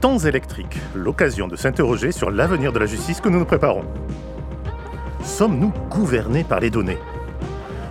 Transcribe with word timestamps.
Temps 0.00 0.18
électrique, 0.18 0.78
l'occasion 0.94 1.48
de 1.48 1.56
s'interroger 1.56 2.12
sur 2.12 2.30
l'avenir 2.30 2.72
de 2.72 2.78
la 2.78 2.86
justice 2.86 3.20
que 3.20 3.28
nous 3.28 3.40
nous 3.40 3.44
préparons. 3.44 3.82
Sommes-nous 5.24 5.72
gouvernés 5.90 6.44
par 6.44 6.60
les 6.60 6.70
données? 6.70 6.98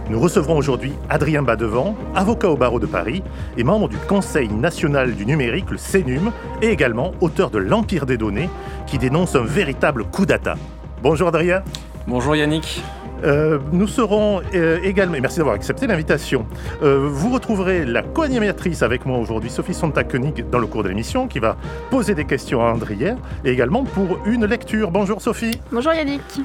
Nous 0.09 0.17
recevrons 0.17 0.55
aujourd'hui 0.55 0.93
Adrien 1.09 1.41
Badevant, 1.41 1.97
avocat 2.15 2.49
au 2.49 2.55
barreau 2.55 2.79
de 2.79 2.85
Paris 2.85 3.23
et 3.57 3.65
membre 3.65 3.89
du 3.89 3.97
Conseil 3.97 4.47
national 4.47 5.15
du 5.15 5.25
numérique, 5.25 5.69
le 5.69 5.75
CNUM, 5.77 6.31
et 6.61 6.69
également 6.69 7.11
auteur 7.19 7.49
de 7.49 7.57
L'Empire 7.57 8.05
des 8.05 8.15
données, 8.15 8.49
qui 8.85 8.97
dénonce 8.97 9.35
un 9.35 9.43
véritable 9.43 10.05
coup 10.05 10.25
d'État. 10.25 10.55
Bonjour 11.03 11.27
Adrien. 11.27 11.61
Bonjour 12.07 12.37
Yannick. 12.37 12.81
Euh, 13.23 13.59
nous 13.71 13.87
serons 13.87 14.41
euh, 14.53 14.79
également, 14.83 15.15
et 15.15 15.21
merci 15.21 15.37
d'avoir 15.37 15.55
accepté 15.55 15.87
l'invitation, 15.87 16.45
euh, 16.83 17.07
vous 17.09 17.31
retrouverez 17.31 17.85
la 17.85 18.03
co-animatrice 18.03 18.83
avec 18.83 19.05
moi 19.05 19.17
aujourd'hui, 19.17 19.49
Sophie 19.49 19.73
Sonta-Koenig, 19.73 20.49
dans 20.49 20.59
le 20.59 20.67
cours 20.67 20.83
de 20.83 20.89
l'émission, 20.89 21.27
qui 21.27 21.39
va 21.39 21.57
poser 21.89 22.13
des 22.13 22.25
questions 22.25 22.61
à 22.61 22.71
Andrière, 22.71 23.17
et 23.43 23.51
également 23.51 23.83
pour 23.83 24.19
une 24.25 24.45
lecture. 24.45 24.91
Bonjour 24.91 25.21
Sophie. 25.21 25.59
Bonjour 25.71 25.93
Yannick. 25.93 26.41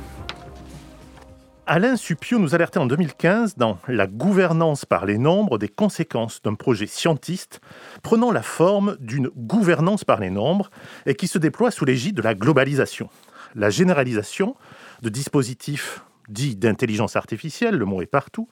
Alain 1.66 1.96
Supio 1.96 2.38
nous 2.38 2.54
alertait 2.54 2.78
en 2.78 2.86
2015 2.86 3.56
dans 3.56 3.78
La 3.86 4.08
gouvernance 4.08 4.84
par 4.84 5.06
les 5.06 5.16
nombres 5.16 5.58
des 5.58 5.68
conséquences 5.68 6.42
d'un 6.42 6.54
projet 6.54 6.86
scientiste 6.86 7.60
prenant 8.02 8.32
la 8.32 8.42
forme 8.42 8.96
d'une 8.98 9.28
gouvernance 9.36 10.04
par 10.04 10.18
les 10.18 10.30
nombres 10.30 10.70
et 11.06 11.14
qui 11.14 11.28
se 11.28 11.38
déploie 11.38 11.70
sous 11.70 11.84
l'égide 11.84 12.16
de 12.16 12.22
la 12.22 12.34
globalisation. 12.34 13.08
La 13.54 13.70
généralisation 13.70 14.56
de 15.02 15.08
dispositifs 15.08 16.02
dits 16.28 16.56
d'intelligence 16.56 17.16
artificielle, 17.16 17.76
le 17.76 17.84
mot 17.84 18.02
est 18.02 18.06
partout, 18.06 18.48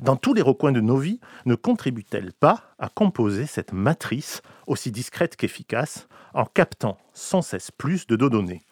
dans 0.00 0.16
tous 0.16 0.34
les 0.34 0.42
recoins 0.42 0.72
de 0.72 0.80
nos 0.80 0.98
vies, 0.98 1.20
ne 1.46 1.54
contribue-t-elle 1.54 2.32
pas 2.32 2.74
à 2.78 2.88
composer 2.88 3.46
cette 3.46 3.72
matrice 3.72 4.42
aussi 4.66 4.90
discrète 4.90 5.36
qu'efficace 5.36 6.08
en 6.34 6.44
captant 6.44 6.98
sans 7.12 7.42
cesse 7.42 7.70
plus 7.70 8.06
de 8.06 8.16
données? 8.16 8.62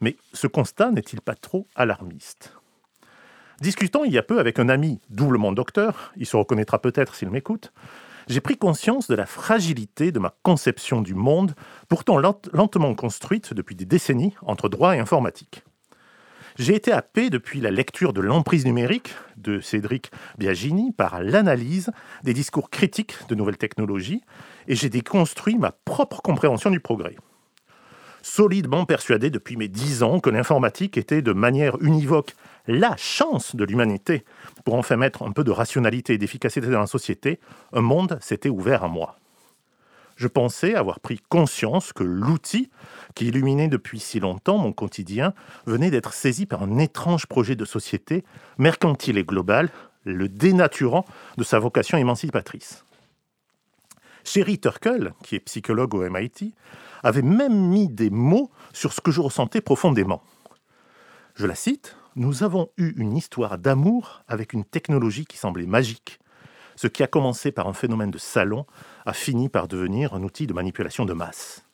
Mais 0.00 0.16
ce 0.32 0.46
constat 0.46 0.90
n'est-il 0.90 1.20
pas 1.20 1.34
trop 1.34 1.66
alarmiste? 1.74 2.54
Discutant 3.60 4.02
il 4.02 4.12
y 4.12 4.18
a 4.18 4.22
peu 4.22 4.40
avec 4.40 4.58
un 4.58 4.68
ami 4.68 5.00
doublement 5.10 5.52
docteur, 5.52 6.12
il 6.16 6.26
se 6.26 6.36
reconnaîtra 6.36 6.80
peut-être 6.80 7.14
s'il 7.14 7.30
m'écoute, 7.30 7.72
j'ai 8.28 8.40
pris 8.40 8.56
conscience 8.56 9.08
de 9.08 9.14
la 9.14 9.26
fragilité 9.26 10.12
de 10.12 10.18
ma 10.18 10.34
conception 10.42 11.00
du 11.00 11.14
monde, 11.14 11.54
pourtant 11.88 12.18
lentement 12.18 12.94
construite 12.94 13.54
depuis 13.54 13.74
des 13.74 13.84
décennies 13.84 14.34
entre 14.42 14.68
droit 14.68 14.96
et 14.96 15.00
informatique. 15.00 15.64
J'ai 16.58 16.74
été 16.74 16.92
happé 16.92 17.30
depuis 17.30 17.60
la 17.60 17.70
lecture 17.70 18.12
de 18.12 18.20
L'emprise 18.20 18.64
numérique 18.64 19.14
de 19.36 19.60
Cédric 19.60 20.10
Biagini 20.38 20.92
par 20.92 21.22
l'analyse 21.22 21.90
des 22.22 22.34
discours 22.34 22.70
critiques 22.70 23.14
de 23.28 23.34
nouvelles 23.34 23.56
technologies 23.56 24.22
et 24.68 24.76
j'ai 24.76 24.88
déconstruit 24.88 25.56
ma 25.56 25.72
propre 25.72 26.20
compréhension 26.20 26.70
du 26.70 26.80
progrès 26.80 27.16
solidement 28.22 28.86
persuadé 28.86 29.30
depuis 29.30 29.56
mes 29.56 29.68
dix 29.68 30.02
ans 30.02 30.20
que 30.20 30.30
l'informatique 30.30 30.96
était 30.96 31.22
de 31.22 31.32
manière 31.32 31.76
univoque 31.82 32.34
la 32.66 32.96
chance 32.96 33.56
de 33.56 33.64
l'humanité 33.64 34.24
pour 34.64 34.74
enfin 34.74 34.96
mettre 34.96 35.22
un 35.22 35.32
peu 35.32 35.44
de 35.44 35.50
rationalité 35.50 36.14
et 36.14 36.18
d'efficacité 36.18 36.68
dans 36.68 36.80
la 36.80 36.86
société, 36.86 37.40
un 37.72 37.80
monde 37.80 38.18
s'était 38.20 38.48
ouvert 38.48 38.84
à 38.84 38.88
moi. 38.88 39.18
Je 40.22 40.28
pensais 40.28 40.76
avoir 40.76 41.00
pris 41.00 41.18
conscience 41.28 41.92
que 41.92 42.04
l'outil 42.04 42.70
qui 43.16 43.26
illuminait 43.26 43.66
depuis 43.66 43.98
si 43.98 44.20
longtemps 44.20 44.56
mon 44.56 44.72
quotidien 44.72 45.34
venait 45.66 45.90
d'être 45.90 46.12
saisi 46.12 46.46
par 46.46 46.62
un 46.62 46.78
étrange 46.78 47.26
projet 47.26 47.56
de 47.56 47.64
société, 47.64 48.22
mercantile 48.56 49.18
et 49.18 49.24
global, 49.24 49.70
le 50.04 50.28
dénaturant 50.28 51.04
de 51.38 51.42
sa 51.42 51.58
vocation 51.58 51.98
émancipatrice. 51.98 52.84
Sherry 54.22 54.60
Turkle, 54.60 55.12
qui 55.24 55.34
est 55.34 55.40
psychologue 55.40 55.92
au 55.92 56.08
MIT, 56.08 56.54
avait 57.02 57.22
même 57.22 57.58
mis 57.70 57.88
des 57.88 58.10
mots 58.10 58.52
sur 58.72 58.92
ce 58.92 59.00
que 59.00 59.10
je 59.10 59.20
ressentais 59.20 59.60
profondément. 59.60 60.22
Je 61.34 61.48
la 61.48 61.56
cite, 61.56 61.96
Nous 62.14 62.44
avons 62.44 62.68
eu 62.76 62.92
une 62.96 63.16
histoire 63.16 63.58
d'amour 63.58 64.22
avec 64.28 64.52
une 64.52 64.64
technologie 64.64 65.24
qui 65.24 65.36
semblait 65.36 65.66
magique. 65.66 66.20
Ce 66.76 66.86
qui 66.86 67.02
a 67.02 67.08
commencé 67.08 67.50
par 67.50 67.66
un 67.66 67.72
phénomène 67.72 68.12
de 68.12 68.18
salon 68.18 68.66
a 69.06 69.12
fini 69.12 69.48
par 69.48 69.68
devenir 69.68 70.14
un 70.14 70.22
outil 70.22 70.46
de 70.46 70.52
manipulation 70.52 71.04
de 71.04 71.12
masse. 71.12 71.64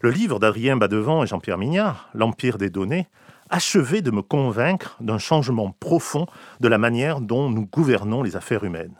Le 0.00 0.10
livre 0.10 0.38
d'Adrien 0.38 0.76
Badevant 0.76 1.22
et 1.22 1.26
Jean-Pierre 1.26 1.58
Mignard, 1.58 2.10
L'Empire 2.14 2.58
des 2.58 2.70
données, 2.70 3.06
achevait 3.50 4.02
de 4.02 4.10
me 4.10 4.22
convaincre 4.22 4.96
d'un 5.00 5.18
changement 5.18 5.70
profond 5.78 6.26
de 6.60 6.68
la 6.68 6.78
manière 6.78 7.20
dont 7.20 7.50
nous 7.50 7.66
gouvernons 7.66 8.22
les 8.22 8.36
affaires 8.36 8.64
humaines. 8.64 8.96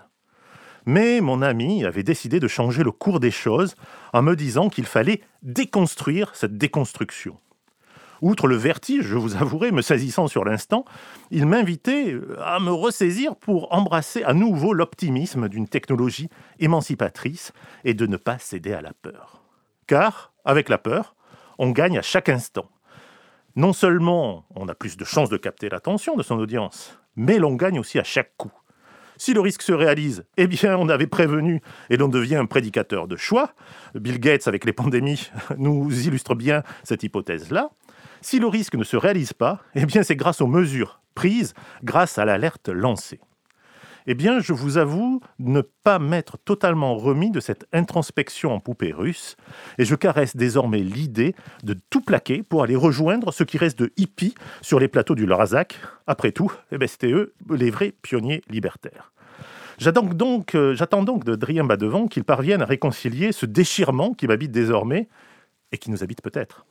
Mais 0.87 1.21
mon 1.21 1.41
ami 1.43 1.85
avait 1.85 2.03
décidé 2.03 2.41
de 2.41 2.49
changer 2.49 2.83
le 2.83 2.91
cours 2.91 3.21
des 3.21 3.31
choses 3.31 3.75
en 4.13 4.23
me 4.23 4.37
disant 4.37 4.69
qu'il 4.69 4.87
fallait 4.87 5.23
déconstruire 5.43 6.35
cette 6.35 6.59
déconstruction. 6.59 7.39
Outre 8.23 8.47
le 8.47 8.57
vertige, 8.57 9.05
je 9.05 9.17
vous 9.17 9.37
avouerai, 9.37 9.71
me 9.73 9.83
saisissant 9.83 10.27
sur 10.27 10.45
l'instant, 10.45 10.85
il 11.31 11.47
m'invitait 11.47 12.17
à 12.41 12.61
me 12.61 12.71
ressaisir 12.71 13.37
pour 13.37 13.73
embrasser 13.73 14.23
à 14.23 14.35
nouveau 14.35 14.73
l'optimisme 14.73 15.49
d'une 15.49 15.69
technologie 15.69 16.29
émancipatrice 16.59 17.53
et 17.85 17.95
de 17.95 18.07
ne 18.07 18.17
pas 18.17 18.39
céder 18.39 18.73
à 18.73 18.81
la 18.81 18.93
peur. 18.93 19.43
Car, 19.87 20.33
avec 20.45 20.69
la 20.69 20.79
peur, 20.79 21.15
on 21.59 21.71
gagne 21.71 21.99
à 21.99 22.03
chaque 22.03 22.29
instant. 22.29 22.71
Non 23.57 23.73
seulement 23.73 24.47
on 24.55 24.69
a 24.69 24.75
plus 24.75 24.97
de 24.97 25.05
chances 25.05 25.29
de 25.29 25.37
capter 25.37 25.69
l'attention 25.69 26.17
de 26.17 26.23
son 26.23 26.39
audience, 26.39 26.99
mais 27.17 27.39
l'on 27.39 27.55
gagne 27.55 27.79
aussi 27.79 27.99
à 27.99 28.05
chaque 28.05 28.37
coup. 28.37 28.53
Si 29.17 29.33
le 29.33 29.41
risque 29.41 29.63
se 29.63 29.73
réalise, 29.73 30.25
eh 30.37 30.49
bien, 30.49 30.77
on 30.77 30.89
avait 30.89 31.07
prévenu 31.07 31.61
et 31.89 31.97
l'on 31.97 32.09
devient 32.09 32.35
un 32.35 32.47
prédicateur 32.47 33.07
de 33.07 33.17
choix. 33.17 33.53
Bill 33.95 34.19
Gates, 34.19 34.49
avec 34.49 34.65
les 34.65 34.73
pandémies, 34.73 35.31
nous 35.57 35.89
illustre 36.07 36.35
bien 36.35 36.65
cette 36.83 37.05
hypothèse-là. 37.05 37.71
Si 38.25 38.39
le 38.39 38.47
risque 38.47 38.77
ne 38.77 38.85
se 38.85 38.97
réalise 38.97 39.35
pas, 39.35 39.61
eh 39.75 39.85
bien, 39.85 40.03
c'est 40.03 40.17
grâce 40.17 40.41
aux 40.41 40.47
mesures 40.47 41.03
prises, 41.15 41.53
grâce 41.83 42.17
à 42.17 42.25
l'alerte 42.25 42.71
lancée 42.71 43.21
eh 44.07 44.15
bien, 44.15 44.39
je 44.39 44.53
vous 44.53 44.77
avoue 44.77 45.21
ne 45.39 45.63
pas 45.63 45.99
m'être 45.99 46.37
totalement 46.37 46.95
remis 46.95 47.31
de 47.31 47.41
cette 47.41 47.67
introspection 47.73 48.53
en 48.53 48.61
poupée 48.61 48.93
russe, 48.93 49.35
et 49.79 49.87
je 49.87 49.95
caresse 49.95 50.37
désormais 50.37 50.81
l'idée 50.81 51.35
de 51.63 51.75
tout 51.89 52.03
plaquer 52.03 52.43
pour 52.43 52.63
aller 52.63 52.77
rejoindre 52.77 53.33
ce 53.33 53.45
qui 53.45 53.57
reste 53.57 53.79
de 53.79 53.95
hippie 53.97 54.35
sur 54.61 54.79
les 54.79 54.89
plateaux 54.89 55.15
du 55.15 55.25
Lorazac. 55.25 55.81
Après 56.07 56.33
tout, 56.33 56.53
eh 56.71 56.77
ben, 56.77 56.87
c'était 56.87 57.13
eux 57.13 57.33
les 57.49 57.71
vrais 57.71 57.95
pionniers 58.03 58.43
libertaires. 58.51 59.11
J'attends 59.79 60.03
donc, 60.03 60.55
euh, 60.55 60.75
j'attends 60.75 61.03
donc 61.03 61.25
de 61.25 61.35
Drien 61.35 61.65
Badevant 61.65 62.07
qu'il 62.07 62.25
parvienne 62.25 62.61
à 62.61 62.67
réconcilier 62.67 63.33
ce 63.33 63.47
déchirement 63.47 64.13
qui 64.13 64.27
m'habite 64.27 64.53
désormais 64.53 65.09
et 65.73 65.79
qui 65.79 65.91
nous 65.91 66.03
habite 66.03 66.21
peut-être. 66.21 66.67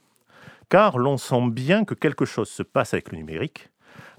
Car 0.69 0.97
l'on 0.97 1.18
sent 1.18 1.50
bien 1.50 1.85
que 1.85 1.94
quelque 1.94 2.25
chose 2.25 2.50
se 2.50 2.63
passe 2.63 2.94
avec 2.94 3.12
le 3.12 3.18
numérique, 3.18 3.69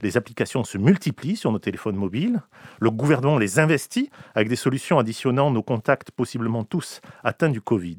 les 0.02 0.16
applications 0.16 0.64
se 0.64 0.78
multiplient 0.78 1.36
sur 1.36 1.52
nos 1.52 1.58
téléphones 1.58 1.96
mobiles. 1.96 2.42
Le 2.78 2.90
gouvernement 2.90 3.38
les 3.38 3.58
investit 3.58 4.10
avec 4.34 4.48
des 4.48 4.56
solutions 4.56 4.98
additionnant 4.98 5.50
nos 5.50 5.62
contacts 5.62 6.10
possiblement 6.10 6.64
tous 6.64 7.00
atteints 7.22 7.48
du 7.48 7.60
Covid. 7.60 7.98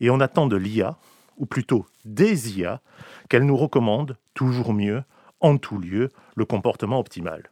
Et 0.00 0.10
on 0.10 0.20
attend 0.20 0.46
de 0.46 0.56
l'IA, 0.56 0.96
ou 1.36 1.46
plutôt 1.46 1.86
des 2.04 2.58
IA, 2.58 2.80
qu'elle 3.28 3.44
nous 3.44 3.56
recommande 3.56 4.16
toujours 4.34 4.72
mieux, 4.72 5.02
en 5.40 5.58
tout 5.58 5.78
lieu, 5.78 6.10
le 6.36 6.44
comportement 6.44 6.98
optimal. 6.98 7.50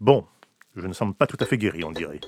Bon, 0.00 0.26
je 0.76 0.86
ne 0.86 0.92
semble 0.92 1.14
pas 1.14 1.26
tout 1.26 1.38
à 1.40 1.46
fait 1.46 1.58
guéri, 1.58 1.84
on 1.84 1.92
dirait. 1.92 2.20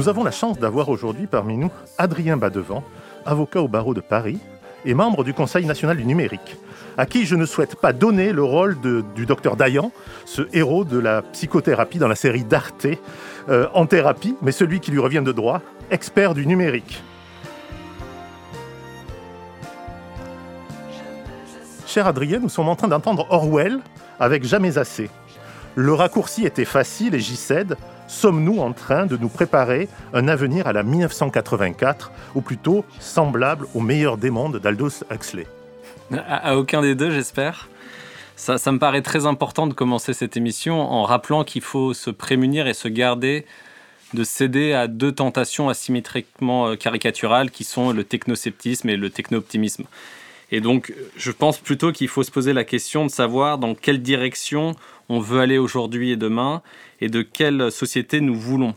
Nous 0.00 0.08
avons 0.08 0.24
la 0.24 0.30
chance 0.30 0.58
d'avoir 0.58 0.88
aujourd'hui 0.88 1.26
parmi 1.26 1.58
nous 1.58 1.70
Adrien 1.98 2.38
Badevant, 2.38 2.82
avocat 3.26 3.60
au 3.60 3.68
barreau 3.68 3.92
de 3.92 4.00
Paris 4.00 4.38
et 4.86 4.94
membre 4.94 5.24
du 5.24 5.34
Conseil 5.34 5.66
national 5.66 5.98
du 5.98 6.06
numérique, 6.06 6.56
à 6.96 7.04
qui 7.04 7.26
je 7.26 7.34
ne 7.36 7.44
souhaite 7.44 7.76
pas 7.76 7.92
donner 7.92 8.32
le 8.32 8.42
rôle 8.42 8.78
du 9.14 9.26
docteur 9.26 9.56
Dayan, 9.56 9.92
ce 10.24 10.40
héros 10.54 10.84
de 10.84 10.98
la 10.98 11.20
psychothérapie 11.20 11.98
dans 11.98 12.08
la 12.08 12.14
série 12.14 12.44
d'Arte 12.44 12.86
euh, 13.50 13.66
en 13.74 13.84
thérapie, 13.84 14.36
mais 14.40 14.52
celui 14.52 14.80
qui 14.80 14.90
lui 14.90 15.00
revient 15.00 15.20
de 15.22 15.32
droit, 15.32 15.60
expert 15.90 16.32
du 16.32 16.46
numérique. 16.46 17.02
Cher 21.86 22.06
Adrien, 22.06 22.38
nous 22.38 22.48
sommes 22.48 22.70
en 22.70 22.76
train 22.76 22.88
d'entendre 22.88 23.26
Orwell 23.28 23.80
avec 24.18 24.44
Jamais 24.44 24.78
assez. 24.78 25.10
Le 25.74 25.92
raccourci 25.92 26.46
était 26.46 26.64
facile 26.64 27.14
et 27.14 27.20
j'y 27.20 27.36
cède. 27.36 27.76
Sommes-nous 28.10 28.58
en 28.58 28.72
train 28.72 29.06
de 29.06 29.16
nous 29.16 29.28
préparer 29.28 29.88
un 30.12 30.26
avenir 30.26 30.66
à 30.66 30.72
la 30.72 30.82
1984, 30.82 32.10
ou 32.34 32.40
plutôt 32.40 32.84
semblable 32.98 33.68
au 33.72 33.78
meilleur 33.78 34.16
des 34.16 34.30
mondes 34.30 34.56
d'Aldous 34.56 35.04
Huxley? 35.12 35.46
À, 36.12 36.56
aucun 36.56 36.82
des 36.82 36.96
deux, 36.96 37.12
j'espère. 37.12 37.68
Ça, 38.34 38.58
ça 38.58 38.72
me 38.72 38.80
paraît 38.80 39.02
très 39.02 39.26
important 39.26 39.68
de 39.68 39.74
commencer 39.74 40.12
cette 40.12 40.36
émission 40.36 40.80
en 40.80 41.04
rappelant 41.04 41.44
qu'il 41.44 41.62
faut 41.62 41.94
se 41.94 42.10
prémunir 42.10 42.66
et 42.66 42.74
se 42.74 42.88
garder 42.88 43.46
de 44.12 44.24
céder 44.24 44.72
à 44.72 44.88
deux 44.88 45.12
tentations 45.12 45.68
asymétriquement 45.68 46.66
euh, 46.66 46.74
caricaturales 46.74 47.52
qui 47.52 47.62
sont 47.62 47.92
le 47.92 48.02
technosceptisme 48.02 48.88
et 48.88 48.96
le 48.96 49.08
techno-optimisme. 49.10 49.84
Et 50.50 50.60
donc, 50.60 50.92
je 51.16 51.30
pense 51.30 51.58
plutôt 51.58 51.92
qu'il 51.92 52.08
faut 52.08 52.24
se 52.24 52.32
poser 52.32 52.52
la 52.52 52.64
question 52.64 53.06
de 53.06 53.10
savoir 53.10 53.58
dans 53.58 53.76
quelle 53.76 54.02
direction 54.02 54.74
on 55.10 55.18
veut 55.18 55.40
aller 55.40 55.58
aujourd'hui 55.58 56.12
et 56.12 56.16
demain 56.16 56.62
et 57.00 57.08
de 57.08 57.20
quelle 57.20 57.70
société 57.70 58.20
nous 58.20 58.36
voulons. 58.36 58.74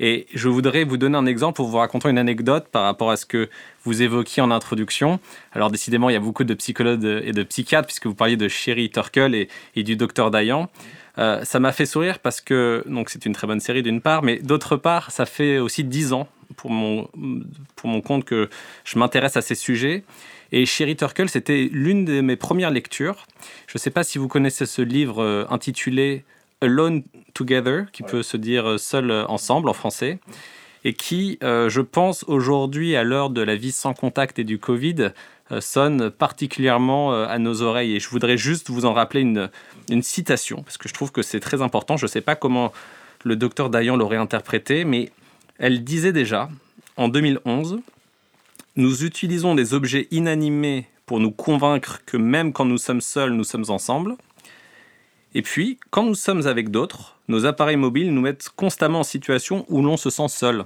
Et 0.00 0.26
je 0.34 0.48
voudrais 0.48 0.84
vous 0.84 0.96
donner 0.96 1.16
un 1.16 1.26
exemple 1.26 1.56
pour 1.56 1.68
vous 1.68 1.76
raconter 1.76 2.08
une 2.08 2.18
anecdote 2.18 2.66
par 2.70 2.82
rapport 2.84 3.10
à 3.10 3.16
ce 3.16 3.24
que 3.24 3.48
vous 3.84 4.02
évoquiez 4.02 4.42
en 4.42 4.50
introduction. 4.50 5.20
Alors 5.52 5.70
décidément, 5.70 6.10
il 6.10 6.14
y 6.14 6.16
a 6.16 6.20
beaucoup 6.20 6.44
de 6.44 6.54
psychologues 6.54 7.04
et 7.04 7.32
de 7.32 7.42
psychiatres, 7.42 7.86
puisque 7.86 8.06
vous 8.06 8.14
parliez 8.14 8.36
de 8.36 8.48
Sherry 8.48 8.90
Turkle 8.90 9.34
et, 9.74 9.82
du 9.82 9.96
docteur 9.96 10.30
Dayan. 10.30 10.68
Euh, 11.18 11.44
ça 11.44 11.60
m'a 11.60 11.72
fait 11.72 11.86
sourire 11.86 12.18
parce 12.18 12.42
que 12.42 12.84
donc 12.86 13.08
c'est 13.08 13.24
une 13.24 13.32
très 13.32 13.46
bonne 13.46 13.60
série 13.60 13.82
d'une 13.82 14.02
part, 14.02 14.22
mais 14.22 14.38
d'autre 14.38 14.76
part, 14.76 15.10
ça 15.10 15.24
fait 15.24 15.58
aussi 15.58 15.82
dix 15.84 16.12
ans 16.12 16.28
pour 16.56 16.70
mon, 16.70 17.08
pour 17.74 17.88
mon 17.88 18.02
compte 18.02 18.24
que 18.24 18.50
je 18.84 18.98
m'intéresse 18.98 19.36
à 19.36 19.42
ces 19.42 19.54
sujets. 19.54 20.04
Et 20.52 20.64
Sherry 20.66 20.96
Turkle, 20.96 21.28
c'était 21.28 21.68
l'une 21.72 22.04
de 22.04 22.20
mes 22.20 22.36
premières 22.36 22.70
lectures. 22.70 23.26
Je 23.66 23.72
ne 23.76 23.78
sais 23.78 23.90
pas 23.90 24.04
si 24.04 24.18
vous 24.18 24.28
connaissez 24.28 24.66
ce 24.66 24.82
livre 24.82 25.22
euh, 25.22 25.44
intitulé 25.50 26.24
Alone 26.60 27.02
Together, 27.34 27.86
qui 27.92 28.02
peut 28.02 28.22
se 28.22 28.36
dire 28.36 28.68
euh, 28.68 28.78
seul 28.78 29.10
euh, 29.10 29.26
ensemble 29.26 29.68
en 29.68 29.72
français, 29.72 30.18
et 30.84 30.92
qui, 30.94 31.38
euh, 31.42 31.68
je 31.68 31.80
pense, 31.80 32.24
aujourd'hui, 32.28 32.94
à 32.94 33.02
l'heure 33.02 33.30
de 33.30 33.42
la 33.42 33.56
vie 33.56 33.72
sans 33.72 33.92
contact 33.92 34.38
et 34.38 34.44
du 34.44 34.58
Covid, 34.58 35.10
euh, 35.52 35.60
sonne 35.60 36.10
particulièrement 36.10 37.12
euh, 37.12 37.26
à 37.26 37.38
nos 37.38 37.62
oreilles. 37.62 37.96
Et 37.96 38.00
je 38.00 38.08
voudrais 38.08 38.38
juste 38.38 38.70
vous 38.70 38.84
en 38.84 38.92
rappeler 38.92 39.20
une, 39.20 39.50
une 39.90 40.02
citation, 40.02 40.62
parce 40.62 40.76
que 40.78 40.88
je 40.88 40.94
trouve 40.94 41.10
que 41.12 41.22
c'est 41.22 41.40
très 41.40 41.60
important. 41.60 41.96
Je 41.96 42.06
ne 42.06 42.08
sais 42.10 42.20
pas 42.20 42.36
comment 42.36 42.72
le 43.24 43.34
docteur 43.34 43.68
Dayan 43.68 43.96
l'aurait 43.96 44.16
interprété, 44.16 44.84
mais 44.84 45.10
elle 45.58 45.82
disait 45.82 46.12
déjà, 46.12 46.48
en 46.96 47.08
2011, 47.08 47.80
nous 48.76 49.04
utilisons 49.04 49.54
des 49.54 49.74
objets 49.74 50.06
inanimés 50.10 50.86
pour 51.06 51.20
nous 51.20 51.30
convaincre 51.30 52.02
que 52.04 52.16
même 52.16 52.52
quand 52.52 52.64
nous 52.64 52.78
sommes 52.78 53.00
seuls, 53.00 53.32
nous 53.32 53.44
sommes 53.44 53.64
ensemble. 53.68 54.16
Et 55.34 55.42
puis, 55.42 55.78
quand 55.90 56.04
nous 56.04 56.14
sommes 56.14 56.46
avec 56.46 56.70
d'autres, 56.70 57.16
nos 57.28 57.46
appareils 57.46 57.76
mobiles 57.76 58.12
nous 58.12 58.20
mettent 58.20 58.48
constamment 58.54 59.00
en 59.00 59.04
situation 59.04 59.64
où 59.68 59.82
l'on 59.82 59.96
se 59.96 60.10
sent 60.10 60.28
seul. 60.28 60.64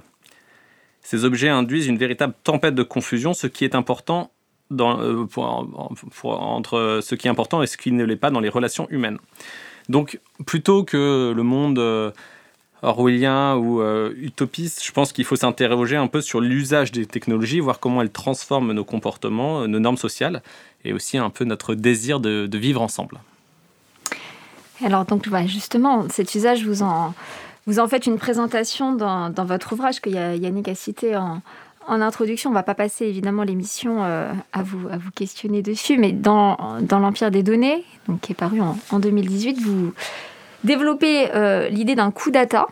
Ces 1.01 1.25
objets 1.25 1.49
induisent 1.49 1.87
une 1.87 1.97
véritable 1.97 2.33
tempête 2.43 2.75
de 2.75 2.83
confusion, 2.83 3.33
ce 3.33 3.47
qui 3.47 3.63
est 3.63 3.75
important 3.75 4.31
euh, 4.79 5.25
entre 6.23 6.99
ce 7.03 7.15
qui 7.15 7.27
est 7.27 7.29
important 7.29 7.61
et 7.61 7.67
ce 7.67 7.77
qui 7.77 7.91
ne 7.91 8.05
l'est 8.05 8.15
pas 8.15 8.31
dans 8.31 8.39
les 8.39 8.49
relations 8.49 8.87
humaines. 8.89 9.17
Donc, 9.89 10.19
plutôt 10.45 10.83
que 10.83 11.33
le 11.35 11.43
monde 11.43 11.79
euh, 11.79 12.11
orwellien 12.81 13.55
ou 13.55 13.81
euh, 13.81 14.13
utopiste, 14.17 14.83
je 14.83 14.91
pense 14.91 15.13
qu'il 15.13 15.25
faut 15.25 15.35
s'interroger 15.35 15.95
un 15.95 16.07
peu 16.07 16.21
sur 16.21 16.41
l'usage 16.41 16.91
des 16.91 17.05
technologies, 17.05 17.59
voir 17.59 17.79
comment 17.79 18.01
elles 18.01 18.11
transforment 18.11 18.73
nos 18.73 18.83
comportements, 18.83 19.61
euh, 19.61 19.67
nos 19.67 19.79
normes 19.79 19.97
sociales, 19.97 20.41
et 20.83 20.93
aussi 20.93 21.17
un 21.17 21.29
peu 21.29 21.45
notre 21.45 21.75
désir 21.75 22.19
de, 22.19 22.49
vivre 22.57 22.81
ensemble. 22.81 23.19
Alors 24.83 25.05
donc 25.05 25.27
voilà, 25.27 25.45
justement, 25.45 26.07
cet 26.09 26.33
usage, 26.33 26.65
vous 26.65 26.81
en, 26.81 27.13
faites 27.87 28.07
une 28.07 28.17
présentation 28.17 28.93
dans, 28.93 29.31
votre 29.45 29.73
ouvrage 29.73 30.01
que 30.01 30.09
Ya- 30.09 30.35
Yannick 30.35 30.67
a 30.67 30.75
cité 30.75 31.15
en, 31.15 31.41
introduction. 31.87 32.49
On 32.49 32.53
ne 32.53 32.57
va 32.57 32.63
pas 32.63 32.73
passer 32.73 33.05
évidemment 33.05 33.43
l'émission 33.43 34.03
euh, 34.03 34.31
à, 34.53 34.63
vous, 34.63 34.87
à 34.89 34.97
vous 34.97 35.11
questionner 35.11 35.61
dessus, 35.61 35.97
mais 35.97 36.13
dans, 36.13 36.79
l'Empire 36.89 37.29
des 37.29 37.43
données, 37.43 37.83
donc, 38.07 38.21
qui 38.21 38.31
est 38.31 38.35
paru 38.35 38.59
en 38.59 38.99
2018, 38.99 39.59
vous 39.61 39.93
développez 40.63 41.33
euh, 41.33 41.69
l'idée 41.69 41.95
d'un 41.95 42.11
coup 42.11 42.31
data. 42.31 42.67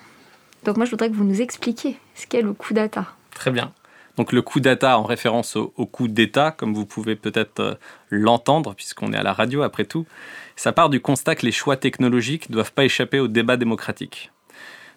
Donc 0.64 0.78
moi, 0.78 0.86
je 0.86 0.92
voudrais 0.92 1.10
que 1.10 1.16
vous 1.16 1.24
nous 1.24 1.42
expliquiez 1.42 1.98
ce 2.16 2.28
qu'est 2.28 2.42
le 2.42 2.54
coup 2.54 2.74
data. 2.74 3.06
Très 3.34 3.52
bien. 3.52 3.72
Donc 4.18 4.34
le 4.34 4.42
coup 4.42 4.60
data 4.60 5.00
en 5.00 5.04
référence 5.04 5.56
au, 5.56 5.74
au 5.78 5.86
coup 5.86 6.10
d'État, 6.10 6.52
comme 6.52 6.74
vous 6.74 6.86
pouvez 6.86 7.16
peut-être 7.16 7.60
euh, 7.62 7.76
l'entendre, 8.10 8.74
puisqu'on 8.76 9.14
est 9.14 9.18
à 9.18 9.24
la 9.24 9.32
radio 9.32 9.62
après 9.62 9.86
tout, 9.86 10.06
ça 10.58 10.74
part 10.74 10.90
du 10.90 11.00
constat 11.00 11.36
que 11.36 11.46
les 11.46 11.54
choix 11.54 11.78
technologiques 11.78 12.50
ne 12.50 12.56
doivent 12.56 12.74
pas 12.74 12.84
échapper 12.84 13.20
au 13.20 13.30
débat 13.30 13.56
démocratique. 13.56 14.32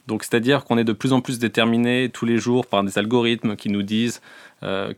Donc 0.08 0.24
c'est-à-dire 0.24 0.64
qu'on 0.64 0.78
est 0.78 0.84
de 0.84 0.92
plus 0.92 1.12
en 1.12 1.20
plus 1.20 1.38
déterminé 1.38 2.10
tous 2.12 2.26
les 2.26 2.38
jours 2.38 2.66
par 2.66 2.82
des 2.82 2.98
algorithmes 2.98 3.54
qui 3.54 3.68
nous 3.68 3.82
disent 3.82 4.20
euh, 4.64 4.92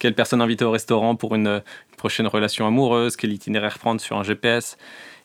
quelle 0.00 0.14
personne 0.14 0.40
inviter 0.40 0.64
au 0.64 0.72
restaurant 0.72 1.14
pour 1.14 1.36
une, 1.36 1.46
une 1.46 1.96
prochaine 1.96 2.26
relation 2.26 2.66
amoureuse, 2.66 3.16
quel 3.16 3.32
itinéraire 3.32 3.78
prendre 3.78 4.00
sur 4.00 4.16
un 4.18 4.24
GPS. 4.24 4.76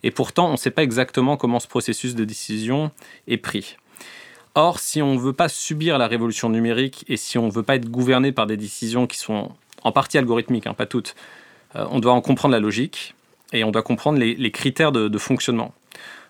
Et 0.05 0.11
pourtant, 0.11 0.49
on 0.49 0.51
ne 0.51 0.57
sait 0.57 0.69
pas 0.69 0.83
exactement 0.83 1.35
comment 1.35 1.59
ce 1.59 1.67
processus 1.67 2.13
de 2.13 2.23
décision 2.25 2.91
est 3.27 3.37
pris. 3.37 3.75
Or, 4.53 4.79
si 4.79 5.01
on 5.01 5.15
ne 5.15 5.19
veut 5.19 5.33
pas 5.33 5.49
subir 5.49 5.97
la 5.97 6.07
révolution 6.07 6.47
numérique 6.47 7.03
et 7.07 7.17
si 7.17 7.39
on 7.39 7.47
ne 7.47 7.51
veut 7.51 7.63
pas 7.63 7.75
être 7.75 7.89
gouverné 7.89 8.31
par 8.31 8.45
des 8.45 8.55
décisions 8.55 9.07
qui 9.07 9.17
sont 9.17 9.51
en 9.81 9.91
partie 9.91 10.19
algorithmiques, 10.19 10.67
hein, 10.67 10.75
pas 10.75 10.85
toutes, 10.85 11.15
euh, 11.75 11.87
on 11.89 11.99
doit 11.99 12.13
en 12.13 12.21
comprendre 12.21 12.51
la 12.51 12.59
logique 12.59 13.15
et 13.51 13.63
on 13.63 13.71
doit 13.71 13.81
comprendre 13.81 14.19
les, 14.19 14.51
critères 14.51 14.91
de, 14.91 15.17
fonctionnement. 15.17 15.73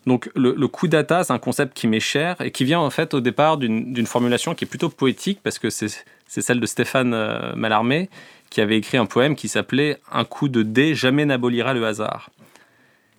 Donc 0.08 0.32
le, 0.36 0.68
coup 0.68 0.88
data, 0.88 1.26
c'est 1.26 1.34
un 1.34 1.40
concept 1.40 1.76
qui 1.76 1.88
m'est 1.88 2.00
cher 2.00 2.38
et 2.40 2.52
qui 2.52 2.64
vient 2.64 2.80
en 2.80 2.90
fait 2.90 3.14
au 3.14 3.20
départ 3.20 3.58
d'une 3.58 4.08
formulation 4.08 4.56
qui 4.56 4.64
est 4.64 4.68
plutôt 4.68 4.90
poétique 4.90 5.40
parce 5.44 5.60
que 5.60 5.70
c'est 5.70 6.06
c'est 6.28 6.42
celle 6.42 6.60
de 6.60 6.66
Stéphane 6.66 7.14
euh, 7.14 7.56
Mallarmé 7.56 8.10
qui 8.50 8.62
avait 8.62 8.78
écrit 8.78 8.98
un 8.98 9.06
poème 9.06 9.36
qui 9.36 9.48
s'appelait 9.48 9.98
Un 10.12 10.24
coup 10.24 10.48
de 10.48 10.64
dé 10.64 10.96
jamais 10.96 11.26
n'abolira 11.26 11.74
le 11.74 11.86
hasard. 11.86 12.30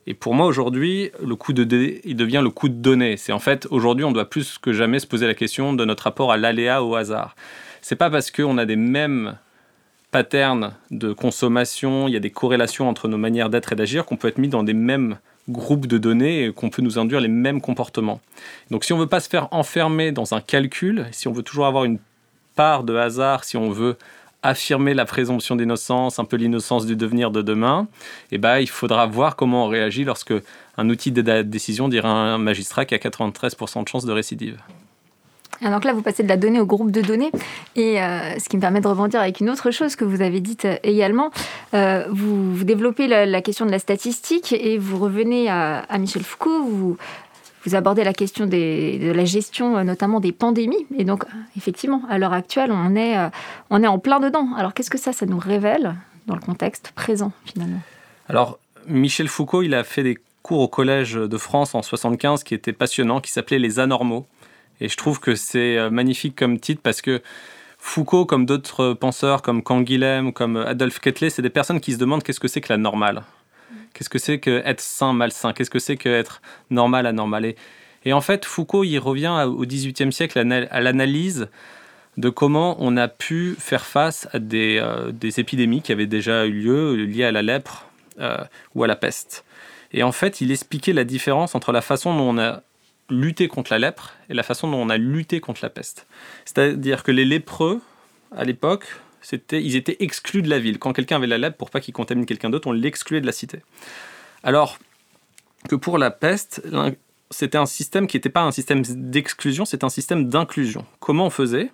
Et 0.06 0.14
pour 0.14 0.34
moi 0.34 0.46
aujourd'hui, 0.46 1.10
le 1.24 1.34
coup 1.34 1.52
de 1.52 1.64
dé, 1.64 2.00
il 2.04 2.16
devient 2.16 2.40
le 2.42 2.50
coup 2.50 2.68
de 2.68 2.74
données. 2.74 3.16
C'est 3.16 3.32
en 3.32 3.40
fait 3.40 3.66
aujourd'hui, 3.70 4.04
on 4.04 4.12
doit 4.12 4.30
plus 4.30 4.58
que 4.58 4.72
jamais 4.72 5.00
se 5.00 5.06
poser 5.06 5.26
la 5.26 5.34
question 5.34 5.72
de 5.72 5.84
notre 5.84 6.04
rapport 6.04 6.30
à 6.30 6.36
l'aléa, 6.36 6.82
au 6.82 6.94
hasard. 6.94 7.34
C'est 7.82 7.96
pas 7.96 8.10
parce 8.10 8.30
qu'on 8.30 8.58
a 8.58 8.64
des 8.66 8.76
mêmes 8.76 9.36
patterns 10.12 10.74
de 10.90 11.12
consommation, 11.12 12.08
il 12.08 12.14
y 12.14 12.16
a 12.16 12.20
des 12.20 12.30
corrélations 12.30 12.88
entre 12.88 13.08
nos 13.08 13.18
manières 13.18 13.50
d'être 13.50 13.72
et 13.72 13.76
d'agir 13.76 14.04
qu'on 14.04 14.16
peut 14.16 14.28
être 14.28 14.38
mis 14.38 14.48
dans 14.48 14.62
des 14.62 14.74
mêmes 14.74 15.18
groupes 15.48 15.86
de 15.86 15.98
données 15.98 16.46
et 16.46 16.52
qu'on 16.52 16.70
peut 16.70 16.82
nous 16.82 16.98
induire 16.98 17.20
les 17.20 17.28
mêmes 17.28 17.60
comportements. 17.60 18.20
Donc 18.70 18.84
si 18.84 18.92
on 18.92 18.98
veut 18.98 19.06
pas 19.06 19.20
se 19.20 19.28
faire 19.28 19.48
enfermer 19.52 20.12
dans 20.12 20.34
un 20.34 20.40
calcul, 20.40 21.06
si 21.10 21.28
on 21.28 21.32
veut 21.32 21.42
toujours 21.42 21.66
avoir 21.66 21.84
une 21.84 21.98
part 22.54 22.84
de 22.84 22.94
hasard, 22.96 23.44
si 23.44 23.56
on 23.56 23.70
veut 23.70 23.96
affirmer 24.42 24.94
la 24.94 25.04
présomption 25.04 25.56
d'innocence, 25.56 26.18
un 26.18 26.24
peu 26.24 26.36
l'innocence 26.36 26.86
du 26.86 26.96
devenir 26.96 27.30
de 27.30 27.42
demain, 27.42 27.88
eh 28.30 28.38
ben, 28.38 28.58
il 28.58 28.68
faudra 28.68 29.06
voir 29.06 29.36
comment 29.36 29.66
on 29.66 29.68
réagit 29.68 30.04
lorsque 30.04 30.34
un 30.76 30.88
outil 30.88 31.10
de 31.10 31.42
décision 31.42 31.88
dira 31.88 32.08
à 32.08 32.12
un 32.12 32.38
magistrat 32.38 32.84
qu'il 32.84 32.96
y 32.96 33.00
a 33.00 33.10
93% 33.10 33.82
de 33.82 33.88
chances 33.88 34.04
de 34.04 34.12
récidive. 34.12 34.58
Ah, 35.64 35.70
donc 35.70 35.84
là, 35.84 35.92
vous 35.92 36.02
passez 36.02 36.22
de 36.22 36.28
la 36.28 36.36
donnée 36.36 36.60
au 36.60 36.66
groupe 36.66 36.90
de 36.90 37.00
données, 37.00 37.30
et 37.76 38.00
euh, 38.00 38.38
ce 38.38 38.48
qui 38.48 38.56
me 38.56 38.60
permet 38.60 38.80
de 38.80 38.88
rebondir 38.88 39.20
avec 39.20 39.40
une 39.40 39.48
autre 39.48 39.70
chose 39.70 39.96
que 39.96 40.04
vous 40.04 40.20
avez 40.20 40.40
dite 40.40 40.66
euh, 40.66 40.76
également. 40.82 41.30
Euh, 41.72 42.04
vous, 42.10 42.62
développez 42.64 43.06
la, 43.06 43.24
la 43.24 43.40
question 43.40 43.64
de 43.64 43.70
la 43.70 43.78
statistique 43.78 44.52
et 44.52 44.76
vous 44.76 44.98
revenez 44.98 45.48
à, 45.48 45.78
à 45.78 45.98
Michel 45.98 46.22
Foucault. 46.22 46.62
Vous, 46.64 46.96
vous 47.66 47.74
abordez 47.74 48.04
la 48.04 48.12
question 48.12 48.46
de 48.46 49.12
la 49.12 49.24
gestion, 49.24 49.76
euh, 49.76 49.82
notamment 49.82 50.20
des 50.20 50.32
pandémies. 50.32 50.86
Et 50.96 51.04
donc, 51.04 51.24
euh, 51.24 51.28
effectivement, 51.56 52.02
à 52.08 52.18
l'heure 52.18 52.32
actuelle, 52.32 52.70
on 52.72 52.94
est, 52.94 53.18
euh, 53.18 53.28
on 53.70 53.82
est 53.82 53.88
en 53.88 53.98
plein 53.98 54.20
dedans. 54.20 54.50
Alors, 54.56 54.72
qu'est-ce 54.72 54.90
que 54.90 54.98
ça, 54.98 55.12
ça 55.12 55.26
nous 55.26 55.38
révèle 55.38 55.96
dans 56.26 56.34
le 56.34 56.40
contexte 56.40 56.92
présent, 56.94 57.32
finalement? 57.44 57.80
Alors, 58.28 58.58
Michel 58.86 59.28
Foucault, 59.28 59.62
il 59.62 59.74
a 59.74 59.82
fait 59.82 60.04
des 60.04 60.16
cours 60.42 60.60
au 60.60 60.68
Collège 60.68 61.14
de 61.14 61.38
France 61.38 61.74
en 61.74 61.82
75 61.82 62.44
qui 62.44 62.54
étaient 62.54 62.72
passionnants, 62.72 63.20
qui 63.20 63.32
s'appelaient 63.32 63.58
Les 63.58 63.80
Anormaux. 63.80 64.26
Et 64.80 64.88
je 64.88 64.96
trouve 64.96 65.18
que 65.18 65.34
c'est 65.34 65.90
magnifique 65.90 66.36
comme 66.36 66.60
titre 66.60 66.82
parce 66.84 67.00
que 67.00 67.22
Foucault, 67.78 68.26
comme 68.26 68.46
d'autres 68.46 68.92
penseurs, 68.92 69.42
comme 69.42 69.62
Canguilhem, 69.62 70.32
comme 70.32 70.56
Adolphe 70.56 71.00
Quetelet, 71.00 71.30
c'est 71.30 71.42
des 71.42 71.50
personnes 71.50 71.80
qui 71.80 71.92
se 71.92 71.98
demandent 71.98 72.22
qu'est-ce 72.22 72.40
que 72.40 72.48
c'est 72.48 72.60
que 72.60 72.72
la 72.72 72.76
normale. 72.76 73.22
Qu'est-ce 73.96 74.10
que 74.10 74.18
c'est 74.18 74.38
que 74.38 74.62
être 74.64 74.80
sain, 74.80 75.12
malsain? 75.14 75.52
Qu'est-ce 75.54 75.70
que 75.70 75.78
c'est 75.78 75.96
que 75.96 76.08
être 76.10 76.42
normal, 76.70 77.06
anormal? 77.06 77.46
Et, 77.46 77.56
et 78.04 78.12
en 78.12 78.20
fait, 78.20 78.44
Foucault, 78.44 78.84
il 78.84 78.98
revient 78.98 79.46
au 79.48 79.64
XVIIIe 79.64 80.12
siècle 80.12 80.38
à 80.38 80.44
na- 80.44 80.66
à 80.70 80.80
l'analyse 80.80 81.48
de 82.18 82.28
comment 82.28 82.76
on 82.78 82.96
a 82.96 83.08
pu 83.08 83.56
faire 83.58 83.84
face 83.86 84.28
à 84.32 84.38
des, 84.38 84.78
euh, 84.82 85.12
épidémies 85.36 85.80
qui 85.82 85.92
avaient 85.92 86.06
déjà 86.06 86.46
eu 86.46 86.52
lieu 86.52 86.94
liées 87.04 87.24
à 87.24 87.32
la 87.32 87.42
lèpre 87.42 87.86
euh, 88.20 88.36
ou 88.74 88.84
à 88.84 88.86
la 88.86 88.96
peste. 88.96 89.44
Et 89.92 90.02
en 90.02 90.12
fait, 90.12 90.40
il 90.40 90.50
expliquait 90.50 90.92
la 90.92 91.04
différence 91.04 91.54
entre 91.54 91.72
la 91.72 91.80
façon 91.80 92.14
dont 92.16 92.30
on 92.34 92.38
a 92.38 92.62
lutté 93.08 93.48
contre 93.48 93.72
la 93.72 93.78
lèpre 93.78 94.14
et 94.28 94.34
la 94.34 94.42
façon 94.42 94.70
dont 94.70 94.78
on 94.78 94.90
a 94.90 94.96
lutté 94.96 95.40
contre 95.40 95.60
la 95.62 95.70
peste. 95.70 96.06
C'est-à-dire 96.44 97.02
que 97.02 97.12
les 97.12 97.24
lépreux, 97.24 97.80
à 98.36 98.44
l'époque, 98.44 98.86
c'était, 99.28 99.60
ils 99.60 99.74
étaient 99.74 99.96
exclus 99.98 100.40
de 100.40 100.48
la 100.48 100.60
ville. 100.60 100.78
Quand 100.78 100.92
quelqu'un 100.92 101.16
avait 101.16 101.26
la 101.26 101.36
lèpre, 101.36 101.56
pour 101.56 101.70
pas 101.70 101.80
qu'il 101.80 101.92
contamine 101.92 102.26
quelqu'un 102.26 102.48
d'autre, 102.48 102.68
on 102.68 102.72
l'excluait 102.72 103.20
de 103.20 103.26
la 103.26 103.32
cité. 103.32 103.58
Alors 104.44 104.78
que 105.68 105.74
pour 105.74 105.98
la 105.98 106.12
peste, 106.12 106.62
c'était 107.32 107.58
un 107.58 107.66
système 107.66 108.06
qui 108.06 108.16
n'était 108.16 108.28
pas 108.28 108.42
un 108.42 108.52
système 108.52 108.82
d'exclusion, 108.82 109.64
c'était 109.64 109.84
un 109.84 109.88
système 109.88 110.28
d'inclusion. 110.28 110.86
Comment 111.00 111.26
on 111.26 111.30
faisait? 111.30 111.72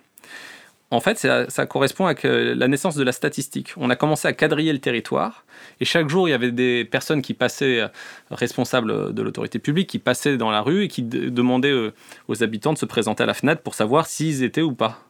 En 0.89 0.99
fait, 0.99 1.19
ça, 1.19 1.65
correspond 1.67 2.07
à 2.07 2.15
la 2.23 2.67
naissance 2.67 2.95
de 2.95 3.03
la 3.03 3.11
statistique. 3.11 3.73
On 3.77 3.91
a 3.91 3.95
commencé 3.95 4.27
à 4.27 4.33
quadriller 4.33 4.73
le 4.73 4.79
territoire, 4.79 5.45
et 5.79 5.85
chaque 5.85 6.09
jour, 6.09 6.27
il 6.27 6.31
y 6.31 6.33
avait 6.33 6.51
des 6.51 6.85
personnes 6.85 7.21
qui 7.21 7.35
passaient, 7.35 7.81
euh, 7.81 7.87
responsables 8.31 9.13
de 9.13 9.21
l'autorité 9.21 9.59
publique, 9.59 9.89
qui 9.89 9.99
passaient 9.99 10.37
dans 10.37 10.49
la 10.49 10.61
rue 10.61 10.85
et 10.85 10.87
qui 10.87 11.03
de- 11.03 11.29
demandaient 11.29 11.69
euh, 11.69 11.93
aux 12.27 12.41
habitants 12.41 12.73
de 12.73 12.79
se 12.79 12.87
présenter 12.87 13.21
à 13.21 13.27
la 13.27 13.35
fenêtre 13.35 13.61
pour 13.61 13.75
savoir 13.75 14.07
s'ils 14.07 14.41
étaient 14.41 14.63
ou 14.63 14.73
pas 14.73 15.03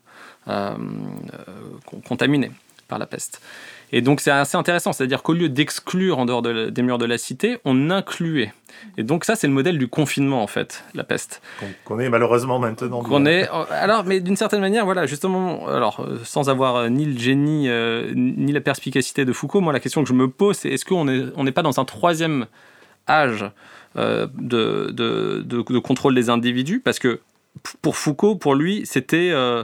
contaminés 2.07 2.51
par 2.87 2.99
la 2.99 3.05
peste. 3.05 3.41
Et 3.91 4.01
donc 4.01 4.21
c'est 4.21 4.31
assez 4.31 4.57
intéressant, 4.57 4.91
c'est-à-dire 4.91 5.21
qu'au 5.23 5.33
lieu 5.33 5.49
d'exclure 5.49 6.17
en 6.17 6.25
dehors 6.25 6.41
de 6.41 6.49
la- 6.49 6.69
des 6.71 6.81
murs 6.81 6.97
de 6.97 7.05
la 7.05 7.17
cité, 7.17 7.59
on 7.63 7.89
incluait. 7.91 8.51
Et 8.97 9.03
donc 9.03 9.23
ça 9.23 9.35
c'est 9.35 9.47
le 9.47 9.53
modèle 9.53 9.77
du 9.77 9.87
confinement 9.87 10.41
en 10.43 10.47
fait, 10.47 10.83
la 10.95 11.03
peste. 11.03 11.41
Qu'on 11.59 11.67
connaît 11.85 12.09
malheureusement 12.09 12.59
maintenant. 12.59 13.01
Qu'on 13.03 13.25
est, 13.25 13.47
alors, 13.69 14.03
mais 14.03 14.19
d'une 14.19 14.35
certaine 14.35 14.61
manière, 14.61 14.83
voilà, 14.85 15.05
justement, 15.05 15.67
alors, 15.67 15.99
euh, 16.01 16.17
sans 16.23 16.49
avoir 16.49 16.75
euh, 16.75 16.89
ni 16.89 17.05
le 17.05 17.17
génie 17.19 17.69
euh, 17.69 18.11
ni 18.15 18.51
la 18.51 18.61
perspicacité 18.61 19.25
de 19.25 19.31
Foucault, 19.33 19.61
moi, 19.61 19.71
la 19.73 19.79
question 19.79 20.01
que 20.03 20.09
je 20.09 20.13
me 20.13 20.27
pose, 20.27 20.57
c'est 20.57 20.69
est-ce 20.69 20.85
qu'on 20.85 21.05
n'est 21.05 21.25
on 21.35 21.43
n'est 21.43 21.51
pas 21.51 21.61
dans 21.61 21.79
un 21.79 21.85
troisième 21.85 22.47
âge 23.07 23.45
euh, 23.95 24.27
de, 24.37 24.89
de, 24.91 25.43
de- 25.45 25.61
de 25.71 25.79
contrôle 25.79 26.15
des 26.15 26.29
individus? 26.31 26.79
Parce 26.83 26.97
que 26.99 27.19
pour 27.83 27.95
Foucault, 27.95 28.35
pour 28.35 28.55
lui, 28.55 28.81
c'était, 28.85 29.29
euh, 29.31 29.63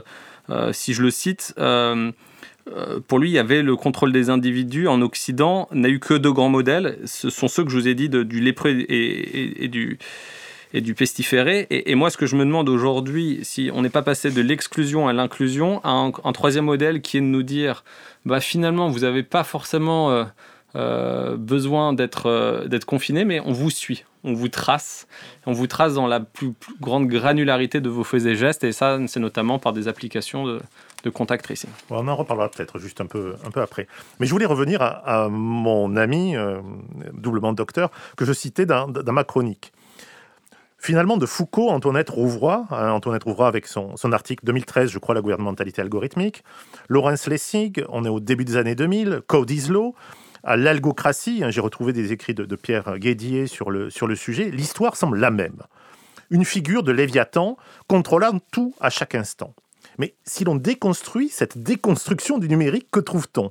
si 0.72 0.94
je 0.94 1.02
le 1.02 1.10
cite, 1.10 1.54
euh, 1.58 2.12
euh, 2.68 3.00
pour 3.06 3.18
lui, 3.18 3.30
il 3.30 3.32
y 3.32 3.38
avait 3.38 3.62
le 3.62 3.76
contrôle 3.76 4.12
des 4.12 4.30
individus 4.30 4.88
en 4.88 5.02
Occident, 5.02 5.68
n'a 5.72 5.88
eu 5.88 5.98
que 5.98 6.14
deux 6.14 6.32
grands 6.32 6.48
modèles. 6.48 6.98
Ce 7.04 7.30
sont 7.30 7.48
ceux 7.48 7.64
que 7.64 7.70
je 7.70 7.76
vous 7.76 7.88
ai 7.88 7.94
dit 7.94 8.08
du 8.08 8.40
lépreux 8.40 8.84
et, 8.88 9.68
du, 9.68 10.94
pestiféré. 10.94 11.66
Et, 11.70 11.94
moi, 11.94 12.10
ce 12.10 12.16
que 12.16 12.26
je 12.26 12.36
me 12.36 12.44
demande 12.44 12.68
aujourd'hui, 12.68 13.40
si 13.42 13.70
on 13.72 13.82
n'est 13.82 13.90
pas 13.90 14.02
passé 14.02 14.30
de 14.30 14.42
l'exclusion 14.42 15.08
à 15.08 15.12
l'inclusion, 15.12 15.80
à 15.84 15.90
un, 15.90 16.32
troisième 16.32 16.66
modèle 16.66 17.00
qui 17.00 17.16
est 17.16 17.20
de 17.20 17.26
nous 17.26 17.42
dire, 17.42 17.84
bah, 18.24 18.40
finalement, 18.40 18.88
vous 18.88 19.00
n'avez 19.00 19.22
pas 19.22 19.44
forcément 19.44 20.10
euh, 20.10 20.24
euh, 20.76 21.36
besoin 21.36 21.94
euh, 22.26 22.68
d'être 22.68 22.84
confiné, 22.84 23.24
mais 23.24 23.40
on 23.40 23.52
vous 23.52 23.70
suit, 23.70 24.04
on 24.24 24.34
vous 24.34 24.48
trace, 24.48 25.06
on 25.46 25.52
vous 25.52 25.66
trace 25.66 25.94
dans 25.94 26.06
la 26.06 26.20
plus, 26.20 26.52
grande 26.80 27.08
granularité 27.08 27.80
de 27.80 27.88
vos 27.88 28.04
faits 28.04 28.26
et 28.26 28.36
gestes, 28.36 28.64
et 28.64 28.72
ça, 28.72 28.98
c'est 29.06 29.20
notamment 29.20 29.58
par 29.58 29.72
des 29.72 29.88
applications 29.88 30.46
de, 30.46 30.60
contact 31.10 31.44
tracing. 31.44 31.70
On 31.88 32.06
en 32.08 32.16
reparlera 32.16 32.50
peut-être 32.50 32.78
juste 32.78 33.00
un 33.00 33.06
peu, 33.06 33.34
après. 33.56 33.86
Mais 34.18 34.26
je 34.26 34.30
voulais 34.32 34.46
revenir 34.46 34.82
à, 34.82 35.28
mon 35.30 35.96
ami, 35.96 36.36
euh, 36.36 36.60
doublement 37.14 37.54
docteur, 37.54 37.90
que 38.16 38.24
je 38.24 38.32
citais 38.32 38.66
dans, 38.66 38.86
ma 39.06 39.24
chronique. 39.24 39.72
Finalement, 40.78 41.16
de 41.16 41.26
Foucault, 41.26 41.68
Antoinette 41.68 42.10
Rouvroy, 42.10 42.66
hein, 42.70 42.90
Antoinette 42.90 43.24
Rouvroy 43.24 43.46
avec 43.46 43.66
son, 43.66 43.96
son 43.96 44.12
article 44.12 44.44
2013, 44.44 44.90
je 44.90 44.98
crois, 44.98 45.14
la 45.14 45.20
gouvernementalité 45.20 45.82
algorithmique, 45.82 46.42
Laurence 46.88 47.26
Lessig, 47.26 47.84
on 47.88 48.04
est 48.04 48.08
au 48.08 48.20
début 48.20 48.44
des 48.44 48.56
années 48.56 48.74
2000, 48.74 49.22
Code 49.26 49.50
Islo, 49.50 49.94
à 50.42 50.56
l'algocratie, 50.56 51.42
hein, 51.42 51.50
j'ai 51.50 51.60
retrouvé 51.60 51.92
des 51.92 52.12
écrits 52.12 52.34
de, 52.34 52.56
Pierre 52.56 52.98
Guédier 52.98 53.46
sur 53.46 53.70
le, 53.70 53.90
sur 53.90 54.06
le 54.06 54.14
sujet, 54.14 54.50
l'histoire 54.50 54.96
semble 54.96 55.18
la 55.18 55.30
même. 55.30 55.62
Une 56.30 56.44
figure 56.44 56.82
de 56.82 56.92
Léviathan 56.92 57.56
contrôlant 57.88 58.38
tout 58.52 58.74
à 58.80 58.90
chaque 58.90 59.14
instant. 59.14 59.54
Mais 59.98 60.14
si 60.24 60.44
l'on 60.44 60.54
déconstruit 60.54 61.28
cette 61.28 61.58
déconstruction 61.58 62.38
du 62.38 62.48
numérique, 62.48 62.88
que 62.90 63.00
trouve-t-on? 63.00 63.50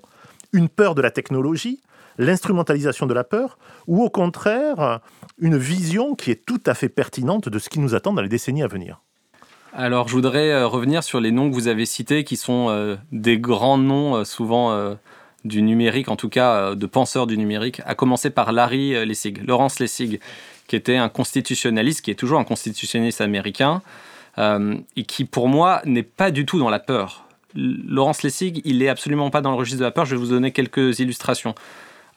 Une 0.54 0.70
peur 0.70 0.96
de 0.96 1.02
la 1.02 1.12
technologie, 1.12 1.82
l'instrumentalisation 2.18 3.06
de 3.06 3.14
la 3.14 3.24
peur, 3.24 3.58
ou 3.88 4.04
au 4.04 4.10
contraire, 4.10 5.00
une 5.38 5.58
vision 5.58 6.16
qui 6.16 6.32
est 6.32 6.46
tout 6.46 6.62
à 6.66 6.74
fait 6.74 6.90
pertinente 6.90 7.50
de 7.50 7.60
ce 7.60 7.70
qui 7.70 7.80
nous 7.80 7.96
attend 7.96 8.14
dans 8.14 8.22
les 8.22 8.30
décennies 8.30 8.64
à 8.64 8.68
venir? 8.68 9.02
Alors, 9.74 10.08
je 10.08 10.14
voudrais 10.14 10.50
euh, 10.50 10.68
revenir 10.68 11.04
sur 11.04 11.20
les 11.20 11.32
noms 11.32 11.50
que 11.50 11.54
vous 11.54 11.68
avez 11.68 11.86
cités, 11.86 12.24
qui 12.24 12.38
sont 12.38 12.70
euh, 12.70 12.96
des 13.12 13.38
grands 13.38 13.78
noms, 13.78 14.16
euh, 14.16 14.24
souvent 14.24 14.98
du 15.46 15.62
numérique, 15.62 16.10
en 16.10 16.16
tout 16.16 16.30
cas 16.30 16.54
euh, 16.54 16.76
de 16.76 16.86
penseurs 16.86 17.28
du 17.28 17.38
numérique, 17.38 17.82
à 17.86 17.96
commencer 17.96 18.30
par 18.30 18.52
Larry 18.52 18.96
euh, 18.96 19.06
Lessig, 19.06 19.46
Laurence 19.46 19.80
Lessig, 19.80 20.20
qui 20.68 20.76
était 20.76 20.98
un 20.98 21.10
constitutionnaliste, 21.10 22.02
qui 22.02 22.12
est 22.12 22.16
toujours 22.16 22.40
un 22.40 22.44
constitutionnaliste 22.44 23.22
américain, 23.22 23.82
euh, 24.38 24.76
et 24.96 25.04
qui, 25.04 25.26
pour 25.26 25.48
moi, 25.48 25.82
n'est 25.86 26.04
pas 26.04 26.32
du 26.32 26.46
tout 26.46 26.60
dans 26.60 26.70
la 26.70 26.80
peur. 26.80 27.26
Laurence 27.56 28.22
Lessig, 28.24 28.62
il 28.66 28.84
est 28.84 28.90
absolument 28.90 29.30
pas 29.32 29.42
dans 29.42 29.52
le 29.52 29.58
registre 29.58 29.80
de 29.80 29.86
la 29.86 29.92
peur. 29.92 30.06
Je 30.06 30.16
vais 30.16 30.22
vous 30.22 30.30
donner 30.30 30.52
quelques 30.52 31.00
illustrations. 31.00 31.56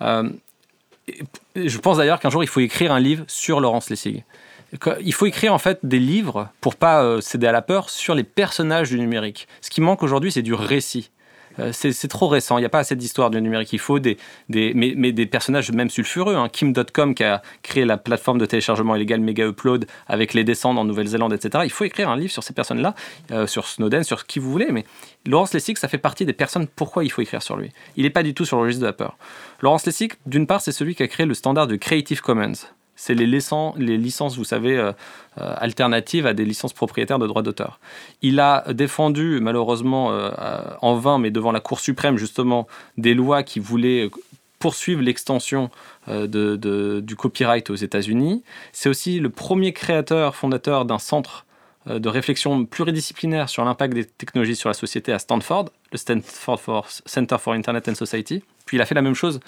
Je 0.00 1.78
pense 1.78 1.96
d'ailleurs 1.96 2.20
qu'un 2.20 2.28
jour, 2.28 2.44
il 2.44 2.48
faut 2.48 2.60
écrire 2.60 2.92
un 2.92 3.00
livre 3.00 3.24
sur 3.28 3.60
Laurence 3.60 3.88
Lessig. 3.88 4.24
Il 5.00 5.14
faut 5.14 5.24
écrire 5.24 5.54
en 5.54 5.58
fait 5.58 5.78
des 5.84 5.98
livres 5.98 6.50
pour 6.60 6.76
pas 6.76 7.22
céder 7.22 7.46
à 7.46 7.52
la 7.52 7.62
peur 7.62 7.88
sur 7.88 8.14
les 8.14 8.24
personnages 8.24 8.90
du 8.90 9.00
numérique. 9.00 9.48
Ce 9.62 9.70
qui 9.70 9.80
manque 9.80 10.02
aujourd'hui, 10.02 10.30
c'est 10.30 10.42
du 10.42 10.52
récit. 10.52 11.11
Euh, 11.58 11.72
c'est 11.72 12.08
trop 12.08 12.28
récent, 12.28 12.58
il 12.58 12.62
n'y 12.62 12.66
a 12.66 12.70
pas 12.70 12.80
assez 12.80 12.96
d'histoire 12.96 13.30
du 13.30 13.40
numérique. 13.40 13.72
Il 13.72 13.78
faut 13.78 13.98
des, 13.98 14.16
des, 14.48 14.72
mais, 14.74 14.94
mais 14.96 15.12
des 15.12 15.26
personnages 15.26 15.70
même 15.72 15.90
sulfureux. 15.90 16.34
Hein. 16.34 16.48
Kim.com 16.50 17.14
qui 17.14 17.24
a 17.24 17.42
créé 17.62 17.84
la 17.84 17.96
plateforme 17.96 18.38
de 18.38 18.46
téléchargement 18.46 18.96
illégal 18.96 19.20
Mega 19.20 19.46
Upload 19.46 19.86
avec 20.06 20.34
les 20.34 20.44
descendants 20.44 20.82
en 20.82 20.84
Nouvelle-Zélande, 20.84 21.32
etc. 21.32 21.64
Il 21.64 21.70
faut 21.70 21.84
écrire 21.84 22.08
un 22.08 22.16
livre 22.16 22.32
sur 22.32 22.42
ces 22.42 22.52
personnes-là, 22.52 22.94
euh, 23.30 23.46
sur 23.46 23.66
Snowden, 23.66 24.04
sur 24.04 24.26
qui 24.26 24.38
vous 24.38 24.50
voulez. 24.50 24.68
Mais 24.70 24.84
Laurence 25.26 25.54
Lessig, 25.54 25.78
ça 25.78 25.88
fait 25.88 25.98
partie 25.98 26.24
des 26.24 26.32
personnes. 26.32 26.66
Pourquoi 26.66 27.04
il 27.04 27.10
faut 27.10 27.22
écrire 27.22 27.42
sur 27.42 27.56
lui? 27.56 27.70
Il 27.96 28.04
n'est 28.04 28.10
pas 28.10 28.22
du 28.22 28.34
tout 28.34 28.44
sur 28.44 28.56
le 28.56 28.62
registre 28.64 28.82
de 28.82 28.86
la 28.86 28.92
peur. 28.92 29.16
Laurence 29.60 29.86
Lessig, 29.86 30.14
d'une 30.26 30.46
part, 30.46 30.60
c'est 30.60 30.72
celui 30.72 30.94
qui 30.94 31.02
a 31.02 31.08
créé 31.08 31.26
le 31.26 31.34
standard 31.34 31.66
de 31.66 31.76
Creative 31.76 32.20
Commons. 32.20 32.52
C'est 32.94 33.14
les, 33.14 33.26
licences, 33.26 34.36
vous 34.36 34.44
savez, 34.44 34.76
euh, 34.76 34.92
euh, 35.38 35.54
alternatives 35.56 36.26
à 36.26 36.34
des 36.34 36.44
licences 36.44 36.72
propriétaires 36.72 37.18
de 37.18 37.26
droits 37.26 37.42
d'auteur. 37.42 37.80
Il 38.20 38.38
a 38.38 38.64
défendu, 38.72 39.40
malheureusement, 39.40 40.12
euh, 40.12 40.30
en 40.82 40.94
vain, 40.96 41.18
mais 41.18 41.30
devant 41.30 41.52
la 41.52 41.60
Cour 41.60 41.80
suprême, 41.80 42.16
justement, 42.16 42.68
des 42.98 43.14
lois 43.14 43.42
qui 43.42 43.58
voulaient 43.60 44.10
poursuivre 44.58 45.02
l'extension 45.02 45.70
du 46.06 47.16
copyright 47.16 47.68
aux 47.70 47.74
États-Unis. 47.74 48.44
C'est 48.72 48.88
aussi 48.88 49.18
le 49.18 49.28
premier 49.28 49.72
créateur, 49.72 50.36
fondateur 50.36 50.84
d'un 50.84 51.00
centre 51.00 51.46
de 51.86 52.08
réflexion 52.08 52.64
pluridisciplinaire 52.64 53.48
sur 53.48 53.64
l'impact 53.64 53.94
des 53.94 54.04
technologies 54.04 54.54
sur 54.54 54.68
la 54.68 54.74
société 54.74 55.12
à 55.12 55.18
Stanford, 55.18 55.70
le 55.90 55.98
Stanford 55.98 56.60
for- 56.60 56.86
Center 57.06 57.38
for 57.40 57.54
Internet 57.54 57.88
and 57.88 57.96
Society. 57.96 58.44
Puis 58.66 58.76
il 58.76 58.80
a 58.80 58.86
fait 58.86 58.94
la 58.94 59.02
même 59.02 59.16
chose 59.16 59.40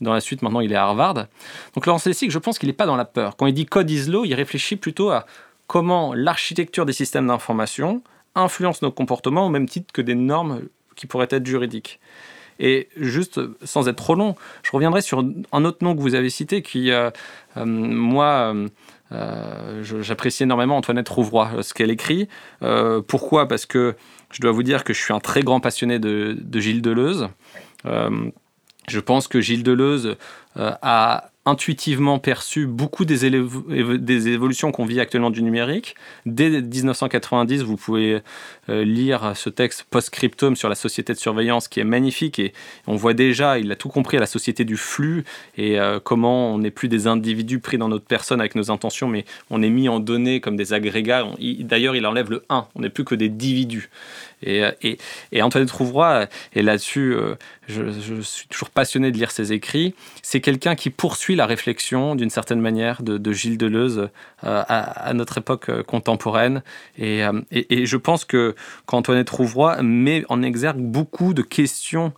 dans 0.00 0.12
la 0.12 0.20
suite, 0.20 0.42
maintenant 0.42 0.60
il 0.60 0.72
est 0.72 0.76
à 0.76 0.84
Harvard. 0.84 1.26
Donc 1.74 1.86
Laurence 1.86 2.06
Lessig, 2.06 2.30
je 2.30 2.38
pense 2.38 2.58
qu'il 2.58 2.68
n'est 2.68 2.74
pas 2.74 2.86
dans 2.86 2.96
la 2.96 3.04
peur. 3.04 3.36
Quand 3.36 3.46
il 3.46 3.54
dit 3.54 3.66
code 3.66 3.90
is 3.90 4.06
law, 4.06 4.24
il 4.24 4.34
réfléchit 4.34 4.76
plutôt 4.76 5.10
à 5.10 5.26
comment 5.66 6.14
l'architecture 6.14 6.86
des 6.86 6.92
systèmes 6.92 7.26
d'information 7.26 8.02
influence 8.34 8.82
nos 8.82 8.90
comportements 8.90 9.46
au 9.46 9.50
même 9.50 9.68
titre 9.68 9.92
que 9.92 10.02
des 10.02 10.14
normes 10.14 10.62
qui 10.96 11.06
pourraient 11.06 11.28
être 11.30 11.46
juridiques. 11.46 12.00
Et 12.60 12.88
juste, 12.96 13.40
sans 13.64 13.88
être 13.88 13.96
trop 13.96 14.14
long, 14.14 14.36
je 14.62 14.70
reviendrai 14.72 15.00
sur 15.00 15.24
un 15.52 15.64
autre 15.64 15.78
nom 15.80 15.96
que 15.96 16.00
vous 16.00 16.14
avez 16.14 16.28
cité 16.28 16.60
qui, 16.60 16.90
euh, 16.90 17.10
euh, 17.56 17.64
moi, 17.64 18.54
euh, 19.12 19.82
j'apprécie 19.82 20.42
énormément 20.42 20.76
Antoinette 20.76 21.08
Rouvroy, 21.08 21.62
ce 21.62 21.72
qu'elle 21.72 21.90
écrit. 21.90 22.28
Pourquoi? 23.08 23.48
Parce 23.48 23.64
que 23.64 23.96
je 24.30 24.40
dois 24.40 24.52
vous 24.52 24.62
dire 24.62 24.84
que 24.84 24.92
je 24.92 25.00
suis 25.00 25.14
un 25.14 25.20
très 25.20 25.42
grand 25.42 25.60
passionné 25.60 25.98
de 25.98 26.60
Gilles 26.60 26.82
Deleuze. 26.82 27.28
Je 28.90 29.00
pense 29.00 29.28
que 29.28 29.40
Gilles 29.40 29.62
Deleuze 29.62 30.16
euh, 30.56 30.72
a 30.82 31.29
intuitivement 31.46 32.18
perçu 32.18 32.66
beaucoup 32.66 33.06
des, 33.06 33.24
évolutions 33.24 34.72
qu'on 34.72 34.84
vit 34.84 35.00
actuellement 35.00 35.30
du 35.30 35.42
numérique. 35.42 35.94
Dès 36.26 36.60
1990, 36.60 37.62
vous 37.62 37.78
pouvez 37.78 38.20
euh, 38.68 38.84
lire 38.84 39.32
ce 39.34 39.48
texte 39.48 39.86
post-scriptum 39.88 40.54
sur 40.54 40.68
la 40.68 40.74
société 40.74 41.14
de 41.14 41.18
surveillance 41.18 41.66
qui 41.66 41.80
est 41.80 41.84
magnifique 41.84 42.38
et 42.38 42.52
on 42.86 42.94
voit 42.94 43.14
déjà, 43.14 43.58
il 43.58 43.72
a 43.72 43.76
tout 43.76 43.88
compris 43.88 44.18
à 44.18 44.20
la 44.20 44.26
société 44.26 44.64
du 44.64 44.76
flux 44.76 45.24
et 45.56 45.80
euh, 45.80 45.98
comment 45.98 46.52
on 46.52 46.58
n'est 46.58 46.70
plus 46.70 46.88
des 46.88 47.06
individus 47.06 47.58
pris 47.58 47.78
dans 47.78 47.88
notre 47.88 48.04
personne 48.04 48.40
avec 48.40 48.54
nos 48.54 48.70
intentions, 48.70 49.08
mais 49.08 49.24
on 49.48 49.62
est 49.62 49.70
mis 49.70 49.88
en 49.88 49.98
données 49.98 50.40
comme 50.40 50.56
des 50.56 50.74
agrégats. 50.74 51.26
D'ailleurs, 51.60 51.96
il 51.96 52.04
enlève 52.04 52.30
le 52.30 52.44
1, 52.50 52.66
on 52.74 52.80
n'est 52.82 52.90
plus 52.90 53.04
que 53.04 53.14
des 53.14 53.30
individus. 53.30 53.88
Et, 54.42 54.64
euh, 54.64 54.72
et, 54.82 54.98
et 55.32 55.40
Antoinette 55.40 55.70
Rouvroy, 55.70 56.26
et 56.54 56.62
là-dessus, 56.62 57.16
je 57.68 58.20
suis 58.20 58.46
toujours 58.48 58.70
passionné 58.70 59.10
de 59.10 59.16
lire 59.16 59.30
ses 59.30 59.52
écrits, 59.52 59.94
c'est 60.22 60.40
quelqu'un 60.40 60.74
qui 60.74 60.90
poursuit 60.90 61.29
la 61.36 61.46
réflexion 61.46 62.14
d'une 62.14 62.30
certaine 62.30 62.60
manière 62.60 63.02
de, 63.02 63.32
Gilles 63.32 63.58
Deleuze 63.58 64.08
à, 64.42 65.12
notre 65.14 65.38
époque 65.38 65.70
contemporaine. 65.82 66.62
Et, 66.98 67.22
et, 67.50 67.86
je 67.86 67.96
pense 67.96 68.24
que 68.24 68.54
qu'Antoinette 68.86 69.30
Rouvroy 69.30 69.82
met 69.82 70.24
en 70.28 70.42
exergue 70.42 70.80
beaucoup 70.80 71.34
de 71.34 71.42
questions 71.42 72.12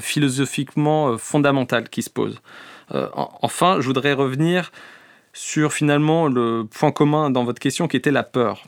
philosophiquement 0.00 1.18
fondamentales 1.18 1.88
qui 1.88 2.02
se 2.02 2.10
posent. 2.10 2.40
enfin, 2.92 3.78
je 3.80 3.86
voudrais 3.86 4.12
revenir 4.12 4.70
sur 5.36 5.72
finalement 5.72 6.28
le 6.28 6.64
point 6.64 6.92
commun 6.92 7.30
dans 7.30 7.44
votre 7.44 7.60
question 7.60 7.88
qui 7.88 7.96
était 7.96 8.10
la 8.10 8.22
peur. 8.22 8.64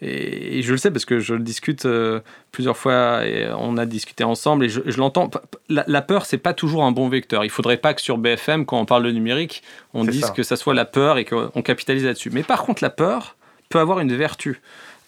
Et, 0.00 0.62
je 0.62 0.72
le 0.72 0.78
sais 0.78 0.90
parce 0.90 1.04
que 1.04 1.20
je 1.20 1.34
le 1.34 1.42
discute 1.42 1.86
euh, 1.86 2.20
plusieurs 2.52 2.76
fois 2.76 3.26
et 3.26 3.48
on 3.58 3.76
a 3.76 3.86
discuté 3.86 4.24
ensemble 4.24 4.64
et 4.64 4.68
je, 4.68 4.80
l'entends. 4.98 5.30
La, 5.68 5.84
la, 5.86 6.02
peur, 6.02 6.26
c'est 6.26 6.38
pas 6.38 6.54
toujours 6.54 6.84
un 6.84 6.92
bon 6.92 7.08
vecteur. 7.08 7.44
Il 7.44 7.50
faudrait 7.50 7.76
pas 7.76 7.94
que 7.94 8.00
sur 8.00 8.18
BFM, 8.18 8.66
quand 8.66 8.78
on 8.78 8.86
parle 8.86 9.04
de 9.04 9.10
numérique, 9.10 9.62
on 9.92 10.04
dise 10.04 10.30
que 10.30 10.42
ça 10.42 10.56
soit 10.56 10.74
la 10.74 10.84
peur 10.84 11.18
et 11.18 11.24
qu'on 11.24 11.62
capitalise 11.62 12.04
là-dessus. 12.04 12.30
Mais 12.30 12.42
par 12.42 12.62
contre, 12.62 12.82
la 12.82 12.90
peur 12.90 13.36
peut 13.68 13.78
avoir 13.78 14.00
une 14.00 14.14
vertu. 14.14 14.60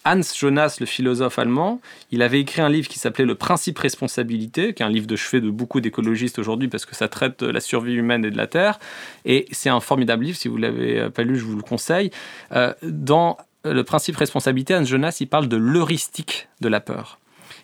Hans 0.07 0.21
Jonas, 0.23 0.77
le 0.79 0.87
philosophe 0.87 1.37
allemand, 1.41 1.81
il 2.13 2.23
avait 2.23 2.41
écrit 2.41 2.63
un 2.63 2.69
livre 2.69 2.87
qui 2.87 3.01
s'appelait 3.01 3.25
Le 3.25 3.35
principe 3.35 3.77
responsabilité, 3.81 4.73
qui 4.73 4.85
est 4.85 4.87
un 4.87 4.91
livre 4.91 5.09
de 5.09 5.17
chevet 5.17 5.41
de 5.41 5.51
beaucoup 5.51 5.81
d'écologistes 5.81 6.39
aujourd'hui 6.39 6.69
parce 6.69 6.87
que 6.87 6.95
ça 6.95 7.09
traite 7.09 7.43
de 7.43 7.51
la 7.51 7.59
survie 7.59 7.95
humaine 7.95 8.25
et 8.25 8.31
de 8.31 8.37
la 8.37 8.47
Terre. 8.47 8.79
Et 9.25 9.47
c'est 9.51 9.69
un 9.69 9.81
formidable 9.81 10.25
livre, 10.25 10.39
si 10.39 10.47
vous 10.47 10.59
ne 10.59 10.63
l'avez 10.63 11.11
pas 11.11 11.25
lu, 11.25 11.37
je 11.37 11.45
vous 11.45 11.57
le 11.57 11.63
conseille. 11.63 12.13
Euh, 12.53 12.73
dans 12.83 13.37
le 13.73 13.85
principe 13.85 14.17
responsabilité, 14.17 14.75
Hans 14.75 14.85
Jonas, 14.85 15.19
il 15.21 15.29
parle 15.29 15.49
de 15.49 15.57
l'heuristique 15.57 16.49
de 16.61 16.69
la 16.69 16.81
peur. 16.81 17.19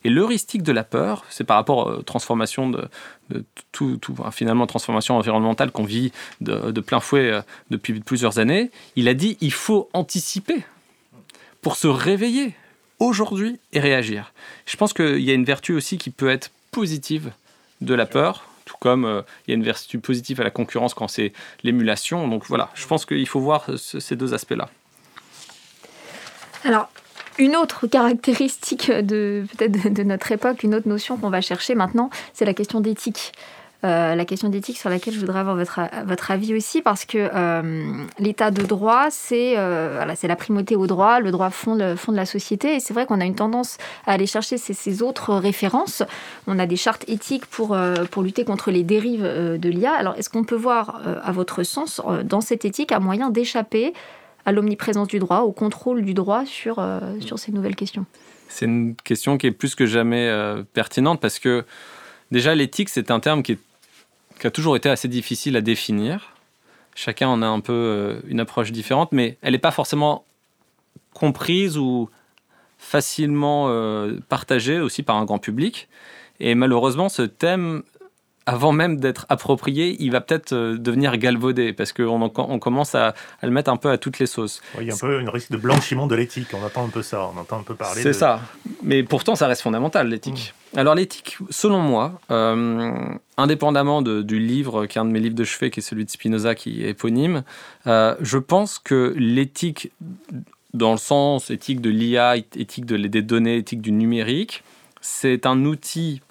Et 0.04 0.10
l'heuristique 0.10 0.62
de 0.62 0.72
la 0.72 0.84
peur, 0.84 1.24
c'est 1.30 1.44
par 1.44 1.56
rapport 1.56 1.86
aux 1.86 2.02
transformations 2.02 2.68
de, 2.68 2.88
tout, 3.70 3.98
finalement 4.32 4.66
transformation 4.66 5.16
environnementale 5.16 5.70
qu'on 5.70 5.84
vit 5.84 6.12
de, 6.40 6.70
de, 6.70 6.80
plein 6.80 7.00
fouet 7.00 7.30
euh, 7.30 7.42
depuis 7.70 8.00
plusieurs 8.00 8.38
années. 8.38 8.70
Il 8.96 9.08
a 9.08 9.14
dit 9.14 9.38
il 9.40 9.52
faut 9.52 9.88
anticiper 9.92 10.64
pour 11.60 11.76
se 11.76 11.86
réveiller 11.86 12.54
aujourd'hui 12.98 13.60
et 13.72 13.80
réagir. 13.80 14.32
Je 14.66 14.76
pense 14.76 14.92
qu'il 14.92 15.20
y 15.20 15.30
a 15.30 15.34
une 15.34 15.44
vertu 15.44 15.72
aussi 15.72 15.98
qui 15.98 16.10
peut 16.10 16.28
être 16.28 16.50
positive 16.72 17.32
de 17.80 17.94
la 17.94 18.06
peur, 18.06 18.44
tout 18.64 18.76
comme 18.80 19.04
euh, 19.04 19.22
il 19.46 19.50
y 19.50 19.54
a 19.54 19.56
une 19.56 19.64
vertu 19.64 19.98
positive 19.98 20.40
à 20.40 20.44
la 20.44 20.50
concurrence 20.50 20.94
quand 20.94 21.08
c'est 21.08 21.32
l'émulation. 21.62 22.26
Donc 22.26 22.44
voilà, 22.46 22.70
je 22.74 22.86
pense 22.86 23.06
qu'il 23.06 23.28
faut 23.28 23.40
voir 23.40 23.66
ces 23.76 24.16
deux 24.16 24.34
aspects-là. 24.34 24.68
Alors, 26.64 26.88
une 27.38 27.56
autre 27.56 27.86
caractéristique 27.86 28.90
de 28.90 29.44
peut-être 29.56 29.92
de, 29.92 30.02
notre 30.02 30.30
époque, 30.32 30.62
une 30.62 30.74
autre 30.74 30.88
notion 30.88 31.16
qu'on 31.16 31.30
va 31.30 31.40
chercher 31.40 31.74
maintenant, 31.74 32.10
c'est 32.34 32.44
la 32.44 32.54
question 32.54 32.80
d'éthique. 32.80 33.32
Euh, 33.84 34.14
la 34.14 34.24
question 34.24 34.48
d'éthique 34.48 34.78
sur 34.78 34.90
laquelle 34.90 35.12
je 35.12 35.18
voudrais 35.18 35.40
avoir 35.40 35.56
votre, 35.56 36.30
avis 36.30 36.54
aussi, 36.54 36.82
parce 36.82 37.04
que 37.04 37.18
euh, 37.34 38.04
l'état 38.20 38.52
de 38.52 38.62
droit, 38.62 39.06
c'est 39.10 39.54
euh, 39.56 39.94
voilà, 39.96 40.14
la 40.22 40.36
primauté 40.36 40.76
au 40.76 40.86
droit, 40.86 41.18
le 41.18 41.32
droit 41.32 41.50
fond 41.50 41.74
de, 41.74 41.96
fond 41.96 42.12
de 42.12 42.16
la 42.16 42.26
société, 42.26 42.76
et 42.76 42.80
c'est 42.80 42.94
vrai 42.94 43.06
qu'on 43.06 43.20
a 43.20 43.24
une 43.24 43.34
tendance 43.34 43.78
à 44.06 44.12
aller 44.12 44.26
chercher 44.26 44.56
ces, 44.56 44.72
ces, 44.72 45.02
autres 45.02 45.34
références. 45.34 46.04
On 46.46 46.60
a 46.60 46.66
des 46.66 46.76
chartes 46.76 47.04
éthiques 47.08 47.46
pour 47.46 47.76
lutter 48.22 48.44
contre 48.44 48.70
les 48.70 48.84
dérives 48.84 49.24
de 49.24 49.68
l'IA. 49.68 49.92
Alors, 49.94 50.14
est-ce 50.16 50.30
qu'on 50.30 50.44
peut 50.44 50.54
voir, 50.54 51.00
à 51.24 51.32
votre 51.32 51.64
sens, 51.64 52.00
dans 52.22 52.40
cette 52.40 52.64
éthique, 52.64 52.92
un 52.92 53.00
moyen 53.00 53.30
d'échapper 53.30 53.94
à 54.44 54.52
l'omniprésence 54.52 55.08
du 55.08 55.18
droit, 55.18 55.40
au 55.40 55.52
contrôle 55.52 56.02
du 56.02 56.14
droit 56.14 56.44
sur, 56.44 56.84
sur 57.20 57.38
ces 57.38 57.52
nouvelles 57.52 57.76
questions 57.76 58.06
C'est 58.48 58.66
une 58.66 58.96
question 58.96 59.38
qui 59.38 59.46
est 59.46 59.52
plus 59.52 59.74
que 59.74 59.86
jamais 59.86 60.28
pertinente, 60.72 61.20
parce 61.20 61.38
que 61.38 61.64
déjà, 62.32 62.54
l'éthique, 62.54 62.88
c'est 62.88 63.10
un 63.10 63.20
terme 63.20 63.42
qui 63.42 63.56
a 64.42 64.50
toujours 64.50 64.76
été 64.76 64.88
assez 64.88 65.08
difficile 65.08 65.56
à 65.56 65.60
définir. 65.60 66.32
Chacun 66.94 67.28
en 67.28 67.42
a 67.42 67.46
un 67.46 67.60
peu 67.60 67.72
euh, 67.72 68.20
une 68.26 68.40
approche 68.40 68.70
différente, 68.70 69.12
mais 69.12 69.38
elle 69.42 69.52
n'est 69.52 69.58
pas 69.58 69.70
forcément 69.70 70.24
comprise 71.14 71.78
ou 71.78 72.10
facilement 72.78 73.66
euh, 73.68 74.18
partagée 74.28 74.78
aussi 74.78 75.02
par 75.02 75.16
un 75.16 75.24
grand 75.24 75.38
public. 75.38 75.88
Et 76.40 76.54
malheureusement, 76.54 77.08
ce 77.08 77.22
thème 77.22 77.82
avant 78.46 78.72
même 78.72 78.98
d'être 78.98 79.26
approprié, 79.28 79.96
il 80.00 80.10
va 80.10 80.20
peut-être 80.20 80.52
euh, 80.52 80.76
devenir 80.76 81.16
galvaudé 81.16 81.72
parce 81.72 81.92
qu'on 81.92 82.30
on 82.36 82.58
commence 82.58 82.94
à, 82.94 83.14
le 83.42 83.50
mettre 83.50 83.70
un 83.70 83.76
peu 83.76 83.90
à 83.90 83.98
toutes 83.98 84.18
les 84.18 84.26
sauces. 84.26 84.60
il 84.80 84.86
y 84.86 84.90
a 84.90 84.94
un 84.94 84.98
peu 84.98 85.20
une 85.20 85.28
risque 85.28 85.50
de 85.50 85.56
blanchiment 85.56 86.06
de 86.06 86.14
l'éthique. 86.14 86.48
On 86.52 86.64
entend 86.64 86.84
un 86.84 86.88
peu 86.88 87.02
ça. 87.02 87.30
On 87.34 87.38
entend 87.38 87.60
un 87.60 87.62
peu 87.62 87.74
parler. 87.74 88.02
C'est 88.02 88.12
ça. 88.12 88.40
Mais 88.82 89.02
pourtant, 89.02 89.34
ça 89.34 89.46
reste 89.46 89.62
fondamental 89.62 90.08
l'éthique. 90.08 90.54
Mm. 90.54 90.62
Alors 90.78 90.94
l'éthique, 90.94 91.36
selon 91.50 91.80
moi, 91.80 92.20
euh, 92.30 92.92
indépendamment 93.36 94.00
du 94.00 94.38
livre, 94.38 94.86
qui 94.86 94.98
est 94.98 95.00
un 95.00 95.04
de 95.04 95.10
mes 95.10 95.20
livres 95.20 95.34
de 95.34 95.44
chevet, 95.44 95.70
qui 95.70 95.80
est 95.80 95.82
celui 95.82 96.04
de 96.04 96.10
Spinoza, 96.10 96.54
qui 96.54 96.84
est 96.84 96.90
éponyme, 96.90 97.44
euh, 97.86 98.16
je 98.20 98.38
pense 98.38 98.78
que 98.78 99.14
l'éthique, 99.16 99.92
dans 100.72 100.92
le 100.92 100.98
sens 100.98 101.50
éthique 101.50 101.82
de 101.82 101.90
l'IA, 101.90 102.36
éthique 102.36 102.86
de, 102.86 102.96
des 102.96 103.22
données, 103.22 103.58
éthique 103.58 103.82
du 103.82 103.92
numérique, 103.92 104.64
c'est 105.02 105.44
un 105.44 105.64
outil 105.66 106.22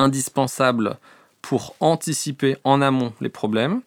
indispensable 0.00 0.96
pour 1.42 1.74
anticiper 1.80 2.56
en 2.64 2.82
amont 2.82 3.12
les 3.20 3.28
problèmes, 3.28 3.80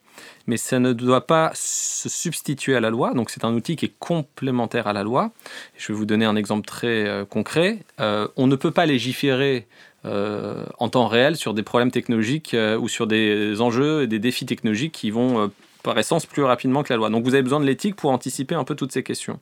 mais 0.46 0.56
ça 0.56 0.78
ne 0.78 0.92
doit 0.92 1.26
pas 1.26 1.50
se 1.54 2.08
substituer 2.08 2.76
à 2.76 2.80
la 2.80 2.90
loi. 2.90 3.14
Donc 3.14 3.30
c'est 3.30 3.44
un 3.44 3.52
outil 3.54 3.76
qui 3.76 3.86
est 3.86 3.94
complémentaire 3.98 4.86
à 4.86 4.92
la 4.92 5.02
loi. 5.02 5.32
Je 5.76 5.92
vais 5.92 5.98
vous 5.98 6.06
donner 6.06 6.24
un 6.24 6.36
exemple 6.36 6.66
très 6.66 7.06
euh, 7.06 7.24
concret. 7.24 7.78
Euh, 8.00 8.28
on 8.36 8.46
ne 8.46 8.56
peut 8.56 8.70
pas 8.70 8.86
légiférer 8.86 9.66
euh, 10.04 10.64
en 10.78 10.88
temps 10.88 11.06
réel 11.06 11.36
sur 11.36 11.54
des 11.54 11.62
problèmes 11.62 11.90
technologiques 11.90 12.56
ou 12.80 12.88
sur 12.88 13.06
des 13.06 13.60
enjeux 13.60 14.02
et 14.02 14.06
des 14.06 14.18
défis 14.18 14.46
technologiques 14.46 14.92
qui 14.92 15.10
vont 15.10 15.50
par 15.82 15.98
essence 15.98 16.26
plus 16.26 16.42
rapidement 16.42 16.82
que 16.82 16.92
la 16.92 16.96
loi. 16.96 17.10
Donc 17.10 17.24
vous 17.24 17.34
avez 17.34 17.42
besoin 17.42 17.60
de 17.60 17.66
l'éthique 17.66 17.96
pour 17.96 18.10
anticiper 18.10 18.54
un 18.54 18.64
peu 18.64 18.74
toutes 18.74 18.92
ces 18.92 19.02
questions. 19.02 19.38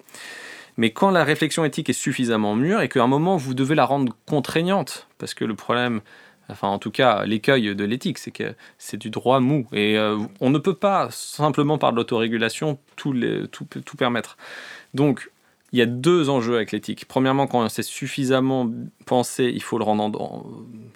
Mais 0.77 0.91
quand 0.91 1.11
la 1.11 1.25
réflexion 1.25 1.65
éthique 1.65 1.91
est 1.91 1.95
suffisamment 1.95 2.55
mûre 2.55 2.81
et 2.81 2.89
qu'à 2.89 3.03
un 3.03 3.07
moment 3.07 3.37
vous 3.37 3.55
devez 3.55 3.75
la 3.75 3.85
rendre 3.85 4.15
contraignante, 4.27 5.09
parce 5.19 5.35
que 5.35 5.45
le 5.45 5.55
problème 5.55 6.01
Enfin, 6.53 6.69
en 6.69 6.79
tout 6.79 6.91
cas, 6.91 7.25
l'écueil 7.25 7.75
de 7.75 7.85
l'éthique, 7.85 8.19
c'est 8.19 8.31
que 8.31 8.55
c'est 8.79 8.97
du 8.97 9.11
droit 9.11 9.41
mou. 9.41 9.67
Et 9.73 9.99
euh, 9.99 10.19
on 10.41 10.51
ne 10.51 10.59
peut 10.59 10.75
pas, 10.75 11.09
simplement 11.11 11.79
par 11.79 11.93
de 11.93 11.97
l'autorégulation, 11.97 12.79
tout, 12.97 13.15
tout, 13.51 13.65
tout, 13.65 13.97
permettre. 13.97 14.37
Donc, 14.95 15.31
il 15.73 15.79
y 15.79 15.83
a 15.83 15.87
deux 15.87 16.29
enjeux 16.29 16.57
avec 16.57 16.71
l'éthique. 16.73 17.07
Premièrement, 17.07 17.47
quand 17.47 17.67
c'est 17.69 17.83
suffisamment 17.83 18.71
pensé, 19.07 19.51
il 19.55 19.63
faut 19.63 19.79
le 19.79 19.85
rendre 19.85 20.21
en, 20.21 20.47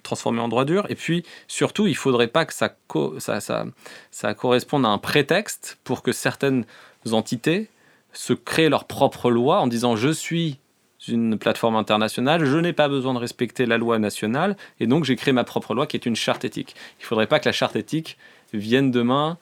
transformer 0.03 0.39
en 0.39 0.47
droit 0.47 0.65
dur. 0.65 0.85
Et 0.89 0.95
puis, 0.95 1.23
surtout, 1.47 1.87
il 1.87 1.91
ne 1.91 1.95
faudrait 1.95 2.27
pas 2.27 2.45
que 2.45 2.53
ça, 2.53 2.75
ça, 3.17 3.41
ça, 3.41 3.65
ça 4.11 4.33
corresponde 4.35 4.85
à 4.85 4.89
un 4.89 4.99
prétexte 4.99 5.79
pour 5.83 6.03
que 6.03 6.11
certaines 6.11 6.65
entités 7.11 7.69
se 8.13 8.33
créent 8.33 8.69
leur 8.69 8.85
propre 8.85 9.29
loi 9.29 9.59
en 9.59 9.67
disant 9.67 9.95
je 9.95 10.09
suis 10.09 10.59
une 11.07 11.37
plateforme 11.37 11.75
internationale, 11.75 12.45
je 12.45 12.57
n'ai 12.57 12.73
pas 12.73 12.87
besoin 12.87 13.13
de 13.13 13.19
respecter 13.19 13.65
la 13.65 13.77
loi 13.77 13.99
nationale, 13.99 14.55
et 14.79 14.87
donc 14.87 15.03
j'ai 15.03 15.15
créé 15.15 15.33
ma 15.33 15.43
propre 15.43 15.73
loi 15.73 15.87
qui 15.87 15.97
est 15.97 16.05
une 16.05 16.15
charte 16.15 16.45
éthique. 16.45 16.75
Il 16.99 17.03
ne 17.03 17.07
faudrait 17.07 17.27
pas 17.27 17.39
que 17.39 17.47
la 17.47 17.53
charte 17.53 17.75
éthique 17.75 18.17
vienne 18.53 18.91
demain 18.91 19.37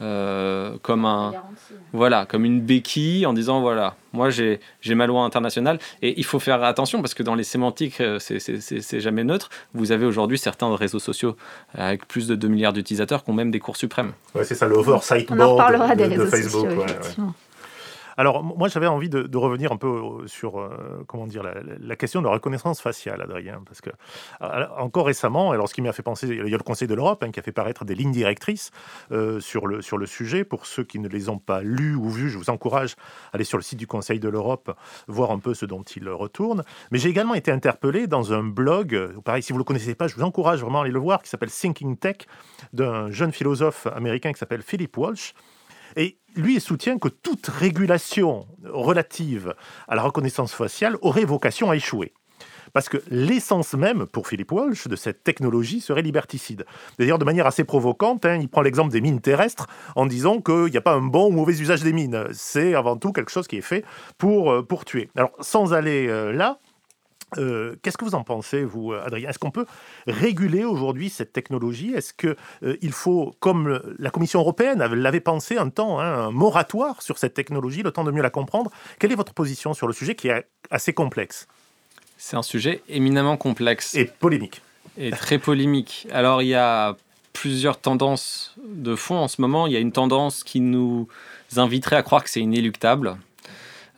euh, 0.00 0.76
comme 0.82 1.04
un 1.04 1.32
voilà 1.92 2.26
comme 2.26 2.44
une 2.44 2.60
béquille 2.60 3.26
en 3.26 3.32
disant 3.32 3.60
voilà 3.60 3.94
moi 4.12 4.28
j'ai 4.28 4.58
ma 4.88 5.06
loi 5.06 5.22
internationale 5.22 5.78
et 6.02 6.18
il 6.18 6.24
faut 6.24 6.40
faire 6.40 6.64
attention 6.64 7.00
parce 7.00 7.14
que 7.14 7.22
dans 7.22 7.36
les 7.36 7.44
sémantiques 7.44 8.00
euh, 8.00 8.18
c'est 8.18 9.00
jamais 9.00 9.22
neutre. 9.22 9.50
Vous 9.72 9.92
avez 9.92 10.04
aujourd'hui 10.04 10.36
certains 10.36 10.74
réseaux 10.74 10.98
sociaux 10.98 11.36
avec 11.74 12.08
plus 12.08 12.26
de 12.26 12.34
2 12.34 12.48
milliards 12.48 12.72
d'utilisateurs 12.72 13.22
qui 13.22 13.30
ont 13.30 13.34
même 13.34 13.52
des 13.52 13.60
cours 13.60 13.76
suprêmes. 13.76 14.14
Ouais 14.34 14.42
c'est 14.42 14.56
ça 14.56 14.66
l'oversight 14.66 15.32
board 15.32 15.96
de, 15.96 16.16
de, 16.16 16.26
Facebook 16.26 16.66
alors, 18.16 18.42
moi, 18.42 18.68
j'avais 18.68 18.86
envie 18.86 19.08
de, 19.08 19.36
revenir 19.36 19.72
un 19.72 19.76
peu 19.76 19.88
euh, 19.88 20.26
sur 20.26 20.58
euh, 20.58 21.04
comment 21.06 21.26
dire, 21.26 21.42
la, 21.42 21.96
question 21.96 22.20
de 22.20 22.26
la 22.26 22.32
reconnaissance 22.32 22.80
faciale, 22.80 23.20
Adrien, 23.20 23.62
parce 23.66 23.80
que 23.80 23.90
encore 24.78 25.06
récemment, 25.06 25.50
alors 25.50 25.68
ce 25.68 25.74
qui 25.74 25.82
m'a 25.82 25.92
fait 25.92 26.02
penser, 26.02 26.28
il 26.28 26.48
y 26.48 26.54
a 26.54 26.56
le 26.56 26.62
Conseil 26.62 26.88
de 26.88 26.94
l'Europe 26.94 27.22
hein, 27.22 27.30
qui 27.30 27.40
a 27.40 27.42
fait 27.42 27.52
paraître 27.52 27.84
des 27.84 27.94
lignes 27.94 28.12
directrices 28.12 28.70
euh, 29.12 29.40
sur, 29.40 29.66
le, 29.66 29.82
sur 29.82 29.98
le 29.98 30.06
sujet. 30.06 30.44
Pour 30.44 30.66
ceux 30.66 30.84
qui 30.84 30.98
ne 30.98 31.08
les 31.08 31.28
ont 31.28 31.38
pas 31.38 31.62
lues 31.62 31.94
ou 31.94 32.08
vues, 32.08 32.30
je 32.30 32.38
vous 32.38 32.50
encourage 32.50 32.94
à 33.32 33.36
aller 33.36 33.44
sur 33.44 33.58
le 33.58 33.62
site 33.62 33.78
du 33.78 33.86
Conseil 33.86 34.20
de 34.20 34.28
l'Europe, 34.28 34.76
voir 35.08 35.30
un 35.30 35.38
peu 35.38 35.54
ce 35.54 35.66
dont 35.66 35.82
il 35.82 36.08
retourne. 36.08 36.62
Mais 36.90 36.98
j'ai 36.98 37.08
également 37.08 37.34
été 37.34 37.50
interpellé 37.50 38.06
dans 38.06 38.32
un 38.32 38.44
blog, 38.44 39.14
pareil, 39.24 39.42
si 39.42 39.52
vous 39.52 39.58
ne 39.58 39.60
le 39.60 39.64
connaissez 39.64 39.94
pas, 39.94 40.06
je 40.06 40.14
vous 40.14 40.22
encourage 40.22 40.60
vraiment 40.60 40.80
à 40.80 40.82
aller 40.82 40.92
le 40.92 40.98
voir, 40.98 41.22
qui 41.22 41.28
s'appelle 41.28 41.50
Thinking 41.50 41.96
Tech, 41.96 42.18
d'un 42.72 43.10
jeune 43.10 43.32
philosophe 43.32 43.86
américain 43.86 44.32
qui 44.32 44.38
s'appelle 44.38 44.62
Philip 44.62 44.96
Walsh. 44.96 45.34
Et 45.96 46.18
lui, 46.36 46.60
soutient 46.60 46.98
que 46.98 47.08
toute 47.08 47.46
régulation 47.46 48.46
relative 48.64 49.54
à 49.88 49.94
la 49.94 50.02
reconnaissance 50.02 50.52
faciale 50.52 50.96
aurait 51.00 51.24
vocation 51.24 51.70
à 51.70 51.76
échouer. 51.76 52.12
Parce 52.72 52.88
que 52.88 52.96
l'essence 53.08 53.74
même, 53.74 54.04
pour 54.06 54.26
Philippe 54.26 54.50
Walsh, 54.50 54.88
de 54.88 54.96
cette 54.96 55.22
technologie 55.22 55.80
serait 55.80 56.02
liberticide. 56.02 56.66
D'ailleurs, 56.98 57.20
de 57.20 57.24
manière 57.24 57.46
assez 57.46 57.62
provocante, 57.62 58.26
hein, 58.26 58.36
il 58.40 58.48
prend 58.48 58.62
l'exemple 58.62 58.90
des 58.90 59.00
mines 59.00 59.20
terrestres 59.20 59.68
en 59.94 60.06
disant 60.06 60.40
qu'il 60.40 60.72
n'y 60.72 60.76
a 60.76 60.80
pas 60.80 60.94
un 60.94 61.00
bon 61.00 61.28
ou 61.28 61.30
mauvais 61.30 61.52
usage 61.52 61.82
des 61.82 61.92
mines. 61.92 62.24
C'est 62.32 62.74
avant 62.74 62.96
tout 62.96 63.12
quelque 63.12 63.30
chose 63.30 63.46
qui 63.46 63.58
est 63.58 63.62
fait 63.62 63.84
pour, 64.18 64.50
euh, 64.50 64.66
tuer. 64.84 65.08
Alors, 65.14 65.30
sans 65.38 65.72
aller 65.72 66.08
euh, 66.08 66.32
là, 66.32 66.58
Euh, 67.38 67.76
Qu'est-ce 67.82 67.96
que 67.96 68.04
vous 68.04 68.14
en 68.14 68.24
pensez, 68.24 68.64
vous, 68.64 68.92
Adrien? 68.92 69.28
Est-ce 69.28 69.38
qu'on 69.38 69.50
peut 69.50 69.66
réguler 70.06 70.64
aujourd'hui 70.64 71.10
cette 71.10 71.32
technologie? 71.32 71.92
Est-ce 71.94 72.12
qu'il 72.12 72.36
il 72.80 72.92
faut, 72.92 73.34
comme 73.40 73.80
la 73.98 74.10
Commission 74.10 74.40
européenne 74.40 74.78
l'avait 74.78 75.20
pensé 75.20 75.56
un 75.56 75.68
temps, 75.68 76.00
hein, 76.00 76.26
un 76.26 76.30
moratoire 76.30 77.02
sur 77.02 77.18
cette 77.18 77.34
technologie, 77.34 77.82
le 77.82 77.90
temps 77.90 78.04
de 78.04 78.10
mieux 78.10 78.22
la 78.22 78.30
comprendre 78.30 78.70
Quelle 78.98 79.12
est 79.12 79.16
votre 79.16 79.34
position 79.34 79.74
sur 79.74 79.86
le 79.86 79.92
sujet 79.92 80.14
qui 80.14 80.28
est 80.28 80.46
assez 80.70 80.92
complexe? 80.92 81.48
C'est 82.16 82.36
un 82.36 82.42
sujet 82.42 82.82
éminemment 82.88 83.36
complexe. 83.36 83.94
Et 83.94 84.04
polémique. 84.06 84.62
Et 84.96 85.10
très 85.10 85.38
polémique. 85.38 86.06
Alors, 86.12 86.42
il 86.42 86.48
y 86.48 86.54
a 86.54 86.96
plusieurs 87.32 87.78
tendances 87.80 88.54
de 88.64 88.94
fond 88.94 89.16
en 89.16 89.28
ce 89.28 89.40
moment. 89.40 89.66
Il 89.66 89.72
y 89.72 89.76
a 89.76 89.80
une 89.80 89.92
tendance 89.92 90.44
qui 90.44 90.60
nous 90.60 91.08
inviterait 91.56 91.96
à 91.96 92.02
croire 92.02 92.24
que 92.24 92.30
c'est 92.30 92.40
inéluctable. 92.40 93.16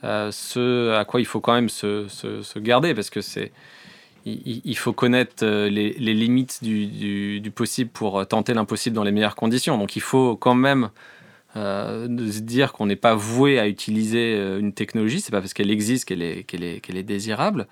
Euh, 0.05 0.31
ce 0.31 0.93
à 0.95 1.05
quoi 1.05 1.21
il 1.21 1.27
faut 1.27 1.41
quand 1.41 1.55
même 1.55 1.69
se, 1.69 2.59
garder, 2.59 2.95
parce 2.95 3.11
que 3.11 3.21
c'est 3.21 3.53
il, 4.25 4.77
faut 4.77 4.93
connaître 4.93 5.45
euh, 5.45 5.69
les, 5.69 5.93
limites 5.93 6.63
du, 6.63 7.53
possible 7.55 7.91
pour 7.91 8.27
tenter 8.27 8.55
l'impossible 8.55 8.97
dans 8.97 9.05
les 9.05 9.13
meilleures 9.13 9.37
conditions. 9.37 9.79
Donc 9.79 9.95
il 9.97 10.03
faut 10.03 10.37
quand 10.37 10.57
même 10.57 10.91
euh, 11.55 12.07
se 12.31 12.41
dire 12.41 12.73
qu'on 12.73 12.87
n'est 12.87 12.97
pas 12.97 13.15
voué 13.15 13.61
à 13.61 13.69
utiliser 13.69 14.37
une 14.59 14.73
technologie, 14.73 15.21
c'est 15.21 15.31
pas 15.31 15.41
parce 15.41 15.55
qu'elle 15.55 15.71
existe 15.71 16.07
qu'elle 16.07 16.23
est, 16.23 16.43
qu'elle 16.43 16.65
est, 16.65 16.81
qu'elle 16.81 16.97
est 16.97 17.05
désirable. 17.05 17.67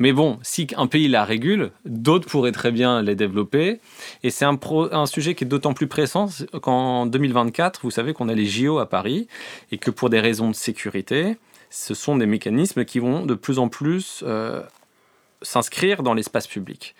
Mais 0.00 0.12
bon, 0.12 0.40
si 0.42 0.66
un 0.76 0.88
pays 0.88 1.06
la 1.06 1.24
régule, 1.24 1.70
d'autres 1.84 2.28
pourraient 2.28 2.50
très 2.50 2.72
bien 2.72 3.00
les 3.00 3.14
développer. 3.14 3.78
Et 4.24 4.30
c'est 4.30 4.44
un, 4.44 4.58
un, 4.90 5.06
sujet 5.06 5.36
qui 5.36 5.44
est 5.44 5.46
d'autant 5.46 5.72
plus 5.72 5.86
pressant 5.86 6.28
qu'en 6.62 7.06
2024, 7.06 7.82
vous 7.84 7.92
savez 7.92 8.12
qu'on 8.12 8.28
a 8.28 8.34
les 8.34 8.46
JO 8.46 8.80
à 8.80 8.88
Paris 8.88 9.28
et 9.70 9.78
que 9.78 9.92
pour 9.92 10.10
des 10.10 10.18
raisons 10.18 10.50
de 10.50 10.54
sécurité, 10.54 11.36
ce 11.74 11.92
sont 11.92 12.16
des 12.16 12.26
mécanismes 12.26 12.84
qui 12.84 13.00
vont 13.00 13.26
de 13.26 13.34
plus 13.34 13.58
en 13.58 13.68
plus 13.68 14.22
euh, 14.24 14.62
s'inscrire 15.42 16.04
dans 16.04 16.14
l'espace 16.14 16.46
public. 16.46 16.94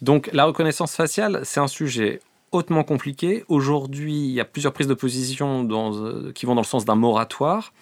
Donc 0.00 0.30
la 0.32 0.46
reconnaissance 0.46 0.96
faciale, 0.96 1.40
c'est 1.44 1.60
un 1.60 1.68
sujet 1.68 2.20
hautement 2.50 2.82
compliqué. 2.82 3.44
Aujourd'hui, 3.48 4.14
il 4.14 4.30
y 4.30 4.40
a 4.40 4.46
plusieurs 4.46 4.72
prises 4.72 4.86
de 4.86 4.94
position 4.94 5.68
euh, 5.70 6.32
qui 6.32 6.46
vont 6.46 6.54
dans 6.54 6.62
le 6.62 6.66
sens 6.66 6.86
d'un 6.86 6.94
moratoire. 6.94 7.74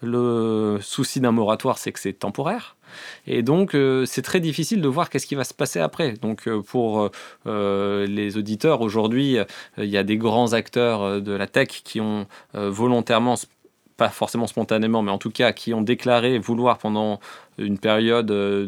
Le 0.00 0.78
souci 0.80 1.20
d'un 1.20 1.32
moratoire, 1.32 1.76
c'est 1.76 1.90
que 1.90 1.98
c'est 1.98 2.12
temporaire. 2.12 2.76
Et 3.26 3.42
donc, 3.42 3.74
euh, 3.74 4.06
c'est 4.06 4.22
très 4.22 4.40
difficile 4.40 4.80
de 4.80 4.88
voir 4.88 5.10
qu'est-ce 5.10 5.26
qui 5.26 5.34
va 5.34 5.44
se 5.44 5.52
passer 5.52 5.80
après. 5.80 6.12
Donc, 6.12 6.48
pour 6.68 7.10
les 7.44 8.36
auditeurs, 8.38 8.80
aujourd'hui, 8.80 9.38
il 9.76 9.84
y 9.84 9.98
a 9.98 10.04
des 10.04 10.16
grands 10.16 10.52
acteurs 10.52 11.20
de 11.20 11.32
la 11.32 11.48
tech 11.48 11.82
qui 11.84 12.00
ont 12.00 12.26
volontairement 12.54 13.36
pas 14.00 14.08
forcément 14.08 14.46
spontanément, 14.46 15.02
mais 15.02 15.10
en 15.10 15.18
tout 15.18 15.30
cas 15.30 15.52
qui 15.52 15.74
ont 15.74 15.82
déclaré 15.82 16.38
vouloir 16.38 16.78
pendant 16.78 17.20
une 17.58 17.76
période 17.76 18.24
de, 18.24 18.66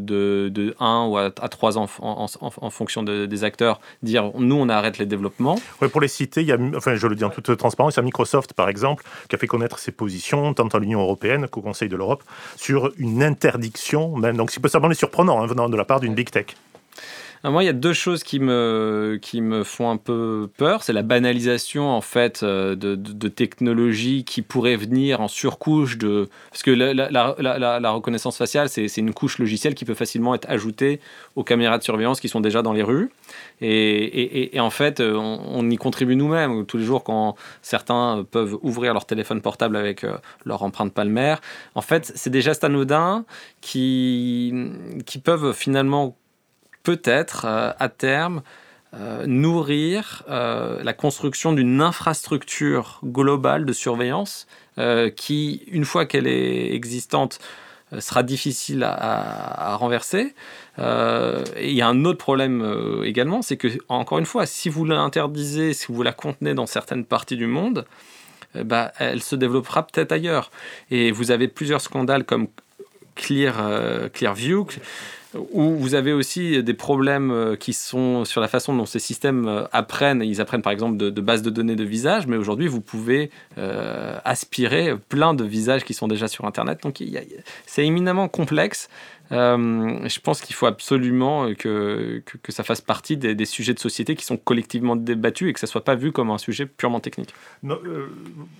de 0.53 0.77
1 0.79 1.07
ou 1.07 1.17
à, 1.17 1.31
à 1.41 1.49
3 1.49 1.79
ans 1.79 1.87
en, 2.01 2.71
fonction 2.71 3.03
de, 3.03 3.25
des 3.25 3.43
acteurs, 3.43 3.81
dire 4.03 4.31
nous 4.39 4.57
on 4.57 4.69
arrête 4.69 4.99
les 4.99 5.07
développements. 5.07 5.59
Ouais, 5.81 5.89
pour 5.89 6.03
les 6.03 6.09
citer, 6.09 6.47
enfin 6.77 6.97
je 6.97 7.07
le 7.07 7.15
dis 7.15 7.25
en 7.25 7.31
toute 7.31 7.57
transparence, 7.57 7.95
il 7.95 7.97
y 7.97 8.01
a 8.01 8.03
Microsoft 8.03 8.53
par 8.53 8.69
exemple 8.69 9.05
qui 9.31 9.35
a 9.35 9.39
fait 9.39 9.47
connaître 9.47 9.79
ses 9.79 9.91
positions 9.91 10.53
tant 10.53 10.69
en 10.71 10.79
l'Union 10.79 11.01
européenne 11.01 11.49
qu'au 11.49 11.63
Conseil 11.63 11.89
de 11.89 11.97
l'Europe 11.97 12.23
sur 12.57 12.93
une 12.99 13.23
interdiction, 13.23 14.15
même, 14.15 14.37
donc 14.37 14.51
c'est 14.51 14.61
sembler 14.69 14.95
surprenant 14.95 15.41
hein, 15.41 15.47
venant 15.47 15.71
de 15.71 15.79
la 15.79 15.87
part 15.87 16.01
d'une 16.01 16.15
big 16.15 16.31
tech. 16.31 16.49
Alors 17.45 17.55
moi, 17.55 17.65
il 17.65 17.67
y 17.67 17.71
a 17.71 17.73
deux 17.73 17.93
choses 17.93 18.23
qui 18.23 18.39
me, 18.39 19.19
qui 19.21 19.41
me 19.41 19.65
font 19.65 19.91
un 19.91 19.97
peu 19.97 20.49
peur. 20.57 20.85
C'est 20.85 20.93
la 20.93 21.03
banalisation, 21.03 21.91
en 21.91 22.01
fait, 22.01 22.45
de, 22.45 22.77
de, 22.77 22.95
de 22.95 23.29
technologies 23.29 24.23
qui 24.23 24.43
pourraient 24.43 24.77
venir 24.77 25.21
en 25.21 25.27
surcouche 25.27 25.99
de... 25.99 26.29
Parce 26.51 26.63
que 26.63 26.71
la, 26.71 27.91
reconnaissance 27.91 28.37
faciale, 28.37 28.69
c'est 28.69 28.97
une 28.97 29.13
couche 29.13 29.39
logicielle 29.39 29.75
qui 29.75 29.85
peut 29.85 29.95
facilement 29.95 30.37
être 30.37 30.49
ajoutée 30.49 31.01
aux 31.35 31.43
caméras 31.43 31.79
de 31.79 31.83
surveillance 31.83 32.21
qui 32.21 32.29
sont 32.29 32.41
déjà 32.41 32.63
dans 32.63 32.73
les 32.73 32.85
rues. 32.85 33.11
Et, 33.61 34.55
et, 34.57 34.61
en 34.61 34.71
fait, 34.71 35.01
on, 35.01 35.41
on 35.45 35.69
y 35.69 35.77
contribue 35.77 36.15
nous-mêmes. 36.15 36.65
Tous 36.65 36.79
les 36.79 36.85
jours, 36.85 37.03
quand 37.03 37.35
certains 37.61 38.25
peuvent 38.31 38.57
ouvrir 38.63 38.93
leur 38.95 39.05
téléphone 39.05 39.41
portable 39.41 39.75
avec 39.75 40.07
leur 40.45 40.63
empreinte 40.63 40.95
palmaire, 40.95 41.41
en 41.75 41.83
fait, 41.83 42.13
c'est 42.15 42.31
des 42.31 42.41
gestes 42.41 42.63
anodins 42.63 43.25
qui, 43.61 44.55
qui 45.07 45.19
peuvent 45.19 45.53
finalement 45.53 46.17
peut-être 46.83 47.45
euh, 47.45 47.73
à 47.79 47.89
terme 47.89 48.43
euh, 48.95 49.27
nourrir 49.27 50.23
euh, 50.29 50.83
la 50.83 50.93
construction 50.93 51.53
d'une 51.53 51.81
infrastructure 51.81 53.01
globale 53.05 53.65
de 53.65 53.73
surveillance 53.73 54.47
qui, 55.17 55.65
une 55.67 55.85
fois 55.85 56.07
qu'elle 56.07 56.27
est 56.27 56.73
existante, 56.73 57.41
sera 57.99 58.23
difficile 58.23 58.85
à, 58.85 59.77
renverser. 59.77 60.35
Et 60.79 61.69
il 61.69 61.75
y 61.75 61.83
a 61.83 61.89
un 61.89 62.07
autre 62.07 62.17
problème 62.17 63.03
également, 63.05 63.43
c'est 63.43 63.59
que, 63.59 63.69
encore 63.91 64.19
une 64.19 64.25
fois, 64.25 64.47
si 64.47 64.71
vous 64.71 64.87
l'interdisez, 64.87 65.75
si 65.75 65.93
vous 65.93 66.03
la 66.03 66.15
contenez 66.15 66.55
dans 66.55 66.65
certaines 66.65 67.05
parties 67.05 67.37
du 67.37 67.47
monde, 67.47 67.85
bah, 68.55 68.93
elle 68.99 69.23
se 69.23 69.37
développera 69.37 69.87
peut-être 69.87 70.13
ailleurs. 70.13 70.51
Et 70.91 71.13
vous 71.13 71.33
avez 71.33 71.49
plusieurs 71.49 71.83
scandales 71.83 72.25
comme 72.25 72.49
Clear, 73.15 74.11
Clearview 74.15 74.67
où 75.35 75.77
vous 75.77 75.95
avez 75.95 76.13
aussi 76.13 76.63
des 76.63 76.75
problèmes 76.75 77.57
qui 77.59 77.73
sont 77.73 78.25
sur 78.25 78.41
la 78.41 78.49
façon 78.49 78.75
dont 78.75 78.87
ces 78.87 78.99
systèmes 78.99 79.67
apprennent. 79.73 80.23
Ils 80.23 80.41
apprennent 80.41 80.63
par 80.63 80.73
exemple 80.73 80.97
de, 80.97 81.21
bases 81.21 81.43
de 81.43 81.51
données 81.51 81.77
de 81.77 81.85
visage, 81.85 82.27
mais 82.27 82.37
aujourd'hui 82.37 82.69
vous 82.69 82.81
pouvez 82.81 83.31
euh, 83.59 84.19
aspirer 84.25 84.95
plein 85.09 85.35
de 85.35 85.45
visages 85.45 85.85
qui 85.85 85.95
sont 85.95 86.09
déjà 86.09 86.29
sur 86.29 86.45
Internet. 86.45 86.83
Donc 86.83 87.03
c'est 87.67 87.87
éminemment 87.87 88.29
complexe. 88.29 88.89
Euh, 89.31 90.09
je 90.09 90.21
pense 90.21 90.41
qu'il 90.41 90.55
faut 90.55 90.67
absolument 90.67 91.55
que, 91.55 92.23
que, 92.43 92.53
ça 92.53 92.65
fasse 92.65 92.81
partie 92.81 93.17
des, 93.17 93.45
sujets 93.45 93.75
de 93.75 93.79
société 93.79 94.15
qui 94.15 94.25
sont 94.25 94.37
collectivement 94.37 94.97
débattus 94.97 95.49
et 95.49 95.53
que 95.53 95.61
ça 95.61 95.67
ne 95.67 95.71
soit 95.71 95.85
pas 95.85 95.95
vu 95.95 96.13
comme 96.13 96.31
un 96.31 96.39
sujet 96.39 96.67
purement 96.67 97.01
technique. 97.01 97.35
Euh, 97.65 98.09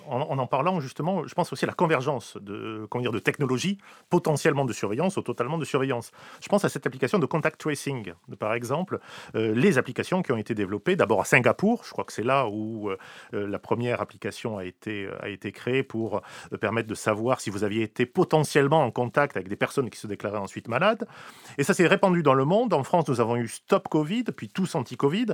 en, 0.09 0.21
en, 0.21 0.39
en 0.39 0.47
parlant 0.47 0.81
justement, 0.81 1.27
je 1.27 1.35
pense 1.35 1.53
aussi 1.53 1.65
à 1.65 1.69
la 1.69 1.75
convergence 1.75 2.39
de, 2.41 2.87
comment 2.91 3.03
dire, 3.03 3.13
de 3.13 3.19
technologies 3.19 3.79
potentiellement 4.09 4.65
de 4.65 4.73
surveillance 4.73 5.17
ou 5.17 5.23
totalement 5.23 5.59
de 5.59 5.65
surveillance. 5.65 6.13
Je 6.41 6.49
pense 6.49 6.65
à 6.65 6.69
cette 6.69 6.87
application 6.87 7.19
de 7.19 7.27
contact 7.27 7.61
tracing, 7.61 8.13
par 8.39 8.55
exemple, 8.55 9.01
euh, 9.35 9.55
les 9.55 9.79
applications 9.79 10.23
qui 10.23 10.33
ont 10.33 10.39
été 10.39 10.55
développées 10.55 10.97
d'abord 10.97 11.21
à 11.21 11.25
Singapour, 11.25 11.83
je 11.85 11.91
crois 11.91 12.05
que 12.05 12.13
c'est 12.13 12.25
là 12.25 12.47
où 12.49 12.91
la 13.33 13.59
première 13.59 14.01
application 14.01 14.59
a 14.59 14.65
été, 14.65 15.09
a 15.21 15.29
été 15.29 15.53
créée 15.53 15.83
pour 15.83 16.23
permettre 16.61 16.89
de 16.89 16.95
savoir 16.95 17.41
si 17.41 17.51
vous 17.51 17.65
aviez 17.65 17.83
été 17.83 18.07
potentiellement 18.07 18.83
en 18.85 18.91
contact 18.91 19.37
avec 19.37 19.49
des 19.49 19.57
personnes 19.57 19.91
qui 19.91 19.99
se 19.99 20.07
déclaraient 20.07 20.39
ensuite 20.53 20.69
malades. 20.69 21.07
Et 21.57 21.65
ça 21.65 21.73
s'est 21.73 21.87
répandu 21.87 22.23
dans 22.23 22.35
le 22.35 22.45
monde. 22.45 22.75
En 22.75 22.85
France, 22.85 23.09
nous 23.09 23.21
avons 23.21 23.37
eu 23.37 23.49
Stop 23.49 23.89
Covid, 23.89 24.25
puis 24.37 24.49
tous 24.51 24.75
anti-Covid. 24.75 25.27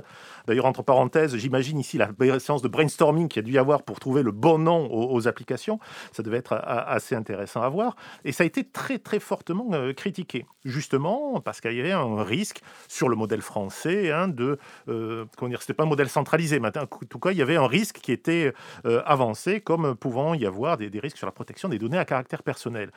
D'ailleurs, 0.47 0.65
entre 0.65 0.81
parenthèses, 0.81 1.35
j'imagine 1.35 1.77
ici 1.77 1.97
la 1.97 2.39
séance 2.39 2.61
de 2.61 2.69
brainstorming 2.69 3.27
qu'il 3.27 3.43
y 3.43 3.45
a 3.45 3.47
dû 3.47 3.53
y 3.53 3.57
avoir 3.57 3.83
pour 3.83 3.99
trouver 3.99 4.23
le 4.23 4.31
bon 4.31 4.57
nom 4.59 4.87
aux, 4.89 5.27
applications. 5.27 5.79
Ça 6.13 6.23
devait 6.23 6.37
être 6.37 6.53
assez 6.63 7.15
intéressant 7.15 7.61
à 7.61 7.67
voir. 7.67 7.97
Et 8.23 8.31
ça 8.31 8.43
a 8.43 8.47
été 8.47 8.63
très, 8.63 8.97
très 8.97 9.19
fortement 9.19 9.67
euh, 9.73 9.91
critiqué, 9.91 10.45
justement 10.63 11.41
parce 11.41 11.59
qu'il 11.59 11.73
y 11.73 11.81
avait 11.81 11.91
un 11.91 12.23
risque 12.23 12.61
sur 12.87 13.09
le 13.09 13.17
modèle 13.17 13.41
français 13.41 14.11
hein, 14.11 14.29
de... 14.29 14.57
Euh, 14.87 15.25
comment 15.37 15.49
dire 15.49 15.61
C'était 15.61 15.73
pas 15.73 15.83
un 15.83 15.87
modèle 15.87 16.07
centralisé, 16.07 16.61
mais 16.61 16.69
en 16.77 16.85
tout 16.87 17.19
cas, 17.19 17.31
il 17.31 17.37
y 17.37 17.41
avait 17.41 17.57
un 17.57 17.67
risque 17.67 17.99
qui 17.99 18.13
était 18.13 18.53
euh, 18.85 19.01
avancé, 19.05 19.59
comme 19.59 19.95
pouvant 19.95 20.33
y 20.33 20.45
avoir 20.45 20.77
des, 20.77 20.89
risques 20.99 21.17
sur 21.17 21.27
la 21.27 21.33
protection 21.33 21.67
des 21.67 21.77
données 21.77 21.97
à 21.97 22.05
caractère 22.05 22.41
personnel. 22.41 22.91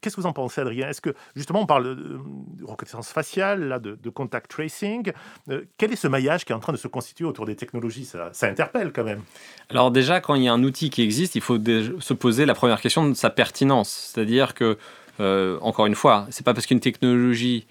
Qu'est-ce 0.00 0.16
que 0.16 0.20
vous 0.20 0.26
en 0.26 0.32
pensez, 0.32 0.60
Adrien? 0.60 0.88
Est-ce 0.88 1.00
justement, 1.34 1.60
on 1.60 1.66
parle 1.66 1.84
de, 1.84 1.94
de 1.94 2.64
reconnaissance 2.64 3.10
faciale, 3.10 3.68
là, 3.68 3.78
de, 3.78 4.10
contact 4.10 4.50
tracing. 4.50 5.12
Euh, 5.50 5.62
quel 5.76 5.92
est 5.92 5.96
ce 5.96 6.08
maillage 6.08 6.44
qui 6.44 6.52
est 6.52 6.54
en 6.54 6.60
train 6.60 6.72
de 6.72 6.78
se 6.78 6.88
constituer 6.88 7.24
autour 7.24 7.46
des 7.46 7.56
technologies? 7.56 8.04
Ça, 8.04 8.30
ça, 8.32 8.46
interpelle 8.46 8.92
quand 8.92 9.04
même. 9.04 9.22
Alors 9.70 9.90
déjà, 9.90 10.20
quand 10.20 10.34
il 10.34 10.44
y 10.44 10.48
a 10.48 10.52
un 10.52 10.62
outil 10.62 10.90
qui 10.90 11.02
existe, 11.02 11.34
il 11.34 11.40
faut 11.40 11.58
se 11.58 12.14
poser 12.14 12.46
la 12.46 12.54
première 12.54 12.80
question 12.80 13.08
de 13.08 13.14
sa 13.14 13.30
pertinence. 13.30 14.12
C'est-à-dire 14.12 14.54
que, 14.54 14.78
euh, 15.20 15.58
encore 15.62 15.86
une 15.86 15.94
fois, 15.94 16.26
c'est 16.30 16.44
pas 16.44 16.54
parce 16.54 16.66
qu'une 16.66 16.80
technologie 16.80 17.66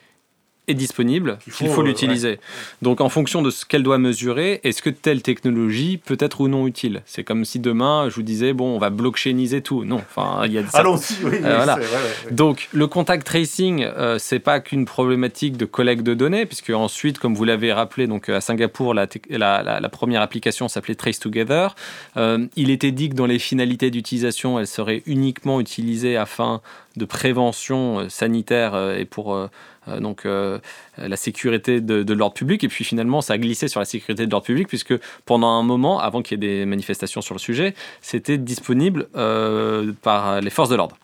est 0.67 0.73
disponible 0.73 1.37
qu'il 1.43 1.51
faut, 1.51 1.65
euh, 1.65 1.83
l'utiliser. 1.83 2.29
Ouais. 2.29 2.39
Donc 2.81 3.01
en 3.01 3.09
fonction 3.09 3.41
de 3.41 3.49
ce 3.49 3.65
qu'elle 3.65 3.83
doit 3.83 3.97
mesurer, 3.97 4.61
est-ce 4.63 4.81
que 4.81 4.89
telle 4.89 5.21
technologie 5.21 5.97
peut 5.97 6.17
être 6.19 6.41
ou 6.41 6.47
non 6.47 6.67
utile? 6.67 7.01
C'est 7.05 7.23
comme 7.23 7.43
si 7.43 7.59
demain 7.59 8.07
je 8.09 8.15
vous 8.15 8.21
disais 8.23 8.53
bon 8.53 8.75
on 8.75 8.79
va 8.79 8.89
blockchainiser 8.89 9.61
tout. 9.61 9.83
Non, 9.83 9.97
enfin 9.97 10.43
il 10.45 10.53
y 10.53 10.57
a 10.57 10.63
Allons-y, 10.73 11.23
oui, 11.23 11.35
euh, 11.43 11.55
voilà. 11.57 11.75
Ouais, 11.75 12.31
Donc 12.31 12.69
le 12.71 12.87
contact 12.87 13.25
tracing 13.25 13.83
euh, 13.83 14.17
c'est 14.19 14.39
pas 14.39 14.61
qu'une 14.61 14.85
problématique 14.85 15.57
de 15.57 15.65
collecte 15.65 16.03
de 16.03 16.13
données 16.13 16.45
puisque 16.45 16.69
ensuite 16.69 17.19
comme 17.19 17.35
vous 17.35 17.43
l'avez 17.43 17.73
rappelé 17.73 18.07
donc 18.07 18.29
à 18.29 18.39
Singapour 18.39 18.93
la, 18.93 19.07
la, 19.29 19.63
la, 19.63 19.79
la 19.81 19.89
première 19.89 20.21
application 20.21 20.69
s'appelait 20.69 20.95
Trace 20.95 21.19
Together. 21.19 21.75
Euh, 22.15 22.47
il 22.55 22.69
était 22.69 22.91
dit 22.91 23.09
que 23.09 23.15
dans 23.15 23.25
les 23.25 23.39
finalités 23.39 23.91
d'utilisation 23.91 24.59
elle 24.59 24.67
serait 24.67 25.03
uniquement 25.05 25.59
utilisée 25.59 26.15
afin 26.15 26.61
de 26.97 27.05
prévention 27.05 27.99
euh, 27.99 28.09
sanitaire 28.09 28.75
euh, 28.75 28.97
et 28.97 29.05
pour 29.05 29.33
euh, 29.33 29.47
donc 29.99 30.25
la 30.25 31.15
sécurité 31.15 31.81
de, 31.81 32.13
l'ordre 32.13 32.33
public 32.33 32.63
et 32.63 32.67
puis 32.67 32.83
finalement 32.83 33.21
ça 33.21 33.33
a 33.33 33.37
glissé 33.37 33.67
sur 33.67 33.79
la 33.79 33.85
sécurité 33.85 34.25
de 34.25 34.31
l'ordre 34.31 34.45
public 34.45 34.67
puisque 34.67 34.93
pendant 35.25 35.49
un 35.49 35.63
moment 35.63 35.99
avant 35.99 36.21
qu'il 36.21 36.41
y 36.41 36.45
ait 36.45 36.49
des 36.49 36.65
manifestations 36.65 37.21
sur 37.21 37.35
le 37.35 37.39
sujet 37.39 37.73
c'était 38.01 38.37
disponible 38.37 39.07
par 40.01 40.41
les 40.41 40.49
forces 40.49 40.69
de 40.69 40.75
l'ordre 40.75 40.97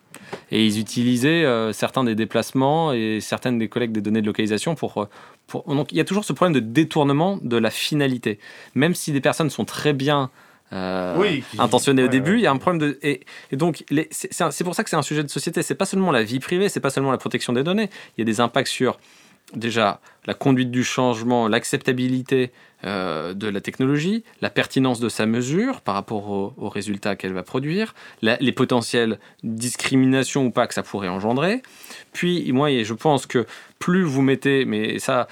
Et 0.52 0.66
ils 0.66 0.80
utilisaient 0.80 1.46
euh, 1.46 1.74
certains 1.74 2.04
des 2.04 2.16
déplacements 2.16 2.94
et 2.94 3.20
certaines 3.22 3.58
des 3.58 3.68
collectes 3.68 3.94
des 3.94 4.02
données 4.02 4.22
de 4.22 4.26
localisation 4.26 4.76
pour, 4.76 4.98
euh, 4.98 5.06
pour... 5.48 5.64
Donc 5.74 5.92
il 5.92 5.98
y 5.98 6.02
a 6.02 6.06
toujours 6.06 6.26
ce 6.26 6.34
problème 6.34 6.54
de 6.54 6.60
détournement 6.60 7.40
de 7.42 7.58
la 7.58 7.70
finalité. 7.70 8.40
Même 8.76 8.96
si 8.96 9.12
des 9.12 9.22
personnes 9.22 9.50
sont 9.50 9.66
très 9.66 9.94
bien 9.94 10.30
euh, 10.74 11.16
Oui, 11.18 11.44
qui- 11.50 11.60
intentionnées 11.60 12.04
au 12.04 12.08
début, 12.08 12.34
ouais. 12.34 12.38
il 12.40 12.44
y 12.44 12.48
a 12.48 12.52
un 12.52 12.58
problème 12.58 12.80
de... 12.80 13.00
Et, 13.02 13.22
et 13.52 13.56
donc 13.56 13.84
c'est 14.12 14.64
pour 14.64 14.76
ça 14.76 14.84
que 14.84 14.90
c'est 14.90 14.96
un 14.96 15.02
sujet 15.02 15.24
de 15.24 15.30
société. 15.30 15.62
C'est 15.64 15.76
pas 15.76 15.86
seulement 15.86 16.12
la 16.12 16.24
vie 16.24 16.40
privée, 16.40 16.70
c'est 16.70 16.80
pas 16.80 16.90
seulement 16.90 17.12
la 17.12 17.18
protection 17.18 17.54
des 17.54 17.64
données. 17.64 17.90
Il 18.18 18.22
y 18.22 18.24
a 18.24 18.26
des 18.26 18.40
impacts 18.42 18.68
sur 18.68 19.00
déjà 19.56 20.00
la 20.26 20.34
conduite 20.34 20.72
du 20.72 20.84
changement, 20.84 21.48
l'acceptabilité 21.48 22.52
euh, 22.86 23.34
de 23.34 23.48
la 23.50 23.60
technologie, 23.60 24.24
la 24.42 24.50
pertinence 24.50 25.00
de 25.02 25.10
sa 25.10 25.26
mesure 25.26 25.82
par 25.82 25.96
rapport 25.96 26.30
au- 26.30 26.54
aux 26.58 26.70
résultats 26.70 27.16
qu'elle 27.18 27.34
va 27.34 27.44
produire, 27.44 27.94
les 28.22 28.52
potentielles 28.54 29.20
discriminations 29.44 30.46
ou 30.46 30.52
pas 30.52 30.66
que 30.68 30.74
ça 30.74 30.84
pourrait 30.84 31.10
engendrer. 31.10 31.62
Puis, 32.14 32.52
moi, 32.54 32.70
je 32.84 32.94
pense 32.94 33.26
que 33.26 33.46
plus 33.80 34.04
vous 34.04 34.22
mettez, 34.22 34.64
mais 34.66 34.98
ça, 35.00 35.28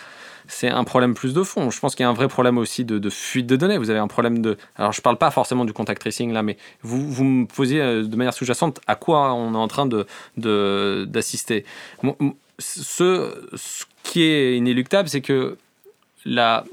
c'est 0.47 0.69
un 0.69 0.83
problème 0.83 1.13
plus 1.13 1.33
de 1.33 1.43
fond. 1.43 1.69
Je 1.69 1.79
pense 1.79 1.95
qu'il 1.95 2.03
y 2.03 2.07
a 2.07 2.09
un 2.09 2.13
vrai 2.13 2.27
problème 2.27 2.57
aussi 2.57 2.83
de, 2.85 2.99
de 2.99 3.09
fuite 3.09 3.47
de 3.47 3.55
données. 3.55 3.77
Vous 3.77 3.89
avez 3.89 3.99
un 3.99 4.07
problème 4.07 4.41
de. 4.41 4.57
Alors, 4.77 4.91
je 4.93 4.99
ne 4.99 5.03
parle 5.03 5.17
pas 5.17 5.31
forcément 5.31 5.65
du 5.65 5.73
contact 5.73 6.01
tracing 6.01 6.31
là, 6.33 6.41
mais 6.43 6.57
vous, 6.81 7.09
vous 7.11 7.23
me 7.23 7.45
posiez 7.45 7.81
euh, 7.81 8.03
de 8.03 8.15
manière 8.15 8.33
sous-jacente 8.33 8.79
à 8.87 8.95
quoi 8.95 9.33
on 9.33 9.53
est 9.53 9.57
en 9.57 9.67
train 9.67 9.85
de- 9.85 10.05
de- 10.37 11.05
d'assister. 11.07 11.65
Mo- 12.03 12.15
mo- 12.19 12.37
ce, 12.59 13.33
qui 14.03 14.23
est 14.23 14.57
inéluctable, 14.57 15.09
c'est 15.09 15.21
que 15.21 15.57
la, 16.25 16.63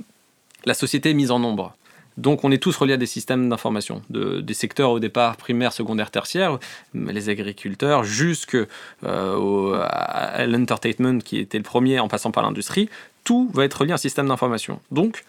société 0.73 1.11
est 1.11 1.14
mise 1.14 1.31
en 1.31 1.38
nombre. 1.38 1.77
Donc, 2.16 2.44
on 2.44 2.53
est 2.53 2.62
tous 2.62 2.77
reliés 2.77 2.92
à 2.92 2.97
des 2.97 3.07
systèmes 3.07 3.49
d'information, 3.49 4.03
de, 4.09 4.40
des 4.40 4.55
secteurs 4.55 4.90
au 4.90 5.01
départ 5.01 5.37
primaires, 5.37 5.73
secondaires, 5.73 6.12
tertiaires, 6.12 6.59
les 6.94 7.29
agriculteurs, 7.29 8.05
jusque 8.05 8.57
euh, 9.05 10.47
l'entertainment 10.47 11.18
qui 11.18 11.38
était 11.38 11.59
le 11.59 11.64
premier 11.64 11.99
en 11.99 12.07
passant 12.07 12.31
par 12.31 12.44
l'industrie. 12.44 12.88
Tout 13.25 13.51
va 13.53 13.64
être 13.64 13.81
relié 13.81 13.90
à 13.90 13.94
un 13.94 13.99
système 13.99 14.29
d'information. 14.29 14.81
Donc, 14.92 15.25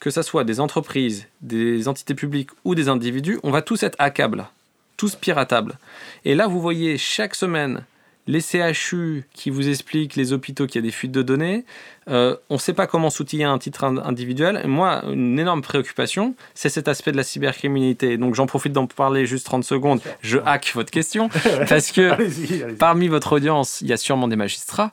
que 0.00 0.10
ce 0.10 0.22
soit 0.22 0.42
des 0.42 0.58
entreprises, 0.58 1.28
des 1.40 1.86
entités 1.86 2.14
publiques 2.14 2.50
ou 2.64 2.74
des 2.74 2.88
individus, 2.88 3.38
on 3.44 3.52
va 3.52 3.62
tous 3.62 3.84
être 3.84 3.94
hackables, 4.00 4.48
tous 4.96 5.14
piratables. 5.14 5.78
Et 6.24 6.34
là, 6.34 6.48
vous 6.48 6.60
voyez 6.60 6.98
chaque 6.98 7.36
semaine 7.36 7.84
les 8.26 8.40
CHU 8.40 9.24
qui 9.32 9.50
vous 9.50 9.68
expliquent, 9.68 10.14
les 10.14 10.32
hôpitaux, 10.32 10.66
qu'il 10.66 10.76
y 10.76 10.84
a 10.84 10.86
des 10.86 10.92
fuites 10.92 11.10
de 11.12 11.22
données. 11.22 11.64
Euh, 12.08 12.36
on 12.50 12.54
ne 12.54 12.58
sait 12.60 12.72
pas 12.72 12.86
comment 12.86 13.10
s'outiller 13.10 13.44
un 13.44 13.58
titre 13.58 13.84
in- 13.84 13.96
individuel. 13.98 14.60
Et 14.62 14.68
moi, 14.68 15.02
une 15.06 15.38
énorme 15.38 15.62
préoccupation, 15.62 16.34
c'est 16.54 16.68
cet 16.68 16.86
aspect 16.88 17.10
de 17.12 17.16
la 17.16 17.24
cybercriminalité. 17.24 18.16
Donc 18.18 18.34
j'en 18.34 18.46
profite 18.46 18.72
d'en 18.72 18.86
parler 18.86 19.26
juste 19.26 19.46
30 19.46 19.64
secondes. 19.64 20.00
Je 20.20 20.38
hack 20.44 20.70
votre 20.74 20.90
question. 20.90 21.28
parce 21.68 21.90
que 21.90 22.72
parmi 22.74 23.08
votre 23.08 23.32
audience, 23.32 23.80
il 23.80 23.88
y 23.88 23.92
a 23.92 23.96
sûrement 23.96 24.28
des 24.28 24.36
magistrats. 24.36 24.92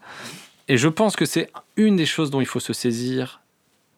Et 0.67 0.77
je 0.77 0.87
pense 0.87 1.15
que 1.15 1.25
c'est 1.25 1.51
une 1.77 1.95
des 1.95 2.05
choses 2.05 2.31
dont 2.31 2.41
il 2.41 2.47
faut 2.47 2.59
se 2.59 2.73
saisir 2.73 3.41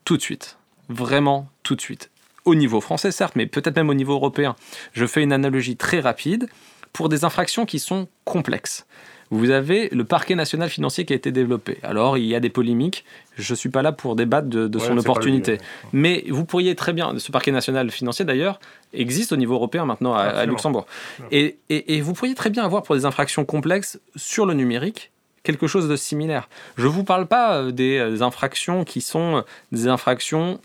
tout 0.05 0.17
de 0.17 0.21
suite. 0.21 0.57
Vraiment 0.89 1.49
tout 1.63 1.75
de 1.75 1.81
suite. 1.81 2.09
Au 2.43 2.55
niveau 2.55 2.81
français, 2.81 3.11
certes, 3.11 3.35
mais 3.35 3.45
peut-être 3.45 3.75
même 3.75 3.89
au 3.89 3.93
niveau 3.93 4.13
européen. 4.13 4.55
Je 4.93 5.05
fais 5.05 5.21
une 5.21 5.31
analogie 5.31 5.77
très 5.77 5.99
rapide 5.99 6.49
pour 6.91 7.07
des 7.07 7.23
infractions 7.23 7.65
qui 7.65 7.79
sont 7.79 8.07
complexes. 8.25 8.85
Vous 9.31 9.49
avez 9.49 9.89
le 9.93 10.03
parquet 10.03 10.35
national 10.35 10.69
financier 10.69 11.05
qui 11.05 11.13
a 11.13 11.15
été 11.15 11.31
développé. 11.31 11.77
Alors, 11.83 12.17
il 12.17 12.25
y 12.25 12.35
a 12.35 12.39
des 12.41 12.49
polémiques. 12.49 13.05
Je 13.37 13.53
ne 13.53 13.55
suis 13.55 13.69
pas 13.69 13.81
là 13.81 13.91
pour 13.93 14.15
débattre 14.17 14.47
de, 14.49 14.67
de 14.67 14.77
Ouais, 14.77 14.85
son 14.85 14.97
opportunité. 14.97 15.57
Mais 15.93 16.25
vous 16.29 16.43
pourriez 16.45 16.75
très 16.75 16.91
bien, 16.93 17.17
ce 17.17 17.31
parquet 17.31 17.51
national 17.51 17.89
financier 17.91 18.25
d'ailleurs, 18.25 18.59
existe 18.93 19.31
au 19.31 19.37
niveau 19.37 19.53
européen 19.55 19.85
maintenant 19.85 20.13
à. 20.13 20.45
Luxembourg. 20.45 20.85
Et- 21.31 21.57
et 21.69 22.01
vous 22.01 22.13
pourriez 22.13 22.35
très 22.35 22.49
bien 22.49 22.63
avoir 22.65 22.83
pour 22.83 22.93
des 22.95 23.05
infractions 23.05 23.45
complexes 23.45 23.99
sur 24.17 24.45
le 24.45 24.53
numérique 24.53 25.11
quelque 25.43 25.65
chose 25.65 25.87
de 25.87 25.95
similaire. 25.95 26.49
Je 26.77 26.83
ne 26.83 26.91
vous 26.91 27.03
parle 27.03 27.25
pas 27.25 27.55
euh, 27.55 27.71
des 27.71 27.97
euh, 27.97 28.21
infractions 28.21 28.83
qui 28.83 29.01
sont 29.01 29.37
euh, 29.37 29.41
des 29.71 29.87
infractions, 29.87 30.59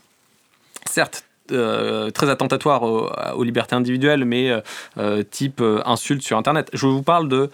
certes, 0.91 1.25
euh, 1.53 2.11
très 2.11 2.31
attentatoires 2.31 2.83
aux, 2.83 3.43
libertés 3.43 3.75
individuelles, 3.75 4.25
mais 4.25 4.51
euh, 4.51 4.61
euh, 4.99 5.23
type 5.23 5.63
insulte 5.85 6.23
sur 6.23 6.37
Internet. 6.37 6.71
Je 6.73 6.87
vous 6.87 7.03
parle 7.03 7.29
de 7.29 7.51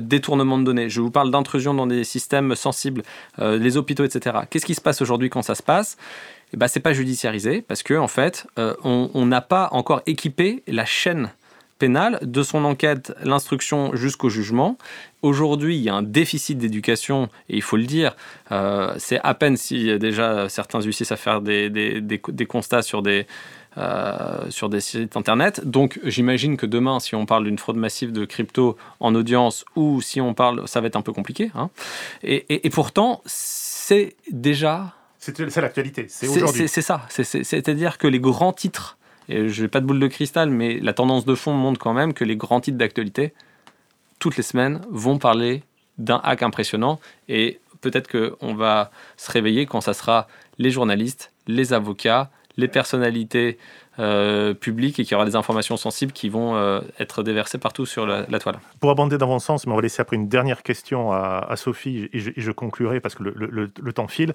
détournement 0.00 0.58
de 0.58 0.64
données, 0.64 0.88
je 0.88 1.00
vous 1.00 1.12
parle 1.12 1.30
d'intrusion 1.30 1.72
dans 1.72 1.86
des 1.86 2.02
systèmes 2.02 2.56
sensibles, 2.56 3.04
les 3.38 3.76
hôpitaux, 3.76 4.04
etc. 4.04 4.38
Qu'est-ce 4.50 4.66
qui 4.66 4.74
se 4.74 4.80
passe 4.80 5.00
aujourd'hui 5.00 5.30
quand 5.30 5.42
ça 5.42 5.54
se 5.54 5.62
passe? 5.62 5.96
Eh 6.52 6.56
ben, 6.56 6.66
c'est 6.66 6.80
pas 6.80 6.92
judiciarisé 6.92 7.62
parce 7.62 7.84
que 7.84 7.94
en 7.94 8.08
fait, 8.08 8.48
on 8.56 9.26
n'a 9.26 9.40
pas 9.40 9.68
encore 9.70 10.02
équipé 10.06 10.64
la 10.66 10.84
chaîne 10.84 11.30
pénale 11.78 12.18
de 12.22 12.42
son 12.42 12.64
enquête, 12.64 13.12
l'instruction 13.22 13.94
jusqu'au 13.94 14.28
jugement. 14.28 14.78
Aujourd'hui, 15.22 15.76
il 15.76 15.82
y 15.82 15.88
a 15.88 15.94
un 15.94 16.02
déficit 16.02 16.56
d'éducation 16.58 17.28
et 17.48 17.56
il 17.56 17.62
faut 17.62 17.76
le 17.76 17.84
dire. 17.84 18.16
euh, 18.52 18.94
c'est 18.98 19.20
à 19.22 19.34
peine 19.34 19.56
si 19.56 19.90
euh, 19.90 19.98
déjà 19.98 20.48
certains 20.48 20.80
huissiers 20.80 21.04
savent 21.06 21.18
faire 21.18 21.40
des, 21.40 21.68
des, 21.70 22.00
des, 22.00 22.20
des 22.28 22.46
constats 22.46 22.82
sur 22.82 23.02
des 23.02 23.26
euh, 23.78 24.48
sur 24.48 24.70
des 24.70 24.80
sites 24.80 25.16
internet. 25.18 25.60
Donc 25.68 26.00
j'imagine 26.04 26.56
que 26.56 26.64
demain, 26.64 26.98
si 26.98 27.14
on 27.14 27.26
parle 27.26 27.44
d'une 27.44 27.58
fraude 27.58 27.76
massive 27.76 28.10
de 28.10 28.24
crypto 28.24 28.76
en 29.00 29.14
audience 29.14 29.66
ou 29.74 30.00
si 30.00 30.18
on 30.20 30.32
parle, 30.32 30.66
ça 30.66 30.80
va 30.80 30.86
être 30.86 30.96
un 30.96 31.02
peu 31.02 31.12
compliqué. 31.12 31.50
hein. 31.54 31.68
Et, 32.22 32.46
et- 32.48 32.66
et 32.66 32.70
pourtant, 32.70 33.20
c'est 33.26 34.16
déjà 34.30 34.94
C'est 35.18 35.38
l'actualité, 35.56 36.06
c'est 36.08 36.26
aujourd'hui. 36.28 36.68
c'est- 36.68 36.80
ça. 36.80 37.02
C'est- 37.10 37.24
c'est- 37.24 37.44
C'est-à-dire 37.44 37.98
que 37.98 38.06
les 38.06 38.20
grands 38.20 38.52
titres, 38.54 38.96
je 39.28 39.62
n'ai 39.62 39.68
pas 39.68 39.80
de 39.80 39.86
boule 39.86 40.00
de 40.00 40.06
cristal, 40.06 40.50
mais 40.50 40.78
la 40.80 40.92
tendance 40.92 41.24
de 41.24 41.34
fond 41.34 41.52
montre 41.52 41.78
quand 41.78 41.92
même 41.92 42.14
que 42.14 42.24
les 42.24 42.36
grands 42.36 42.60
titres 42.60 42.78
d'actualité, 42.78 43.32
toutes 44.18 44.36
les 44.36 44.42
semaines, 44.42 44.80
vont 44.90 45.18
parler 45.18 45.62
d'un 45.98 46.20
hack 46.22 46.42
impressionnant. 46.42 47.00
Et 47.28 47.60
peut-être 47.80 48.10
qu'on 48.10 48.54
va 48.54 48.90
se 49.16 49.30
réveiller 49.30 49.66
quand 49.66 49.80
ça 49.80 49.94
sera 49.94 50.28
les 50.58 50.70
journalistes, 50.70 51.32
les 51.46 51.72
avocats, 51.72 52.30
les 52.56 52.68
personnalités 52.68 53.58
euh, 53.98 54.52
publiques 54.52 54.98
et 54.98 55.04
qu'il 55.04 55.12
y 55.12 55.14
aura 55.14 55.24
des 55.24 55.36
informations 55.36 55.78
sensibles 55.78 56.12
qui 56.12 56.28
vont 56.28 56.54
euh, 56.54 56.80
être 56.98 57.22
déversées 57.22 57.56
partout 57.56 57.86
sur 57.86 58.06
la, 58.06 58.24
toile. 58.38 58.58
Pour 58.78 58.90
abonder 58.90 59.16
dans 59.16 59.26
mon 59.26 59.38
sens, 59.38 59.66
mais 59.66 59.72
on 59.72 59.76
va 59.76 59.82
laisser 59.82 60.02
après 60.02 60.16
une 60.16 60.28
dernière 60.28 60.62
question 60.62 61.12
à, 61.12 61.54
Sophie 61.56 62.10
et 62.12 62.18
je, 62.18 62.50
conclurai 62.50 63.00
parce 63.00 63.14
que 63.14 63.22
le, 63.22 63.92
temps 63.92 64.08
file. 64.08 64.34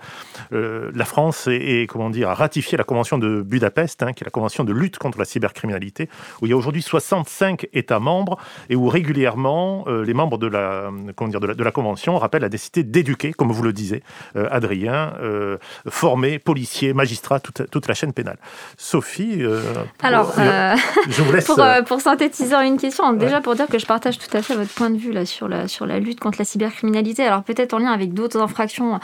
Euh, 0.53 0.91
la 0.95 1.05
France 1.05 1.47
est, 1.47 1.87
comment 1.87 2.09
dire, 2.09 2.29
a 2.29 2.33
ratifié 2.33 2.77
la 2.77 2.83
Convention 2.83 3.19
de 3.19 3.41
Budapest, 3.43 4.01
hein, 4.01 4.13
qui 4.13 4.23
est 4.23 4.25
la 4.25 4.31
Convention 4.31 4.63
de 4.63 4.73
lutte 4.73 4.97
contre 4.97 5.19
la 5.19 5.25
cybercriminalité, 5.25 6.09
où 6.41 6.47
il 6.47 6.49
y 6.49 6.53
a 6.53 6.57
aujourd'hui 6.57 6.81
65 6.81 7.67
États 7.73 7.99
membres 7.99 8.37
et 8.69 8.75
où 8.75 8.87
régulièrement 8.89 9.85
les 9.87 10.13
membres 10.15 10.39
de 10.39 10.47
la, 10.47 10.89
comment 11.15 11.29
dire, 11.29 11.39
de, 11.39 11.47
la, 11.47 11.53
de 11.53 11.63
la 11.63 11.71
Convention 11.71 12.17
rappellent 12.17 12.41
la 12.41 12.49
nécessité 12.49 12.83
d'éduquer, 12.83 13.33
comme 13.33 13.51
vous 13.51 13.63
le 13.63 13.73
disiez, 13.73 14.01
Adrien, 14.35 15.13
former 15.87 16.39
policiers, 16.39 16.93
magistrats, 16.93 17.39
toute, 17.39 17.69
toute 17.69 17.87
la 17.87 17.93
chaîne 17.93 18.13
pénale. 18.13 18.37
Sophie, 18.77 19.43
Alors, 20.01 20.33
euh, 20.37 20.75
je 21.09 21.21
vous 21.21 21.31
laisse. 21.33 21.45
pour, 21.45 21.59
pour 21.87 22.01
synthétiser 22.01 22.55
une 22.55 22.77
question, 22.77 23.13
déjà 23.13 23.41
pour 23.41 23.55
dire 23.55 23.67
que 23.67 23.79
je 23.79 23.85
partage 23.85 24.17
tout 24.17 24.35
à 24.35 24.41
fait 24.41 24.55
votre 24.55 24.71
point 24.73 24.89
de 24.89 24.97
vue 24.97 25.11
là, 25.11 25.25
sur, 25.25 25.47
la, 25.47 25.67
sur 25.67 25.85
la 25.85 25.99
lutte 25.99 26.19
contre 26.19 26.37
la 26.39 26.45
cybercriminalité, 26.45 27.23
alors 27.23 27.43
peut-être 27.43 27.73
en 27.73 27.79
lien 27.79 27.91
avec 27.91 28.13
d'autres 28.13 28.39
infractions 28.41 28.99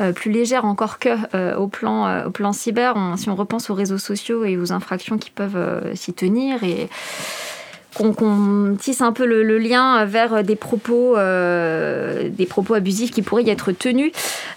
euh, 0.00 0.12
plus 0.12 0.30
légères 0.30 0.64
encore 0.64 0.98
que 0.98 1.10
euh, 1.34 1.54
au, 1.56 1.66
plan, 1.66 2.06
euh, 2.06 2.24
au 2.26 2.30
plan 2.30 2.52
cyber, 2.52 2.94
on- 2.96 3.16
si 3.16 3.28
on 3.28 3.34
repense 3.34 3.68
aux 3.70 3.74
réseaux 3.74 3.98
sociaux 3.98 4.44
et 4.44 4.56
aux 4.56 4.72
infractions 4.72 5.18
qui 5.18 5.30
peuvent 5.30 5.94
s'y 5.94 6.12
tenir 6.14 6.64
et 6.64 6.88
qu'on 7.94 8.76
tisse 8.78 9.00
un 9.00 9.12
peu 9.12 9.26
le, 9.26 9.58
lien 9.58 10.04
vers 10.04 10.44
des 10.44 10.56
propos, 10.56 11.16
euh, 11.16 12.28
des 12.30 12.46
propos 12.46 12.74
abusifs 12.74 13.10
qui 13.10 13.22
pourraient 13.22 13.42
y 13.42 13.50
être 13.50 13.72
tenus. 13.72 14.12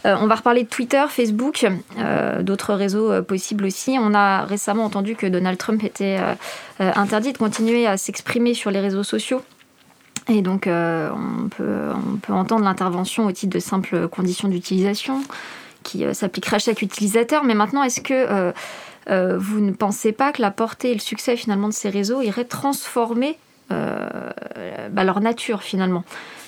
Euh, 0.06 0.16
on 0.20 0.28
va 0.28 0.36
reparler 0.36 0.64
de 0.64 0.70
Twitter, 0.70 1.04
Facebook, 1.10 1.66
euh, 1.98 2.42
d'autres 2.42 2.74
réseaux 2.74 3.22
possibles 3.24 3.66
aussi. 3.66 3.98
On 4.00 4.14
a 4.14 4.44
récemment 4.44 4.86
entendu 4.86 5.16
que 5.16 5.26
Donald 5.28 5.58
Trump 5.58 5.84
était 5.84 6.20
interdit 6.80 7.34
de 7.34 7.38
continuer 7.38 7.88
à 7.88 7.98
s'exprimer 7.98 8.54
sur 8.54 8.72
les 8.72 8.80
réseaux 8.80 9.04
sociaux. 9.04 9.42
Et 10.30 10.42
donc, 10.42 10.68
on, 10.68 11.50
peut, 11.50 11.90
entendre 12.30 12.64
l'intervention 12.64 13.26
au 13.26 13.32
titre 13.32 13.54
de 13.54 13.60
simples 13.60 14.08
conditions 14.08 14.48
d'utilisation 14.48 15.22
qui 15.82 16.06
s'appliquerait 16.14 16.58
à 16.58 16.60
chaque 16.60 16.82
utilisateur. 16.82 17.44
Mais 17.44 17.56
maintenant, 17.56 17.84
est-ce 17.84 18.00
que 18.00 18.54
euh, 19.10 19.38
vous 19.38 19.60
ne 19.60 19.72
pensez 19.72 20.12
pas 20.12 20.32
que 20.32 20.42
la 20.42 20.52
portée 20.52 20.92
et 20.92 20.94
le 20.94 21.00
succès 21.00 21.36
finalement 21.36 21.68
de 21.68 21.74
ces 21.74 21.90
réseaux 21.90 22.22
iraient 22.22 22.46
transformer 22.46 23.38
euh, 23.72 24.30
bah, 24.92 25.04
leur 25.04 25.20
nature 25.20 25.64
finalement? 25.64 26.04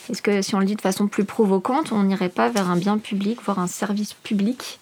Est-ce 0.09 0.21
que 0.21 0.41
si 0.41 0.55
on 0.55 0.59
le 0.59 0.65
dit 0.65 0.75
de 0.75 0.81
façon 0.81 1.07
plus 1.07 1.25
provocante, 1.25 1.91
on 1.91 2.03
n'irait 2.03 2.29
pas 2.29 2.49
vers 2.49 2.69
un 2.69 2.77
bien 2.77 2.97
public, 2.97 3.39
voire 3.43 3.59
un 3.59 3.67
service 3.67 4.13
public 4.13 4.79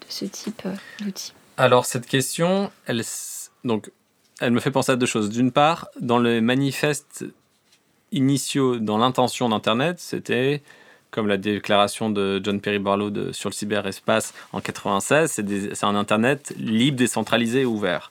de 0.00 0.06
ce 0.08 0.24
type 0.24 0.62
euh, 0.66 0.74
d'outils? 1.00 1.34
Alors 1.56 1.84
cette 1.84 2.06
question, 2.06 2.70
elle, 2.86 3.02
donc, 3.64 3.90
elle 4.40 4.52
me 4.52 4.60
fait 4.60 4.70
penser 4.70 4.92
à 4.92 4.96
deux 4.96 5.06
choses. 5.06 5.28
D'une 5.28 5.52
part, 5.52 5.88
dans 6.00 6.18
les 6.18 6.40
manifestes 6.40 7.24
initiaux, 8.10 8.78
dans 8.78 8.98
l'intention 8.98 9.48
d'Internet, 9.48 9.98
c'était 9.98 10.62
comme 11.12 11.28
la 11.28 11.36
déclaration 11.36 12.10
de 12.10 12.40
John 12.42 12.60
Perry 12.60 12.80
Barlow 12.80 13.32
sur 13.32 13.50
le 13.50 13.54
cyberespace 13.54 14.34
en 14.52 14.60
96, 14.60 15.30
c'est 15.74 15.84
un 15.84 15.94
Internet 15.94 16.52
libre, 16.58 16.96
décentralisé, 16.96 17.64
ouvert. 17.64 18.10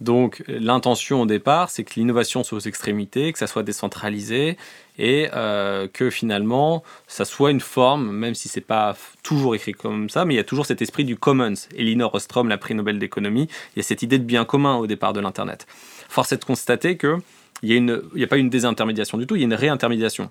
Donc 0.00 0.44
l'intention 0.46 1.22
au 1.22 1.26
départ, 1.26 1.70
c'est 1.70 1.82
que 1.84 1.94
l'innovation 1.94 2.44
soit 2.44 2.58
aux 2.58 2.60
extrémités, 2.60 3.32
que 3.32 3.38
ça 3.38 3.46
soit 3.46 3.62
décentralisé 3.62 4.58
et 4.98 5.28
euh, 5.34 5.88
que 5.90 6.10
finalement 6.10 6.82
ça 7.06 7.24
soit 7.24 7.50
une 7.50 7.60
forme, 7.60 8.10
même 8.10 8.34
si 8.34 8.48
c'est 8.48 8.60
pas 8.60 8.94
toujours 9.22 9.54
écrit 9.54 9.72
comme 9.72 10.10
ça, 10.10 10.24
mais 10.24 10.34
il 10.34 10.36
y 10.36 10.40
a 10.40 10.44
toujours 10.44 10.66
cet 10.66 10.82
esprit 10.82 11.04
du 11.04 11.16
commons. 11.16 11.54
Elinor 11.76 12.14
Ostrom, 12.14 12.48
la 12.48 12.58
prix 12.58 12.74
Nobel 12.74 12.98
d'économie, 12.98 13.48
il 13.74 13.78
y 13.78 13.80
a 13.80 13.82
cette 13.82 14.02
idée 14.02 14.18
de 14.18 14.24
bien 14.24 14.44
commun 14.44 14.76
au 14.76 14.86
départ 14.86 15.14
de 15.14 15.20
l'Internet. 15.20 15.66
Force 16.08 16.32
est 16.32 16.38
de 16.38 16.44
constater 16.44 16.96
que 16.98 17.16
il 17.62 17.82
n'y 17.82 17.90
a, 17.90 18.24
a, 18.24 18.26
pas 18.26 18.36
une 18.36 18.50
désintermédiation 18.50 19.16
du 19.16 19.26
tout, 19.26 19.36
il 19.36 19.40
y 19.40 19.42
a 19.44 19.46
une 19.46 19.54
réintermédiation. 19.54 20.30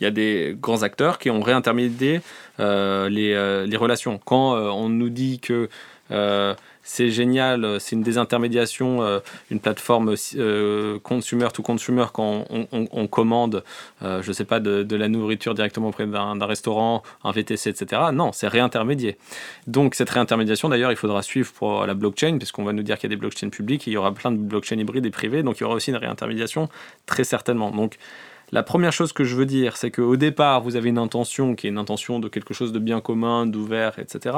Il 0.00 0.04
y 0.04 0.06
a 0.06 0.10
des 0.10 0.56
grands 0.58 0.82
acteurs 0.82 1.18
qui 1.18 1.30
ont 1.30 1.42
réintermédié 1.42 2.20
euh, 2.58 3.08
les, 3.08 3.34
euh, 3.34 3.66
les, 3.66 3.76
relations. 3.76 4.18
Quand 4.24 4.54
euh, 4.54 4.68
on 4.68 4.88
nous 4.88 5.10
dit 5.10 5.40
que 5.40 5.68
c'est 6.82 7.10
génial, 7.10 7.78
c'est 7.78 7.94
une 7.94 8.02
désintermédiation, 8.02 9.20
une 9.48 9.60
plateforme 9.60 10.16
consumer 11.04 11.46
to 11.54 11.62
consumer 11.62 12.06
quand 12.12 12.46
on, 12.50 13.06
commande, 13.06 13.62
je 14.02 14.32
sais 14.32 14.44
pas, 14.44 14.58
de, 14.58 14.82
de, 14.82 14.96
la 14.96 15.06
nourriture 15.06 15.54
directement 15.54 15.90
auprès 15.90 16.08
d'un 16.08 16.44
restaurant, 16.44 17.04
un 17.22 17.30
VTC, 17.30 17.70
etc. 17.70 18.02
Non, 18.12 18.32
c'est 18.32 18.48
réintermédié. 18.48 19.18
Donc 19.68 19.94
cette 19.94 20.10
réintermédiation, 20.10 20.68
d'ailleurs, 20.68 20.90
il 20.90 20.96
faudra 20.96 21.22
suivre 21.22 21.52
pour 21.52 21.86
la 21.86 21.94
blockchain, 21.94 22.38
puisqu'on 22.38 22.64
va 22.64 22.72
nous 22.72 22.82
dire 22.82 22.98
qu'il 22.98 23.08
y 23.08 23.12
a 23.12 23.14
des 23.14 23.20
blockchains 23.20 23.50
publiques, 23.50 23.86
il 23.86 23.92
y 23.92 23.96
aura 23.96 24.12
plein 24.12 24.32
de 24.32 24.38
blockchains 24.38 24.78
hybrides 24.80 25.06
et 25.06 25.10
privées, 25.10 25.44
donc 25.44 25.60
il 25.60 25.60
y 25.60 25.64
aura 25.66 25.76
aussi 25.76 25.90
une 25.90 25.96
réintermédiation, 25.96 26.68
très 27.06 27.22
certainement. 27.22 27.70
Donc 27.70 27.98
la 28.52 28.62
première 28.62 28.92
chose 28.92 29.12
que 29.12 29.24
je 29.24 29.36
veux 29.36 29.46
dire, 29.46 29.76
c'est 29.76 29.90
qu'au 29.90 30.16
départ, 30.16 30.60
vous 30.60 30.76
avez 30.76 30.88
une 30.88 30.98
intention 30.98 31.54
qui 31.54 31.66
est 31.66 31.70
une 31.70 31.78
intention 31.78 32.18
de 32.18 32.28
quelque 32.28 32.54
chose 32.54 32.72
de 32.72 32.78
bien 32.78 33.00
commun, 33.00 33.46
d'ouvert, 33.46 33.98
etc. 33.98 34.36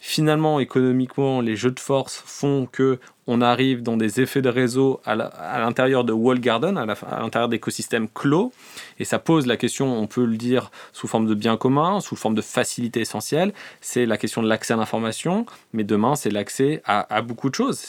Finalement, 0.00 0.58
économiquement, 0.60 1.40
les 1.40 1.56
jeux 1.56 1.70
de 1.70 1.80
force 1.80 2.22
font 2.26 2.66
que 2.70 2.98
on 3.28 3.40
arrive 3.40 3.82
dans 3.84 3.96
des 3.96 4.20
effets 4.20 4.42
de 4.42 4.48
réseau 4.48 5.00
à 5.04 5.14
l'intérieur 5.14 6.02
de 6.02 6.12
wall 6.12 6.40
garden, 6.40 6.76
à 6.76 6.86
l'intérieur 7.20 7.48
d'écosystèmes 7.48 8.08
clos, 8.08 8.52
et 8.98 9.04
ça 9.04 9.20
pose 9.20 9.46
la 9.46 9.56
question, 9.56 9.96
on 9.96 10.08
peut 10.08 10.24
le 10.24 10.36
dire 10.36 10.72
sous 10.92 11.06
forme 11.06 11.26
de 11.26 11.34
bien 11.34 11.56
commun, 11.56 12.00
sous 12.00 12.16
forme 12.16 12.34
de 12.34 12.42
facilité 12.42 13.00
essentielle, 13.00 13.52
c'est 13.80 14.06
la 14.06 14.16
question 14.16 14.42
de 14.42 14.48
l'accès 14.48 14.74
à 14.74 14.76
l'information, 14.76 15.46
mais 15.72 15.84
demain, 15.84 16.16
c'est 16.16 16.30
l'accès 16.30 16.82
à, 16.84 17.22
beaucoup 17.22 17.48
de 17.48 17.54
choses. 17.54 17.80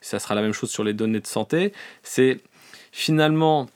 Ça 0.00 0.18
sera 0.20 0.36
la 0.36 0.42
même 0.42 0.52
chose 0.52 0.70
sur 0.70 0.84
les 0.84 0.92
données 0.92 1.20
de 1.20 1.26
santé. 1.26 1.72
C'est 2.04 2.38
finalement 2.92 3.68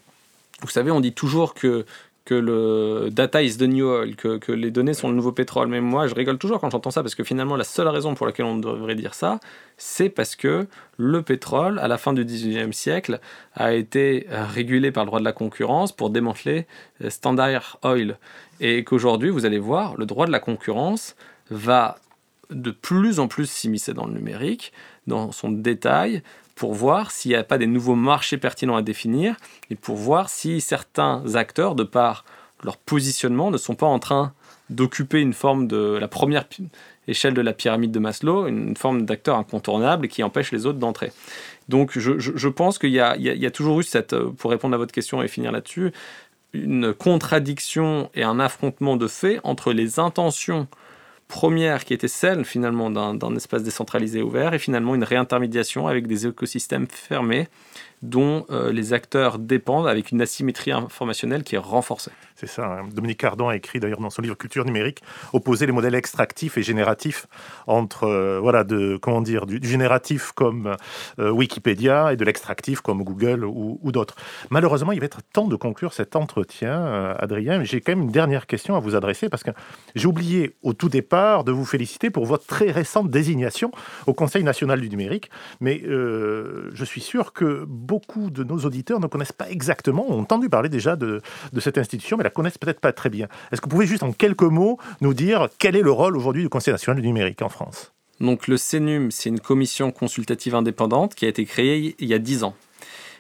vous 0.63 0.71
savez, 0.71 0.91
on 0.91 1.01
dit 1.01 1.13
toujours 1.13 1.55
que, 1.55 1.85
que 2.25 2.35
le 2.35 3.09
data 3.11 3.43
is 3.43 3.57
the 3.59 3.63
new 3.63 3.87
oil, 3.87 4.15
que, 4.15 4.39
que, 4.39 4.53
les 4.53 4.71
données 4.71 4.95
sont 4.95 5.09
le 5.09 5.15
nouveau 5.15 5.33
pétrole. 5.33 5.69
Mais 5.69 5.81
moi, 5.81 6.07
je 6.07 6.15
rigole 6.15 6.39
toujours 6.39 6.61
quand 6.61 6.71
j'entends 6.71 6.91
ça, 6.91 7.03
parce 7.03 7.15
que 7.15 7.25
finalement, 7.25 7.57
la 7.57 7.65
seule 7.65 7.89
raison 7.89 8.15
pour 8.15 8.27
laquelle 8.27 8.47
on 8.47 8.57
devrait 8.57 8.95
dire 8.95 9.15
ça, 9.15 9.41
c'est 9.77 10.09
parce 10.09 10.37
que 10.37 10.67
le 10.97 11.23
pétrole, 11.23 11.79
à 11.81 11.89
la 11.89 11.99
fin 11.99 12.13
du 12.13 12.25
19e 12.25 12.73
siècle, 12.73 13.21
a 13.55 13.73
été 13.73 14.27
régulé 14.31 14.93
par 14.93 15.05
le 15.05 15.09
droit 15.09 15.19
de 15.19 15.25
la 15.25 15.33
concurrence 15.33 15.93
pour 15.93 16.11
démanteler 16.11 16.67
Standard 17.09 17.79
Oil. 17.83 18.19
Et 18.61 18.85
qu'aujourd'hui, 18.85 19.31
vous 19.31 19.45
allez 19.45 19.59
voir, 19.59 19.97
le 19.97 20.07
droit 20.07 20.27
de 20.27 20.33
la 20.33 20.41
concurrence 20.41 21.17
va 21.51 21.99
de 22.51 22.71
plus 22.71 23.19
en 23.19 23.29
plus 23.29 23.51
s'immiscer 23.51 23.95
dans 23.95 24.07
le 24.07 24.13
numérique, 24.13 24.73
dans 25.07 25.33
son 25.33 25.51
détail, 25.51 26.23
pour 26.55 26.75
voir 26.75 27.11
s'il 27.11 27.31
n'y 27.31 27.37
a 27.37 27.45
pas 27.45 27.59
des 27.59 27.67
nouveaux 27.67 27.95
marchés 27.95 28.39
pertinents 28.39 28.77
à 28.77 28.83
définir 28.83 29.37
et 29.71 29.77
pour 29.77 29.97
voir 29.97 30.29
si 30.29 30.61
certains 30.61 31.35
acteurs, 31.35 31.75
de 31.75 31.85
par 31.85 32.25
leur 32.63 32.77
positionnement, 32.77 33.51
ne 33.51 33.57
sont 33.57 33.75
pas 33.75 33.87
en 33.87 33.99
train 33.99 34.33
d'occuper 34.71 35.21
une 35.21 35.33
forme 35.33 35.67
de 35.67 35.99
la 36.01 36.09
première 36.09 36.45
échelle 37.09 37.35
de 37.35 37.41
la 37.41 37.53
pyramide 37.53 37.91
de 37.91 37.99
Maslow, 37.99 38.47
une 38.47 38.77
forme 38.77 39.05
d'acteur 39.05 39.37
incontournable 39.37 40.09
qui 40.09 40.23
empêche 40.23 40.53
les 40.53 40.67
autres 40.67 40.79
d'entrer. 40.79 41.13
Donc 41.69 41.99
je, 41.99 42.49
pense 42.49 42.79
qu'il 42.79 42.91
y, 42.91 42.95
y, 42.95 43.47
a, 43.47 43.51
toujours 43.51 43.81
eu 43.81 43.83
cette, 43.83 44.17
pour 44.17 44.51
répondre 44.51 44.75
à 44.75 44.79
votre 44.79 44.93
question 44.93 45.23
et 45.23 45.29
finir 45.29 45.53
là-dessus, 45.53 45.93
une 46.53 46.93
contradiction 46.93 48.11
et 48.15 48.23
un 48.23 48.39
affrontement 48.39 48.97
de 48.97 49.07
fait 49.07 49.41
entre 49.43 49.73
les 49.73 49.99
intentions 49.99 50.69
première 51.33 51.87
qui 51.87 51.95
était 51.95 52.09
celle 52.09 52.45
finalement 52.45 52.91
d'un 52.91 53.37
espace 53.37 53.63
décentralisé 53.63 54.21
ouvert 54.21 54.53
et 54.53 54.59
finalement 54.59 54.95
une 54.95 55.03
réintermédiation 55.03 55.87
avec 55.87 56.07
des 56.07 56.27
écosystèmes 56.27 56.87
fermés 56.87 57.49
dont 58.03 58.45
euh, 58.51 58.71
les 58.71 58.93
acteurs 58.93 59.39
dépendent 59.39 59.89
avec 59.89 60.11
une 60.11 60.21
asymétrie 60.21 60.73
informationnelle 60.73 61.43
qui 61.43 61.55
est 61.55 61.65
renforcée. 61.75 62.11
C'est 62.43 62.49
ça. 62.49 62.67
Hein. 62.67 62.89
Dominique 62.93 63.21
Cardon 63.21 63.51
a 63.51 63.55
écrit 63.55 63.79
d'ailleurs 63.79 64.01
dans 64.01 64.11
son 64.11 64.21
livre 64.21 64.35
Culture 64.35 64.65
numérique 64.65 65.01
opposer 65.33 65.65
les 65.65 65.71
modèles 65.71 65.95
extractifs 65.95 66.59
et 66.59 66.63
génératifs 66.65 67.29
entre 67.69 68.03
euh, 68.03 68.41
voilà 68.41 68.65
de 68.65 68.97
comment 68.97 69.21
dire 69.21 69.47
du, 69.47 69.61
génératif 69.63 70.33
comme 70.33 70.75
euh, 71.21 71.31
Wikipédia 71.31 72.13
et 72.13 72.17
de 72.17 72.25
l'extractif 72.25 72.81
comme 72.81 73.05
Google 73.05 73.45
ou, 73.45 73.79
d'autres. 73.93 74.17
Malheureusement, 74.51 74.91
il 74.91 74.99
va 74.99 75.07
être 75.07 75.21
temps 75.33 75.47
de 75.47 75.55
conclure 75.55 75.93
cet 75.93 76.17
entretien, 76.17 76.73
euh, 76.73 77.15
Adrien. 77.17 77.63
J'ai 77.63 77.81
quand 77.81 77.93
même 77.93 78.03
une 78.03 78.11
dernière 78.11 78.49
question 78.49 78.75
à 78.75 78.81
vous 78.81 78.97
adresser 78.97 79.29
parce 79.29 79.45
que 79.45 79.53
j'ai 79.95 80.09
oublié 80.09 80.57
au 80.63 80.73
tout 80.73 80.89
départ 80.89 81.45
de 81.45 81.53
vous 81.53 81.65
féliciter 81.65 82.11
pour 82.11 82.27
votre 82.27 82.47
très 82.47 82.73
récente 82.73 83.09
désignation 83.09 83.71
au 84.09 84.15
Conseil 84.15 84.43
national 84.43 84.81
du 84.81 84.89
numérique. 84.89 85.31
Mais 85.61 85.81
je 85.85 86.85
suis 86.85 87.01
sûr 87.01 87.33
que 87.33 87.65
beaucoup 87.69 88.31
de 88.31 88.43
nos 88.43 88.59
auditeurs 88.59 88.99
ne 88.99 89.07
connaissent 89.07 89.31
pas 89.31 89.49
exactement, 89.49 90.11
ont 90.11 90.21
entendu 90.23 90.49
parler 90.49 90.69
déjà 90.69 90.97
de, 90.97 91.21
de 91.53 91.61
cette 91.61 91.79
institution, 91.79 92.17
mais 92.17 92.25
la 92.25 92.32
connaissent 92.33 92.59
peut-être 92.59 92.81
pas 92.81 92.93
très 92.93 93.11
bien. 93.11 93.29
Est-ce 93.51 93.61
que 93.61 93.67
vous 93.67 93.71
pouvez 93.71 93.87
juste 93.87 94.03
en 94.03 94.13
quelques 94.13 94.43
mots 94.43 94.79
nous 95.01 95.15
dire 95.15 95.49
quel 95.59 95.77
est 95.77 95.83
le 95.83 95.93
rôle 95.93 96.17
aujourd'hui 96.17 96.43
du 96.43 96.49
Conseil 96.49 96.73
national 96.73 97.01
du 97.01 97.07
numérique 97.07 97.43
en 97.43 97.49
France? 97.49 97.93
Donc 98.21 98.47
le 98.47 98.57
CNUM, 98.57 99.11
c'est 99.11 99.29
une 99.29 99.41
commission 99.41 99.91
consultative 99.91 100.55
indépendante 100.55 101.15
qui 101.15 101.25
a 101.25 101.29
été 101.29 101.45
créée 101.45 101.97
il 101.99 102.09
y 102.09 102.15
a 102.15 102.19
10 102.19 102.45
ans. 102.45 102.55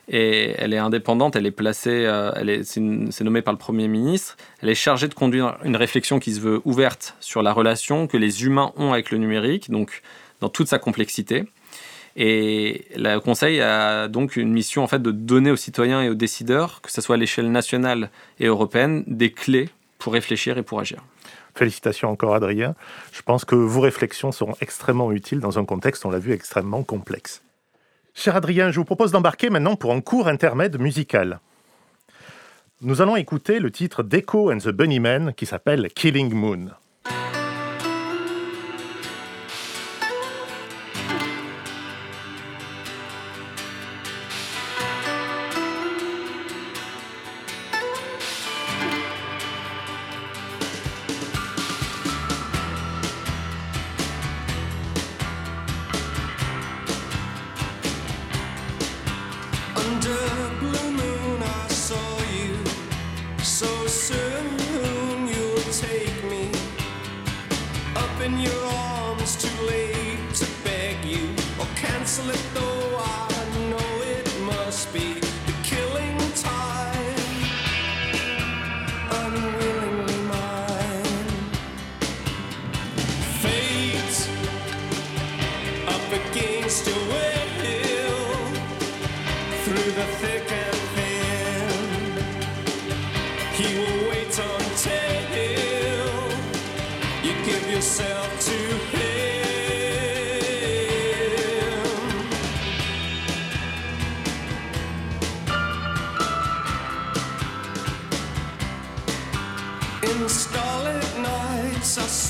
Et 0.09 0.55
elle 0.59 0.72
est 0.72 0.79
indépendante, 0.79 1.37
elle 1.37 1.46
est 1.46 1.53
placée, 1.53 2.05
euh, 2.07 2.33
elle 2.37 2.51
est, 2.51 2.64
c'est 2.64 2.81
nommé 3.25 3.40
par 3.42 3.53
le 3.53 3.59
Premier 3.59 3.88
ministre. 3.88 4.37
Elle 4.61 4.68
est 4.68 4.75
chargée 4.75 5.09
de 5.09 5.14
conduire 5.14 5.59
une 5.64 5.77
réflexion 5.77 6.18
qui 6.18 6.33
se 6.33 6.40
veut 6.40 6.61
ouverte 6.64 7.14
sur 7.20 7.42
la 7.42 7.53
relation 7.53 8.07
que 8.07 8.16
les 8.16 8.44
humains 8.44 8.72
ont 8.77 8.92
avec 8.92 9.11
le 9.11 9.18
numérique, 9.18 9.70
donc 9.70 10.03
dans 10.40 10.48
toute 10.48 10.68
sa 10.68 10.79
complexité. 10.79 11.44
Et 12.16 12.87
le 12.94 13.18
Conseil 13.18 13.61
a 13.61 14.09
donc 14.09 14.37
une 14.37 14.53
mission 14.53 14.83
en 14.83 14.87
fait 14.87 15.01
de 15.01 15.11
donner 15.11 15.51
aux 15.51 15.57
citoyens 15.57 16.03
et 16.03 16.09
aux 16.09 16.14
décideurs, 16.14 16.81
que 16.83 16.90
ce 16.90 17.01
soit 17.01 17.14
à 17.14 17.18
l'échelle 17.18 17.51
nationale 17.51 18.11
et 18.38 18.46
européenne, 18.46 19.05
des 19.07 19.33
clés 19.33 19.70
pour 19.98 20.12
réfléchir 20.12 20.59
et 20.59 20.62
pour 20.62 20.81
agir. 20.81 21.03
Félicitations 21.55 22.11
encore 22.11 22.35
Adrien. 22.35 22.75
Je 23.12 23.22
pense 23.22 23.44
que 23.44 23.55
vos 23.55 23.81
réflexions 23.81 24.33
seront 24.33 24.55
extrêmement 24.61 25.12
utiles 25.12 25.40
dans 25.40 25.59
un 25.59 25.64
contexte, 25.64 26.05
on 26.05 26.11
l'a 26.11 26.18
vu, 26.18 26.33
extrêmement 26.33 26.83
complexe. 26.83 27.42
Cher 28.14 28.37
Adrien, 28.37 28.70
je 28.70 28.79
vous 28.79 28.85
propose 28.85 29.12
d'embarquer 29.12 29.48
maintenant 29.48 29.77
pour 29.77 29.92
un 29.92 30.01
court 30.01 30.29
intermède 30.29 30.79
musical. 30.79 31.40
Nous 32.83 33.01
allons 33.01 33.16
écouter 33.16 33.59
le 33.59 33.70
titre 33.70 34.03
d'Echo 34.03 34.53
and 34.53 34.59
the 34.59 34.68
Bunnymen 34.68 35.33
qui 35.35 35.46
s'appelle 35.46 35.88
Killing 35.94 36.35
Moon. 36.35 36.71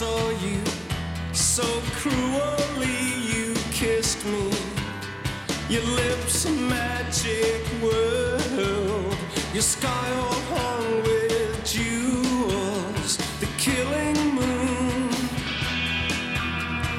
saw 0.03 0.31
you 0.47 0.61
so 1.33 1.69
cruelly. 2.01 3.03
You 3.33 3.55
kissed 3.81 4.23
me. 4.33 4.49
Your 5.73 5.87
lips 6.01 6.45
a 6.45 6.51
magic 6.51 7.63
world. 7.85 9.17
Your 9.57 9.67
sky 9.77 10.07
all 10.23 10.41
hung 10.55 10.89
with 11.07 11.55
jewels. 11.75 13.11
The 13.43 13.49
killing 13.65 14.21
moon 14.39 15.09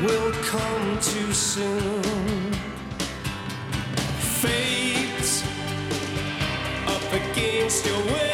will 0.06 0.34
come 0.54 0.88
too 1.12 1.32
soon. 1.34 2.54
Fate 4.42 5.32
up 6.94 7.08
against 7.22 7.86
your 7.86 8.02
will. 8.12 8.33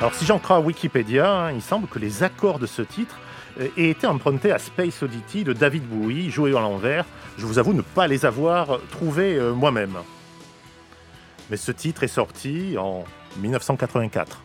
Alors 0.00 0.14
si 0.14 0.24
j'en 0.24 0.38
crois 0.38 0.56
à 0.56 0.60
Wikipédia, 0.60 1.30
hein, 1.30 1.52
il 1.52 1.60
semble 1.60 1.86
que 1.86 1.98
les 1.98 2.22
accords 2.22 2.58
de 2.58 2.66
ce 2.66 2.80
titre 2.80 3.18
aient 3.60 3.90
été 3.90 4.06
empruntés 4.06 4.52
à 4.52 4.58
Space 4.58 5.02
Oddity 5.02 5.44
de 5.44 5.52
David 5.52 5.84
Bowie, 5.84 6.30
joué 6.30 6.50
à 6.56 6.60
l'envers. 6.60 7.04
Je 7.38 7.46
vous 7.46 7.58
avoue 7.58 7.72
ne 7.72 7.82
pas 7.82 8.06
les 8.06 8.24
avoir 8.24 8.80
trouvés 8.90 9.36
euh, 9.36 9.52
moi-même. 9.52 9.96
Mais 11.50 11.56
ce 11.56 11.72
titre 11.72 12.02
est 12.02 12.08
sorti 12.08 12.76
en 12.78 13.04
1984. 13.38 14.42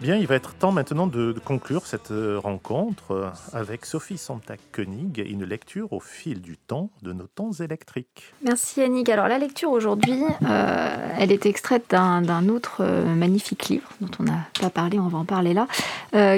Bien, 0.00 0.14
il 0.14 0.28
va 0.28 0.36
être 0.36 0.54
temps 0.54 0.70
maintenant 0.70 1.08
de, 1.08 1.34
conclure 1.44 1.84
cette 1.86 2.12
euh, 2.12 2.38
rencontre 2.38 3.10
euh, 3.10 3.28
avec 3.52 3.84
Sophie 3.84 4.16
Santa-Koenig 4.16 5.18
et 5.18 5.28
une 5.28 5.44
lecture 5.44 5.92
au 5.92 5.98
fil 5.98 6.40
du 6.40 6.56
temps 6.56 6.90
de 7.02 7.12
nos 7.12 7.26
temps 7.26 7.50
électriques. 7.50 8.32
Merci 8.44 8.78
Yannick. 8.80 9.08
Alors 9.08 9.26
la 9.26 9.38
lecture 9.38 9.72
aujourd'hui, 9.72 10.22
euh, 10.48 11.08
elle 11.18 11.32
est 11.32 11.46
extraite 11.46 11.86
d'un 11.90 12.48
autre 12.48 12.84
magnifique 12.84 13.68
livre 13.68 13.88
dont 14.00 14.10
on 14.20 14.22
n'a 14.22 14.46
pas 14.60 14.70
parlé, 14.70 15.00
on 15.00 15.08
va 15.08 15.18
en 15.18 15.24
parler 15.24 15.52
là, 15.52 15.66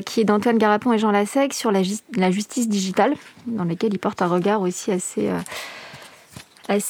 qui 0.00 0.22
est 0.22 0.24
d'Antoine 0.24 0.56
Garapon 0.56 0.94
et 0.94 0.98
Jean 0.98 1.10
Lassec 1.10 1.52
sur 1.52 1.70
la, 1.70 1.82
jus- 1.82 1.98
la 2.16 2.30
justice 2.30 2.66
digitale, 2.68 3.14
dans 3.46 3.64
lequel 3.64 3.92
il 3.92 3.98
porte 3.98 4.22
un 4.22 4.26
regard 4.28 4.62
aussi 4.62 4.90
assez, 4.90 5.30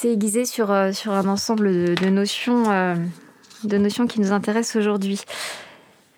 aiguisé 0.05 0.45
sur, 0.45 0.71
un 0.71 1.27
ensemble 1.27 1.73
de, 1.73 1.95
de 1.95 2.09
notions, 2.09 2.63
de 3.65 3.77
notions 3.77 4.07
qui 4.07 4.21
nous 4.21 4.31
intéressent 4.31 4.77
aujourd'hui. 4.77 5.21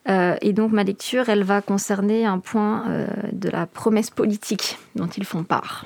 Euh, 0.10 0.36
et 0.42 0.54
donc 0.54 0.72
ma 0.72 0.84
lecture, 0.84 1.30
elle 1.30 1.44
va 1.44 1.62
concerner 1.62 2.26
un 2.26 2.40
point 2.40 2.84
euh, 2.90 3.08
de 3.32 3.50
la 3.50 3.66
promesse 3.66 4.10
politique 4.10 4.78
dont 4.96 5.08
ils 5.08 5.26
font 5.26 5.44
part. 5.44 5.86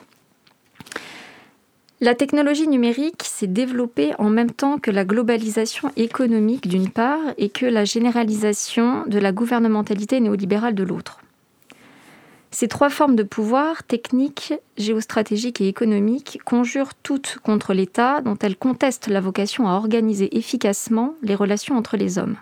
La 2.00 2.14
technologie 2.14 2.68
numérique 2.68 3.24
s'est 3.24 3.48
développée 3.48 4.14
en 4.20 4.30
même 4.30 4.52
temps 4.52 4.78
que 4.78 4.92
la 4.92 5.04
globalisation 5.04 5.92
économique 5.96 6.68
d'une 6.68 6.90
part 6.90 7.20
et 7.40 7.50
que 7.50 7.66
la 7.66 7.86
généralisation 7.86 9.04
de 9.08 9.18
la 9.18 9.32
gouvernementalité 9.32 10.20
néolibérale 10.20 10.76
de 10.76 10.84
l'autre. 10.84 11.22
Ces 12.52 12.68
trois 12.68 12.90
formes 12.90 13.16
de 13.16 13.24
pouvoir, 13.24 13.84
technique, 13.84 14.54
géostratégique 14.78 15.60
et 15.60 15.68
économique, 15.68 16.40
conjurent 16.46 16.94
toutes 16.94 17.40
contre 17.44 17.74
l'État 17.74 18.22
dont 18.22 18.38
elles 18.42 18.58
contestent 18.58 19.08
la 19.08 19.20
vocation 19.20 19.68
à 19.68 19.74
organiser 19.74 20.38
efficacement 20.38 21.16
les 21.24 21.36
relations 21.36 21.78
entre 21.78 21.98
les 21.98 22.20
hommes. 22.20 22.38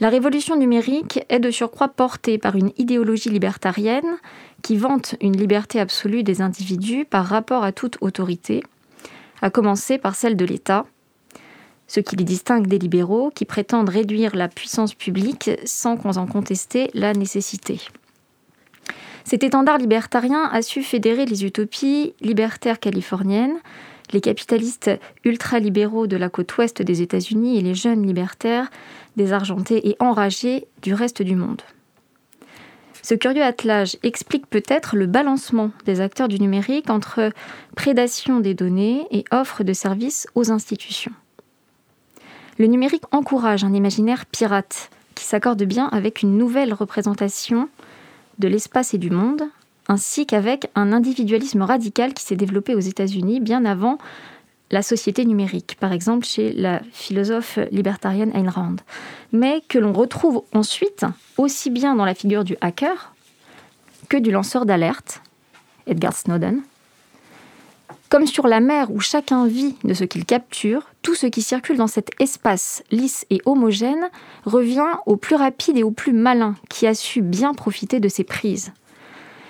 La 0.00 0.08
révolution 0.08 0.56
numérique 0.56 1.24
est 1.28 1.38
de 1.38 1.50
surcroît 1.50 1.88
portée 1.88 2.38
par 2.38 2.56
une 2.56 2.72
idéologie 2.78 3.28
libertarienne 3.28 4.16
qui 4.62 4.76
vante 4.76 5.16
une 5.20 5.36
liberté 5.36 5.80
absolue 5.80 6.22
des 6.22 6.40
individus 6.40 7.04
par 7.04 7.26
rapport 7.26 7.62
à 7.62 7.72
toute 7.72 7.98
autorité, 8.00 8.62
à 9.42 9.50
commencer 9.50 9.98
par 9.98 10.14
celle 10.14 10.36
de 10.36 10.44
l'État, 10.44 10.86
ce 11.86 12.00
qui 12.00 12.16
les 12.16 12.24
distingue 12.24 12.66
des 12.66 12.78
libéraux 12.78 13.30
qui 13.34 13.44
prétendent 13.44 13.90
réduire 13.90 14.34
la 14.34 14.48
puissance 14.48 14.94
publique 14.94 15.50
sans 15.64 15.96
qu'on 15.96 16.16
en 16.16 16.26
conteste 16.26 16.78
la 16.94 17.12
nécessité. 17.12 17.80
Cet 19.24 19.44
étendard 19.44 19.78
libertarien 19.78 20.44
a 20.44 20.62
su 20.62 20.82
fédérer 20.82 21.26
les 21.26 21.44
utopies 21.44 22.14
libertaires 22.20 22.80
californiennes, 22.80 23.58
les 24.12 24.20
capitalistes 24.20 24.90
ultralibéraux 25.24 26.06
de 26.06 26.16
la 26.16 26.28
côte 26.28 26.56
ouest 26.56 26.82
des 26.82 27.02
États-Unis 27.02 27.58
et 27.58 27.62
les 27.62 27.74
jeunes 27.74 28.06
libertaires 28.06 28.70
désargentés 29.16 29.88
et 29.88 29.96
enragés 29.98 30.66
du 30.82 30.94
reste 30.94 31.22
du 31.22 31.36
monde. 31.36 31.62
Ce 33.02 33.14
curieux 33.14 33.42
attelage 33.42 33.96
explique 34.04 34.46
peut-être 34.46 34.94
le 34.96 35.06
balancement 35.06 35.72
des 35.86 36.00
acteurs 36.00 36.28
du 36.28 36.38
numérique 36.38 36.88
entre 36.88 37.32
prédation 37.74 38.38
des 38.38 38.54
données 38.54 39.06
et 39.10 39.24
offre 39.32 39.64
de 39.64 39.72
services 39.72 40.28
aux 40.36 40.52
institutions. 40.52 41.12
Le 42.58 42.66
numérique 42.66 43.04
encourage 43.10 43.64
un 43.64 43.74
imaginaire 43.74 44.24
pirate 44.26 44.90
qui 45.16 45.24
s'accorde 45.24 45.62
bien 45.64 45.88
avec 45.88 46.22
une 46.22 46.38
nouvelle 46.38 46.72
représentation 46.72 47.68
de 48.38 48.46
l'espace 48.46 48.94
et 48.94 48.98
du 48.98 49.10
monde, 49.10 49.42
ainsi 49.88 50.26
qu'avec 50.26 50.70
un 50.76 50.92
individualisme 50.92 51.62
radical 51.62 52.14
qui 52.14 52.22
s'est 52.22 52.36
développé 52.36 52.76
aux 52.76 52.80
États-Unis 52.80 53.40
bien 53.40 53.64
avant 53.64 53.98
la 54.72 54.82
société 54.82 55.24
numérique, 55.24 55.76
par 55.78 55.92
exemple 55.92 56.26
chez 56.26 56.52
la 56.52 56.80
philosophe 56.92 57.58
libertarienne 57.70 58.32
Ayn 58.34 58.48
Rand, 58.48 58.76
mais 59.30 59.62
que 59.68 59.78
l'on 59.78 59.92
retrouve 59.92 60.42
ensuite 60.54 61.04
aussi 61.36 61.70
bien 61.70 61.94
dans 61.94 62.06
la 62.06 62.14
figure 62.14 62.42
du 62.42 62.56
hacker 62.60 63.14
que 64.08 64.16
du 64.16 64.30
lanceur 64.30 64.66
d'alerte, 64.66 65.22
Edgar 65.86 66.14
Snowden. 66.14 66.62
Comme 68.08 68.26
sur 68.26 68.46
la 68.46 68.60
mer 68.60 68.90
où 68.90 69.00
chacun 69.00 69.46
vit 69.46 69.76
de 69.84 69.94
ce 69.94 70.04
qu'il 70.04 70.26
capture, 70.26 70.90
tout 71.00 71.14
ce 71.14 71.26
qui 71.26 71.40
circule 71.40 71.78
dans 71.78 71.86
cet 71.86 72.10
espace 72.20 72.82
lisse 72.90 73.24
et 73.30 73.40
homogène 73.46 74.10
revient 74.44 74.98
au 75.06 75.16
plus 75.16 75.36
rapide 75.36 75.78
et 75.78 75.82
au 75.82 75.90
plus 75.90 76.12
malin 76.12 76.54
qui 76.68 76.86
a 76.86 76.94
su 76.94 77.22
bien 77.22 77.54
profiter 77.54 78.00
de 78.00 78.08
ses 78.08 78.24
prises. 78.24 78.72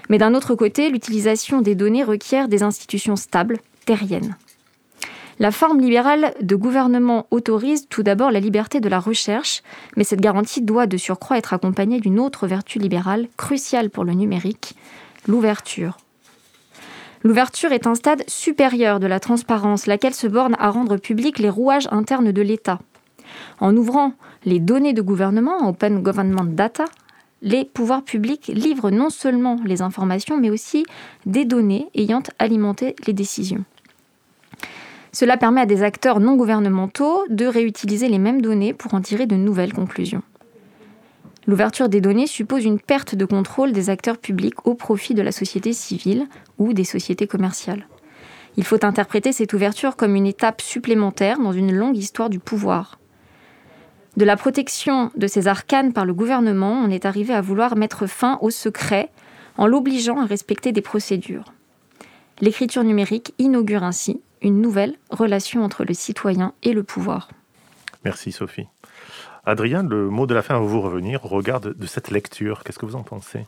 Mais 0.08 0.18
d'un 0.18 0.34
autre 0.34 0.54
côté, 0.54 0.90
l'utilisation 0.90 1.60
des 1.60 1.74
données 1.74 2.04
requiert 2.04 2.46
des 2.46 2.62
institutions 2.62 3.16
stables, 3.16 3.58
terriennes. 3.84 4.36
La 5.38 5.50
forme 5.50 5.80
libérale 5.80 6.34
de 6.40 6.56
gouvernement 6.56 7.26
autorise 7.30 7.86
tout 7.88 8.02
d'abord 8.02 8.30
la 8.30 8.40
liberté 8.40 8.80
de 8.80 8.88
la 8.88 9.00
recherche, 9.00 9.62
mais 9.96 10.04
cette 10.04 10.20
garantie 10.20 10.62
doit 10.62 10.86
de 10.86 10.96
surcroît 10.96 11.38
être 11.38 11.54
accompagnée 11.54 12.00
d'une 12.00 12.20
autre 12.20 12.46
vertu 12.46 12.78
libérale 12.78 13.28
cruciale 13.36 13.90
pour 13.90 14.04
le 14.04 14.12
numérique, 14.12 14.74
l'ouverture. 15.26 15.96
L'ouverture 17.24 17.72
est 17.72 17.86
un 17.86 17.94
stade 17.94 18.24
supérieur 18.28 19.00
de 19.00 19.06
la 19.06 19.20
transparence, 19.20 19.86
laquelle 19.86 20.14
se 20.14 20.26
borne 20.26 20.56
à 20.58 20.70
rendre 20.70 20.96
publics 20.96 21.38
les 21.38 21.50
rouages 21.50 21.88
internes 21.90 22.32
de 22.32 22.42
l'État. 22.42 22.80
En 23.60 23.76
ouvrant 23.76 24.12
les 24.44 24.58
données 24.58 24.92
de 24.92 25.02
gouvernement, 25.02 25.68
Open 25.68 26.02
Government 26.02 26.44
Data, 26.44 26.84
les 27.40 27.64
pouvoirs 27.64 28.02
publics 28.02 28.48
livrent 28.48 28.90
non 28.90 29.08
seulement 29.08 29.58
les 29.64 29.82
informations, 29.82 30.36
mais 30.36 30.50
aussi 30.50 30.84
des 31.26 31.44
données 31.44 31.88
ayant 31.94 32.22
alimenté 32.38 32.94
les 33.06 33.12
décisions. 33.12 33.64
Cela 35.14 35.36
permet 35.36 35.60
à 35.60 35.66
des 35.66 35.82
acteurs 35.82 36.20
non 36.20 36.36
gouvernementaux 36.36 37.24
de 37.28 37.44
réutiliser 37.44 38.08
les 38.08 38.18
mêmes 38.18 38.40
données 38.40 38.72
pour 38.72 38.94
en 38.94 39.02
tirer 39.02 39.26
de 39.26 39.36
nouvelles 39.36 39.74
conclusions. 39.74 40.22
L'ouverture 41.46 41.88
des 41.88 42.00
données 42.00 42.26
suppose 42.26 42.64
une 42.64 42.80
perte 42.80 43.14
de 43.14 43.24
contrôle 43.26 43.72
des 43.72 43.90
acteurs 43.90 44.16
publics 44.16 44.66
au 44.66 44.74
profit 44.74 45.12
de 45.12 45.22
la 45.22 45.32
société 45.32 45.72
civile 45.72 46.28
ou 46.58 46.72
des 46.72 46.84
sociétés 46.84 47.26
commerciales. 47.26 47.86
Il 48.56 48.64
faut 48.64 48.84
interpréter 48.84 49.32
cette 49.32 49.52
ouverture 49.52 49.96
comme 49.96 50.14
une 50.14 50.26
étape 50.26 50.62
supplémentaire 50.62 51.38
dans 51.38 51.52
une 51.52 51.74
longue 51.74 51.96
histoire 51.96 52.30
du 52.30 52.38
pouvoir. 52.38 52.98
De 54.16 54.24
la 54.24 54.36
protection 54.36 55.10
de 55.16 55.26
ces 55.26 55.48
arcanes 55.48 55.92
par 55.92 56.04
le 56.04 56.14
gouvernement, 56.14 56.72
on 56.72 56.90
est 56.90 57.06
arrivé 57.06 57.34
à 57.34 57.40
vouloir 57.40 57.76
mettre 57.76 58.06
fin 58.06 58.38
au 58.40 58.50
secret 58.50 59.10
en 59.58 59.66
l'obligeant 59.66 60.20
à 60.20 60.26
respecter 60.26 60.72
des 60.72 60.82
procédures. 60.82 61.52
L'écriture 62.40 62.84
numérique 62.84 63.34
inaugure 63.38 63.84
ainsi 63.84 64.20
une 64.42 64.60
nouvelle 64.60 64.96
relation 65.10 65.64
entre 65.64 65.84
le 65.84 65.94
citoyen 65.94 66.52
et 66.62 66.72
le 66.72 66.82
pouvoir. 66.82 67.30
Merci 68.04 68.32
Sophie. 68.32 68.66
Adrien, 69.44 69.82
le 69.82 70.08
mot 70.08 70.26
de 70.26 70.34
la 70.34 70.42
fin 70.42 70.54
va 70.54 70.64
vous 70.64 70.80
revenir 70.80 71.24
au 71.24 71.28
regard 71.28 71.60
de, 71.60 71.86
cette 71.86 72.10
lecture. 72.10 72.62
Qu'est-ce 72.62 72.78
que 72.78 72.86
vous 72.86 72.96
en 72.96 73.02
pensez? 73.02 73.46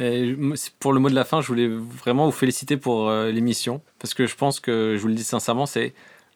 Et 0.00 0.36
pour 0.80 0.92
le 0.92 1.00
mot 1.00 1.08
de 1.08 1.14
la 1.14 1.24
fin, 1.24 1.40
je 1.40 1.46
voulais 1.46 1.68
vraiment 1.68 2.26
vous 2.26 2.32
féliciter 2.32 2.76
pour 2.76 3.08
euh, 3.08 3.30
l'émission, 3.30 3.80
parce 3.98 4.12
que 4.12 4.26
je 4.26 4.34
pense 4.34 4.60
que, 4.60 4.94
je 4.96 5.02
vous 5.02 5.08
le 5.08 5.14
dis 5.14 5.24
sincèrement, 5.24 5.66
c'est 5.66 5.94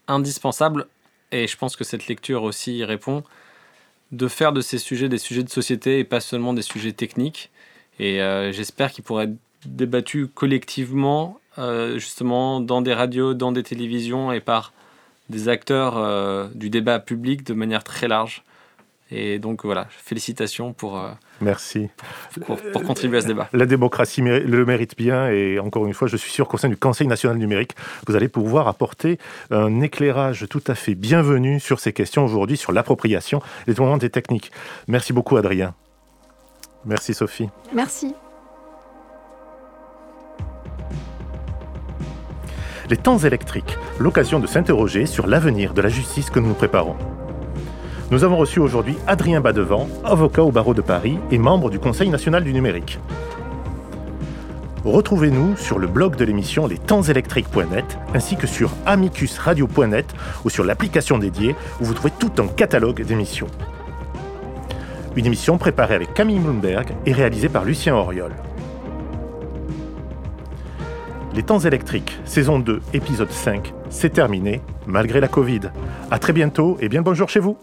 indispensable, 0.09 0.87
et 1.31 1.47
je 1.47 1.57
pense 1.57 1.77
que 1.77 1.85
cette 1.85 2.07
lecture 2.07 2.43
aussi 2.43 2.79
y 2.79 2.85
répond, 2.85 3.23
de 4.13 4.29
faire 4.29 4.53
de 4.53 4.61
ces 4.61 4.79
sujets 4.79 5.09
des 5.09 5.19
sujets 5.19 5.43
de 5.43 5.51
société 5.51 5.99
et 5.99 6.05
pas 6.05 6.21
seulement 6.21 6.55
des 6.55 6.63
sujets 6.63 6.93
techniques. 6.93 7.51
Et 7.99 8.23
euh, 8.23 8.51
j'espère 8.53 8.93
qu'ils 8.93 9.05
pourraient 9.05 9.25
être 9.25 9.37
débattus 9.67 10.29
collectivement, 10.35 11.40
euh, 11.59 11.95
justement, 11.95 12.61
dans 12.61 12.83
des 12.83 12.95
radios, 12.95 13.35
dans 13.35 13.53
des 13.53 13.63
télévisions 13.63 14.33
et 14.33 14.41
par 14.41 14.73
des 15.29 15.49
acteurs 15.49 15.97
euh, 15.97 16.49
du 16.55 16.71
débat 16.71 16.99
public 16.99 17.45
de 17.45 17.55
manière 17.55 17.85
très 17.85 18.09
large. 18.09 18.43
Et 19.13 19.41
donc 19.41 19.65
voilà, 19.65 19.87
félicitations 19.91 20.73
pour, 20.73 20.99
euh, 20.99 21.11
Merci. 21.41 21.89
pour, 22.47 22.59
pour 22.59 22.83
contribuer 22.85 23.19
à 23.19 23.23
ce 23.23 23.27
débat. 23.27 23.49
La 23.53 23.67
démocratie 23.67 24.21
le 24.21 24.65
mérite 24.65 24.97
bien 24.97 25.29
et 25.29 25.59
encore 25.59 25.85
une 25.87 25.95
fois, 25.95 26.07
je 26.07 26.17
suis 26.17 26.31
sûr 26.31 26.47
qu'au 26.47 26.59
sein 26.59 26.69
du 26.69 26.77
Conseil 26.77 27.09
national 27.09 27.37
numérique, 27.37 27.75
vous 28.07 28.15
allez 28.15 28.29
pouvoir 28.29 28.69
apporter 28.69 29.19
un 29.51 29.81
éclairage 29.81 30.47
tout 30.49 30.63
à 30.69 30.77
fait 30.77 30.95
bienvenu 30.95 31.59
sur 31.59 31.81
ces 31.81 31.93
questions 31.93 32.25
aujourd'hui, 32.25 32.57
sur 32.57 32.71
l'appropriation 32.71 33.41
et 33.67 33.71
le 33.71 33.75
tournant 33.75 33.97
des 33.97 34.11
techniques. 34.11 34.53
Merci 34.87 35.13
beaucoup 35.13 35.37
Adrien. 35.37 35.75
Merci 36.85 37.13
Sophie. 37.13 37.49
Merci. 37.75 38.15
Les 42.91 42.97
temps 42.97 43.19
électriques, 43.19 43.79
l'occasion 44.01 44.41
de 44.41 44.49
s'interroger 44.49 45.07
sur 45.07 45.29
l'avenir 45.29 45.75
de 45.75 45.81
la 45.81 45.89
justice 45.89 46.29
que 46.29 46.41
nous 46.41 46.49
nous 46.49 46.55
préparons. 46.55 46.97
Nous 48.11 48.25
avons 48.25 48.37
reçu 48.37 48.59
aujourd'hui 48.59 48.97
Adrien 49.07 49.41
Badevant, 49.41 49.89
avocat 50.03 50.43
au 50.43 50.51
barreau 50.51 50.75
de 50.75 50.81
Paris 50.81 51.17
et 51.31 51.39
membre 51.39 51.71
du 51.71 51.79
Conseil 51.79 52.09
national 52.09 52.43
du 52.43 52.53
numérique. 52.53 52.99
Retrouvez-nous 54.85 55.57
sur 55.57 55.79
le 55.79 55.87
blog 55.87 56.17
de 56.17 56.25
l'émission 56.25 56.67
lestemsélectriques.net 56.67 57.97
ainsi 58.13 58.35
que 58.35 58.49
sur 58.49 58.73
amicusradio.net 58.87 60.13
ou 60.45 60.51
sur 60.51 60.65
l'application 60.65 61.19
dédiée 61.19 61.55
où 61.81 61.85
vous 61.85 61.95
trouvez 61.95 62.13
tout 62.19 62.33
un 62.43 62.49
catalogue 62.49 63.05
d'émissions. 63.05 63.47
Une 65.15 65.27
émission 65.27 65.59
préparée 65.59 65.95
avec 65.95 66.13
Camille 66.13 66.41
Bloomberg 66.41 66.89
et 67.07 67.13
réalisée 67.13 67.49
par 67.49 67.65
Lucien 67.65 67.95
Auriol. 67.95 68.33
Les 71.33 71.45
temps 71.45 71.61
électriques, 71.61 72.19
saison 72.25 72.59
2, 72.59 72.81
épisode 72.93 73.31
5, 73.31 73.73
c'est 73.89 74.13
terminé, 74.13 74.61
malgré 74.87 75.21
la 75.21 75.29
Covid. 75.29 75.61
À 76.11 76.19
très 76.19 76.33
bientôt 76.33 76.77
et 76.81 76.89
bien 76.89 77.03
bonjour 77.03 77.29
chez 77.29 77.39
vous 77.39 77.57